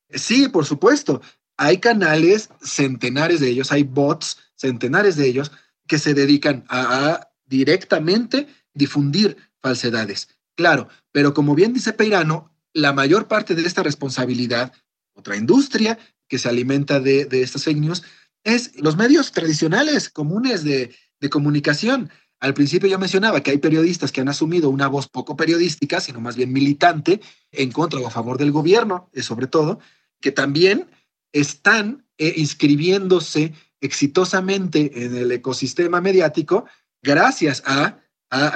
Sí, 0.10 0.48
por 0.50 0.66
supuesto, 0.66 1.22
hay 1.58 1.78
canales, 1.78 2.50
centenares 2.62 3.40
de 3.40 3.50
ellos, 3.50 3.72
hay 3.72 3.84
bots, 3.84 4.38
centenares 4.56 5.16
de 5.16 5.28
ellos, 5.28 5.52
que 5.88 6.00
se 6.00 6.14
dedican 6.14 6.66
a, 6.70 7.28
directamente 7.46 8.48
difundir 8.74 9.36
falsedades. 9.60 10.30
Claro, 10.56 10.88
pero 11.12 11.34
como 11.34 11.54
bien 11.54 11.74
dice 11.74 11.92
Peirano, 11.92 12.56
la 12.74 12.94
mayor 12.94 13.28
parte 13.28 13.56
de 13.56 13.64
esta 13.64 13.84
responsabilidad, 13.84 14.72
otra 15.14 15.36
industria 15.36 16.00
que 16.30 16.40
se 16.40 16.48
alimenta 16.48 17.02
de, 17.02 17.28
estas 17.32 17.66
fake 17.66 17.80
news, 17.80 18.04
es 18.44 18.72
los 18.82 18.96
medios 18.96 19.34
tradicionales, 19.34 20.10
comunes 20.10 20.64
de, 20.64 20.96
de 21.20 21.30
comunicación. 21.30 22.10
Al 22.42 22.56
principio 22.56 22.90
yo 22.90 22.98
mencionaba 22.98 23.42
que 23.42 23.52
hay 23.52 23.60
periodistas 23.60 24.12
que 24.12 24.20
han 24.20 24.28
asumido 24.28 24.70
una 24.70 24.88
voz 24.88 25.08
poco 25.08 25.38
periodística, 25.38 26.02
sino 26.02 26.20
más 26.20 26.36
bien 26.36 26.52
militante, 26.52 27.22
en 27.52 27.72
contra 27.72 28.00
o 28.00 28.08
a 28.08 28.12
favor 28.12 28.40
del 28.40 28.52
gobierno, 28.52 29.10
eh, 29.14 29.22
sobre 29.22 29.46
todo, 29.46 29.80
que 30.20 30.32
también 30.32 30.90
están 31.32 32.08
eh, 32.18 32.34
inscribiéndose 32.38 33.54
exitosamente 33.80 35.06
en 35.06 35.16
el 35.16 35.32
ecosistema 35.32 36.02
mediático 36.02 36.66
gracias 37.02 37.64
a, 37.66 38.00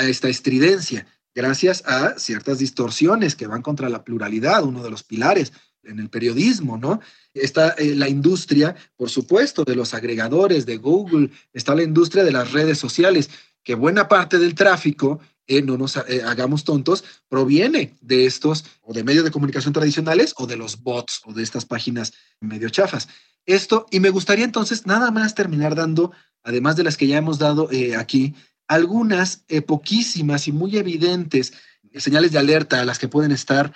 esta 0.08 0.30
estridencia, 0.30 1.06
gracias 1.34 1.84
a 1.86 2.18
ciertas 2.18 2.60
distorsiones 2.60 3.36
que 3.36 3.46
van 3.46 3.62
contra 3.62 3.90
la 3.90 4.06
pluralidad, 4.06 4.64
uno 4.64 4.82
de 4.82 4.90
los 4.90 5.04
pilares 5.04 5.52
en 5.84 6.00
el 6.00 6.10
periodismo, 6.10 6.78
¿no? 6.78 7.02
Está 7.34 7.72
eh, 7.72 7.94
la 7.94 8.08
industria, 8.08 8.76
por 8.96 9.10
supuesto, 9.10 9.66
de 9.66 9.76
los 9.76 9.94
agregadores, 9.94 10.66
de 10.66 10.78
Google, 10.78 11.30
está 11.54 11.76
la 11.76 11.84
industria 11.84 12.24
de 12.24 12.32
las 12.32 12.54
redes 12.54 12.80
sociales 12.80 13.30
que 13.66 13.76
buena 13.76 14.08
parte 14.08 14.38
del 14.38 14.56
tráfico, 14.56 15.20
eh, 15.48 15.62
no 15.62 15.78
nos 15.78 15.98
eh, 15.98 16.22
hagamos 16.26 16.64
tontos, 16.64 17.04
proviene 17.28 17.96
de 18.00 18.26
estos 18.26 18.64
o 18.82 18.94
de 18.94 19.04
medios 19.04 19.26
de 19.26 19.32
comunicación 19.32 19.74
tradicionales 19.74 20.34
o 20.38 20.48
de 20.48 20.56
los 20.56 20.82
bots 20.82 21.22
o 21.26 21.34
de 21.34 21.44
estas 21.44 21.66
páginas 21.66 22.14
medio 22.40 22.70
chafas. 22.70 23.10
Esto, 23.46 23.88
y 23.92 24.00
me 24.00 24.12
gustaría 24.12 24.46
entonces 24.46 24.86
nada 24.86 25.12
más 25.12 25.36
terminar 25.36 25.76
dando, 25.76 26.12
además 26.44 26.76
de 26.76 26.84
las 26.84 26.96
que 26.96 27.08
ya 27.08 27.18
hemos 27.18 27.38
dado 27.38 27.70
eh, 27.72 27.96
aquí, 27.96 28.36
algunas 28.68 29.44
poquísimas 29.68 30.48
y 30.48 30.52
muy 30.52 30.76
evidentes 30.76 31.54
señales 31.94 32.32
de 32.32 32.40
alerta 32.40 32.82
a 32.82 32.86
las 32.86 32.98
que 32.98 33.08
pueden 33.08 33.32
estar 33.32 33.72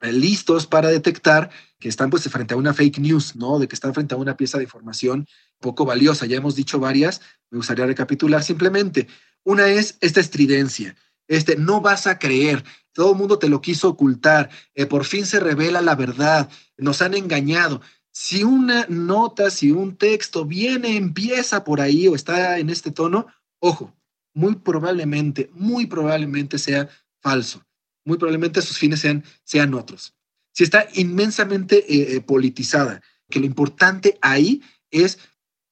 listos 0.00 0.66
para 0.66 0.88
detectar 0.88 1.50
que 1.78 1.88
están 1.88 2.10
pues 2.10 2.28
frente 2.28 2.54
a 2.54 2.56
una 2.56 2.74
fake 2.74 2.98
news, 2.98 3.36
¿no? 3.36 3.58
De 3.58 3.68
que 3.68 3.74
están 3.74 3.94
frente 3.94 4.14
a 4.14 4.18
una 4.18 4.36
pieza 4.36 4.58
de 4.58 4.64
información 4.64 5.26
poco 5.60 5.84
valiosa. 5.84 6.26
Ya 6.26 6.36
hemos 6.36 6.54
dicho 6.54 6.78
varias, 6.78 7.20
me 7.50 7.58
gustaría 7.58 7.86
recapitular 7.86 8.42
simplemente. 8.42 9.08
Una 9.44 9.68
es 9.68 9.96
esta 10.00 10.20
estridencia, 10.20 10.96
este, 11.26 11.56
no 11.56 11.80
vas 11.80 12.06
a 12.06 12.18
creer, 12.18 12.64
todo 12.92 13.12
el 13.12 13.18
mundo 13.18 13.38
te 13.38 13.48
lo 13.48 13.60
quiso 13.60 13.88
ocultar, 13.88 14.50
eh, 14.74 14.86
por 14.86 15.04
fin 15.04 15.26
se 15.26 15.40
revela 15.40 15.80
la 15.80 15.94
verdad, 15.94 16.50
nos 16.76 17.02
han 17.02 17.14
engañado. 17.14 17.80
Si 18.10 18.42
una 18.42 18.86
nota, 18.88 19.50
si 19.50 19.70
un 19.70 19.96
texto 19.96 20.44
viene, 20.44 20.96
empieza 20.96 21.62
por 21.62 21.80
ahí 21.80 22.08
o 22.08 22.16
está 22.16 22.58
en 22.58 22.70
este 22.70 22.90
tono, 22.90 23.26
ojo, 23.60 23.94
muy 24.34 24.56
probablemente, 24.56 25.50
muy 25.52 25.86
probablemente 25.86 26.58
sea 26.58 26.88
falso. 27.20 27.64
Muy 28.08 28.16
probablemente 28.16 28.62
sus 28.62 28.78
fines 28.78 29.00
sean, 29.00 29.22
sean 29.44 29.74
otros. 29.74 30.14
Si 30.54 30.64
está 30.64 30.88
inmensamente 30.94 31.84
eh, 31.92 32.16
eh, 32.16 32.20
politizada, 32.22 33.02
que 33.28 33.38
lo 33.38 33.44
importante 33.44 34.18
ahí 34.22 34.62
es 34.90 35.18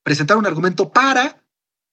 presentar 0.03 0.37
un 0.37 0.45
argumento 0.45 0.93
para 0.93 1.43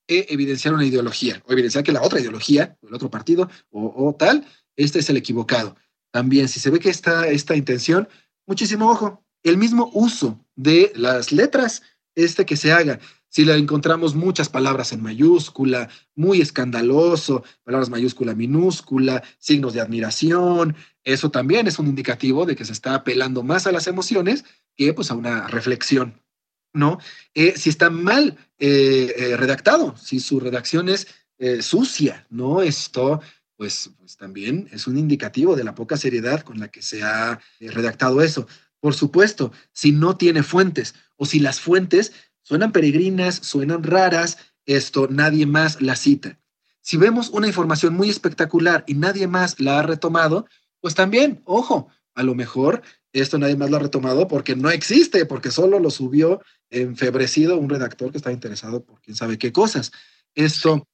eh, 0.10 0.26
evidenciar 0.28 0.74
una 0.74 0.86
ideología 0.86 1.42
o 1.46 1.54
evidenciar 1.54 1.86
que 1.86 1.94
la 1.94 2.02
otra 2.02 2.20
ideología 2.20 2.78
o 2.82 2.90
el 2.90 2.94
otro 2.94 3.10
partido 3.10 3.50
o, 3.72 4.14
tal, 4.20 4.46
este 4.76 5.00
es 5.00 5.10
el 5.10 5.16
equivocado. 5.16 5.78
También, 6.12 6.50
si 6.50 6.60
se 6.60 6.70
ve 6.70 6.80
que 6.82 6.90
está 6.90 7.26
esta 7.30 7.56
intención, 7.56 8.10
muchísimo 8.46 8.92
ojo, 8.92 9.26
el 9.44 9.58
mismo 9.58 9.92
uso 9.94 10.46
de 10.58 10.92
las 10.94 11.32
letras, 11.32 11.84
este 12.16 12.46
que 12.46 12.58
se 12.58 12.74
haga. 12.74 13.00
Si 13.34 13.46
le 13.46 13.58
encontramos 13.58 14.14
muchas 14.14 14.48
palabras 14.48 14.92
en 14.92 15.02
mayúscula, 15.02 15.90
muy 16.14 16.40
escandaloso, 16.40 17.44
palabras 17.64 17.90
mayúscula, 17.90 18.36
minúscula, 18.36 19.24
signos 19.40 19.74
de 19.74 19.82
admiración, 19.82 20.76
eso 21.04 21.32
también 21.32 21.66
es 21.66 21.80
un 21.80 21.88
indicativo 21.88 22.46
de 22.46 22.56
que 22.56 22.64
se 22.64 22.74
está 22.74 22.94
apelando 22.94 23.42
más 23.42 23.66
a 23.66 23.72
las 23.72 23.88
emociones 23.88 24.46
que 24.78 24.94
pues 24.94 25.10
a 25.10 25.16
una 25.16 25.48
reflexión. 25.48 26.22
¿no? 26.74 27.00
Eh, 27.34 27.56
si 27.58 27.72
está 27.72 27.90
mal 27.90 28.38
eh, 28.60 29.16
eh, 29.18 29.36
redactado, 29.36 29.98
si 29.98 30.20
su 30.20 30.40
redacción 30.40 30.88
es 30.88 31.08
sucia, 31.60 32.26
¿no? 32.30 32.62
Esto, 32.62 33.20
pues, 33.58 33.90
pues 33.98 34.16
también 34.16 34.70
es 34.72 34.88
un 34.88 34.98
indicativo 34.98 35.58
de 35.58 35.66
la 35.66 35.76
poca 35.76 35.98
seriedad 35.98 36.42
con 36.42 36.58
la 36.58 36.70
que 36.70 36.82
se 36.82 37.04
ha 37.04 37.42
redactado 37.60 38.22
eso. 38.22 38.48
Por 38.80 38.94
supuesto, 38.94 39.52
si 39.74 39.92
no 39.92 40.16
tiene 40.16 40.44
fuentes 40.44 40.96
o 41.18 41.26
si 41.26 41.40
las 41.40 41.60
fuentes 41.60 42.14
suenan 42.44 42.72
peregrinas, 42.72 43.36
suenan 43.36 43.84
raras, 43.84 44.38
esto 44.66 45.08
nadie 45.10 45.46
más 45.46 45.82
la 45.82 45.96
cita. 45.96 46.40
Si 46.82 46.98
vemos 46.98 47.30
una 47.30 47.48
información 47.48 47.94
muy 47.94 48.10
espectacular 48.10 48.84
y 48.88 48.94
nadie 48.94 49.28
más 49.28 49.60
la 49.60 49.80
ha 49.80 49.84
retomado, 49.84 50.48
pues 50.82 50.96
también, 50.96 51.42
ojo, 51.46 51.88
a 52.14 52.24
lo 52.24 52.36
mejor 52.36 52.82
esto 53.14 53.38
nadie 53.38 53.56
más 53.56 53.70
lo 53.70 53.78
ha 53.78 53.80
retomado 53.80 54.28
porque 54.28 54.56
no 54.56 54.70
existe, 54.70 55.26
porque 55.26 55.52
solo 55.52 55.80
lo 55.80 55.90
subió 55.90 56.42
enfebrecido 56.70 57.58
un 57.58 57.70
redactor 57.70 58.12
que 58.12 58.18
está 58.18 58.32
interesado 58.32 58.84
por 58.84 59.00
quién 59.02 59.16
sabe 59.16 59.38
qué 59.38 59.52
cosas. 59.52 59.92
Esto, 60.36 60.88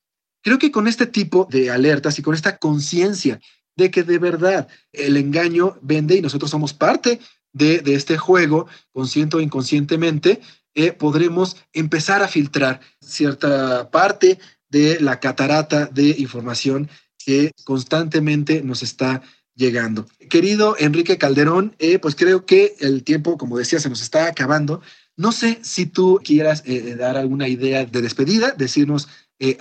creo 0.44 0.60
que 0.60 0.72
con 0.72 0.88
este 0.88 1.08
tipo 1.08 1.48
de 1.50 1.72
alertas 1.72 2.20
y 2.20 2.22
con 2.22 2.36
esta 2.36 2.58
conciencia 2.58 3.40
de 3.76 3.90
que 3.90 4.04
de 4.04 4.20
verdad 4.20 4.68
el 4.92 5.16
engaño 5.18 5.78
vende 5.82 6.16
y 6.16 6.22
nosotros 6.22 6.52
somos 6.52 6.74
parte 6.74 7.20
de, 7.54 7.82
este 7.86 8.18
juego, 8.18 8.68
consciente 8.92 9.38
o 9.38 9.40
inconscientemente, 9.40 10.42
eh, 10.76 10.92
podremos 10.92 11.58
empezar 11.74 12.22
a 12.24 12.28
filtrar 12.28 12.80
cierta 13.02 13.90
parte 13.92 14.40
de 14.70 15.00
la 15.00 15.20
catarata 15.20 15.88
de 15.88 16.16
información 16.18 16.90
que 17.18 17.52
constantemente 17.64 18.62
nos 18.62 18.84
está 18.84 19.22
llegando. 19.60 20.08
Querido 20.30 20.76
Enrique 20.80 21.18
Calderón, 21.18 21.76
eh, 21.80 22.00
pues 22.00 22.16
creo 22.16 22.46
que 22.46 22.76
el 22.80 23.04
tiempo, 23.04 23.38
como 23.38 23.58
decía, 23.58 23.80
se 23.80 23.90
nos 23.90 24.02
está 24.02 24.28
acabando. 24.28 24.82
No 25.18 25.32
sé 25.34 25.60
si 25.62 25.86
tú 25.86 26.22
quieras 26.24 26.64
eh, 26.66 26.78
eh, 26.78 26.96
dar 26.96 27.18
alguna 27.18 27.48
idea 27.50 27.86
de 27.86 28.02
despedida, 28.02 28.52
decirnos 28.52 29.08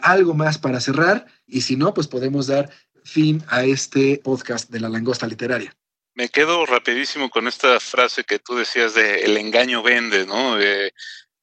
algo 0.03 0.35
más 0.35 0.59
para 0.59 0.81
cerrar 0.81 1.27
y 1.47 1.61
si 1.61 1.77
no, 1.77 1.95
pues 1.95 2.09
podemos 2.09 2.49
dar 2.49 2.69
fin 3.05 3.45
a 3.47 3.65
este 3.65 4.21
podcast 4.25 4.71
de 4.71 4.81
la 4.81 4.89
langosta 4.89 5.25
literaria. 5.29 5.78
Me 6.19 6.31
quedo 6.31 6.67
rapidísimo 6.67 7.31
con 7.31 7.47
esta 7.47 7.79
frase 7.79 8.25
que 8.25 8.41
tú 8.41 8.57
decías 8.57 8.93
de 8.93 9.21
el 9.21 9.37
engaño 9.37 9.85
vende, 9.85 10.27
¿no? 10.27 10.59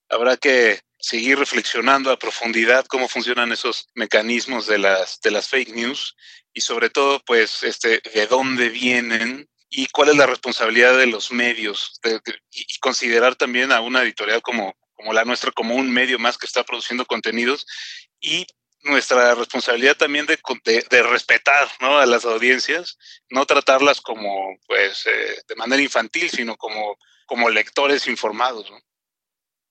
habrá 0.10 0.36
que 0.36 0.82
seguir 1.00 1.40
reflexionando 1.40 2.12
a 2.12 2.20
profundidad 2.20 2.86
cómo 2.86 3.08
funcionan 3.08 3.54
esos 3.54 3.88
mecanismos 3.94 4.68
de 4.68 4.78
las, 4.80 5.22
de 5.22 5.32
las 5.32 5.48
fake 5.48 5.74
news 5.74 6.18
y 6.54 6.60
sobre 6.60 6.90
todo, 6.90 7.22
pues, 7.26 7.64
este, 7.64 8.02
de 8.14 8.28
dónde 8.28 8.68
vienen 8.68 9.48
y 9.70 9.88
cuál 9.88 10.10
es 10.10 10.18
la 10.18 10.26
responsabilidad 10.26 10.98
de 10.98 11.08
los 11.08 11.32
medios 11.32 12.02
y, 12.52 12.78
considerar 12.80 13.38
también 13.38 13.72
a 13.72 13.80
una 13.80 14.04
editorial 14.04 14.42
como, 14.42 14.76
como 14.94 15.14
la 15.14 15.24
nuestra 15.24 15.54
como 15.54 15.76
un 15.76 15.90
medio 15.90 16.20
más 16.20 16.38
que 16.38 16.48
está 16.48 16.66
produciendo 16.66 17.06
contenidos 17.06 17.66
y 18.20 18.46
nuestra 18.86 19.36
responsabilidad 19.36 19.98
también 19.98 20.26
de, 20.26 20.38
de, 20.90 21.04
respetar 21.04 21.68
¿no? 21.82 21.98
a 21.98 22.06
las 22.06 22.26
audiencias, 22.26 22.98
no 23.30 23.46
tratarlas 23.46 24.00
como 24.00 24.58
pues 24.68 25.06
eh, 25.08 25.42
de 25.48 25.56
manera 25.56 25.82
infantil, 25.82 26.30
sino 26.30 26.56
como, 26.56 26.98
como 27.26 27.50
lectores 27.50 28.08
informados. 28.08 28.70
¿no? 28.70 28.78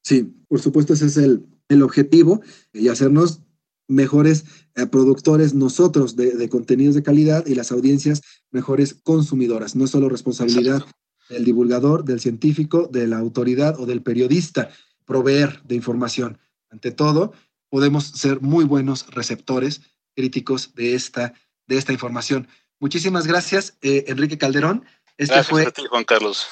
Sí, 0.02 0.24
por 0.48 0.60
supuesto 0.60 0.92
ese 0.92 1.06
es 1.06 1.16
el, 1.16 1.46
el 1.68 1.82
objetivo 1.82 2.42
y 2.72 2.88
hacernos 2.88 3.40
mejores 3.86 4.44
eh, 4.74 4.86
productores 4.86 5.54
nosotros 5.54 6.16
de, 6.16 6.32
de, 6.32 6.48
contenidos 6.48 6.94
de 6.94 7.02
calidad 7.02 7.46
y 7.46 7.54
las 7.54 7.70
audiencias 7.70 8.20
mejores 8.50 8.94
consumidoras. 8.94 9.76
No 9.76 9.84
es 9.84 9.90
solo 9.90 10.08
responsabilidad 10.08 10.84
del 11.28 11.44
divulgador, 11.44 12.04
del 12.04 12.20
científico, 12.20 12.88
de 12.90 13.06
la 13.06 13.18
autoridad 13.18 13.78
o 13.78 13.86
del 13.86 14.02
periodista 14.02 14.70
proveer 15.04 15.62
de 15.64 15.74
información. 15.74 16.38
Ante 16.70 16.90
todo, 16.90 17.32
podemos 17.74 18.04
ser 18.04 18.40
muy 18.40 18.64
buenos 18.64 19.04
receptores 19.08 19.80
críticos 20.14 20.76
de 20.76 20.94
esta, 20.94 21.34
de 21.66 21.76
esta 21.76 21.92
información. 21.92 22.46
Muchísimas 22.78 23.26
gracias, 23.26 23.76
eh, 23.82 24.04
Enrique 24.06 24.38
Calderón. 24.38 24.84
Este 25.16 25.34
gracias 25.34 25.50
fue, 25.50 25.66
a 25.66 25.70
ti, 25.72 25.82
Juan 25.90 26.04
Carlos. 26.04 26.46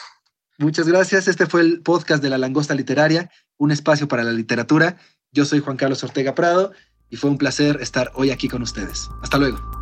Muchas 0.59 0.89
gracias. 0.89 1.29
Este 1.29 1.47
fue 1.47 1.61
el 1.61 1.81
podcast 1.81 2.25
de 2.25 2.29
La 2.29 2.39
Langosta 2.39 2.75
Literaria, 2.75 3.31
un 3.57 3.71
espacio 3.71 4.09
para 4.09 4.25
la 4.25 4.33
literatura. 4.33 4.97
Yo 5.31 5.45
soy 5.45 5.61
Juan 5.61 5.77
Carlos 5.77 6.03
Ortega 6.03 6.35
Prado 6.35 6.73
y 7.09 7.15
fue 7.15 7.31
un 7.31 7.39
placer 7.39 7.79
estar 7.81 8.11
hoy 8.17 8.33
aquí 8.33 8.49
con 8.49 8.61
ustedes. 8.63 9.09
Hasta 9.23 9.39
luego. 9.39 9.82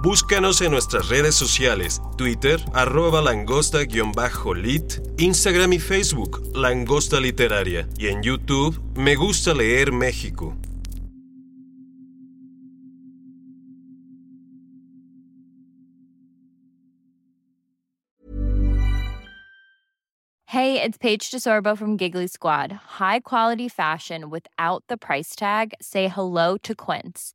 Búscanos 0.00 0.60
en 0.60 0.70
nuestras 0.70 1.08
redes 1.08 1.34
sociales, 1.34 2.00
Twitter, 2.16 2.64
arroba 2.72 3.20
langosta-lit, 3.20 5.00
Instagram 5.18 5.72
y 5.72 5.80
Facebook, 5.80 6.40
Langosta 6.54 7.18
Literaria, 7.18 7.88
y 7.98 8.06
en 8.06 8.22
YouTube, 8.22 8.80
Me 8.94 9.16
Gusta 9.16 9.52
Leer 9.54 9.90
México. 9.90 10.56
Hey, 20.46 20.80
it's 20.80 20.96
Paige 20.96 21.30
DeSorbo 21.30 21.76
from 21.76 21.98
Giggly 21.98 22.28
Squad. 22.28 22.72
High 22.98 23.20
quality 23.20 23.68
fashion 23.68 24.30
without 24.30 24.84
the 24.88 24.96
price 24.96 25.34
tag. 25.36 25.74
Say 25.82 26.08
hello 26.08 26.56
to 26.62 26.74
Quince. 26.74 27.34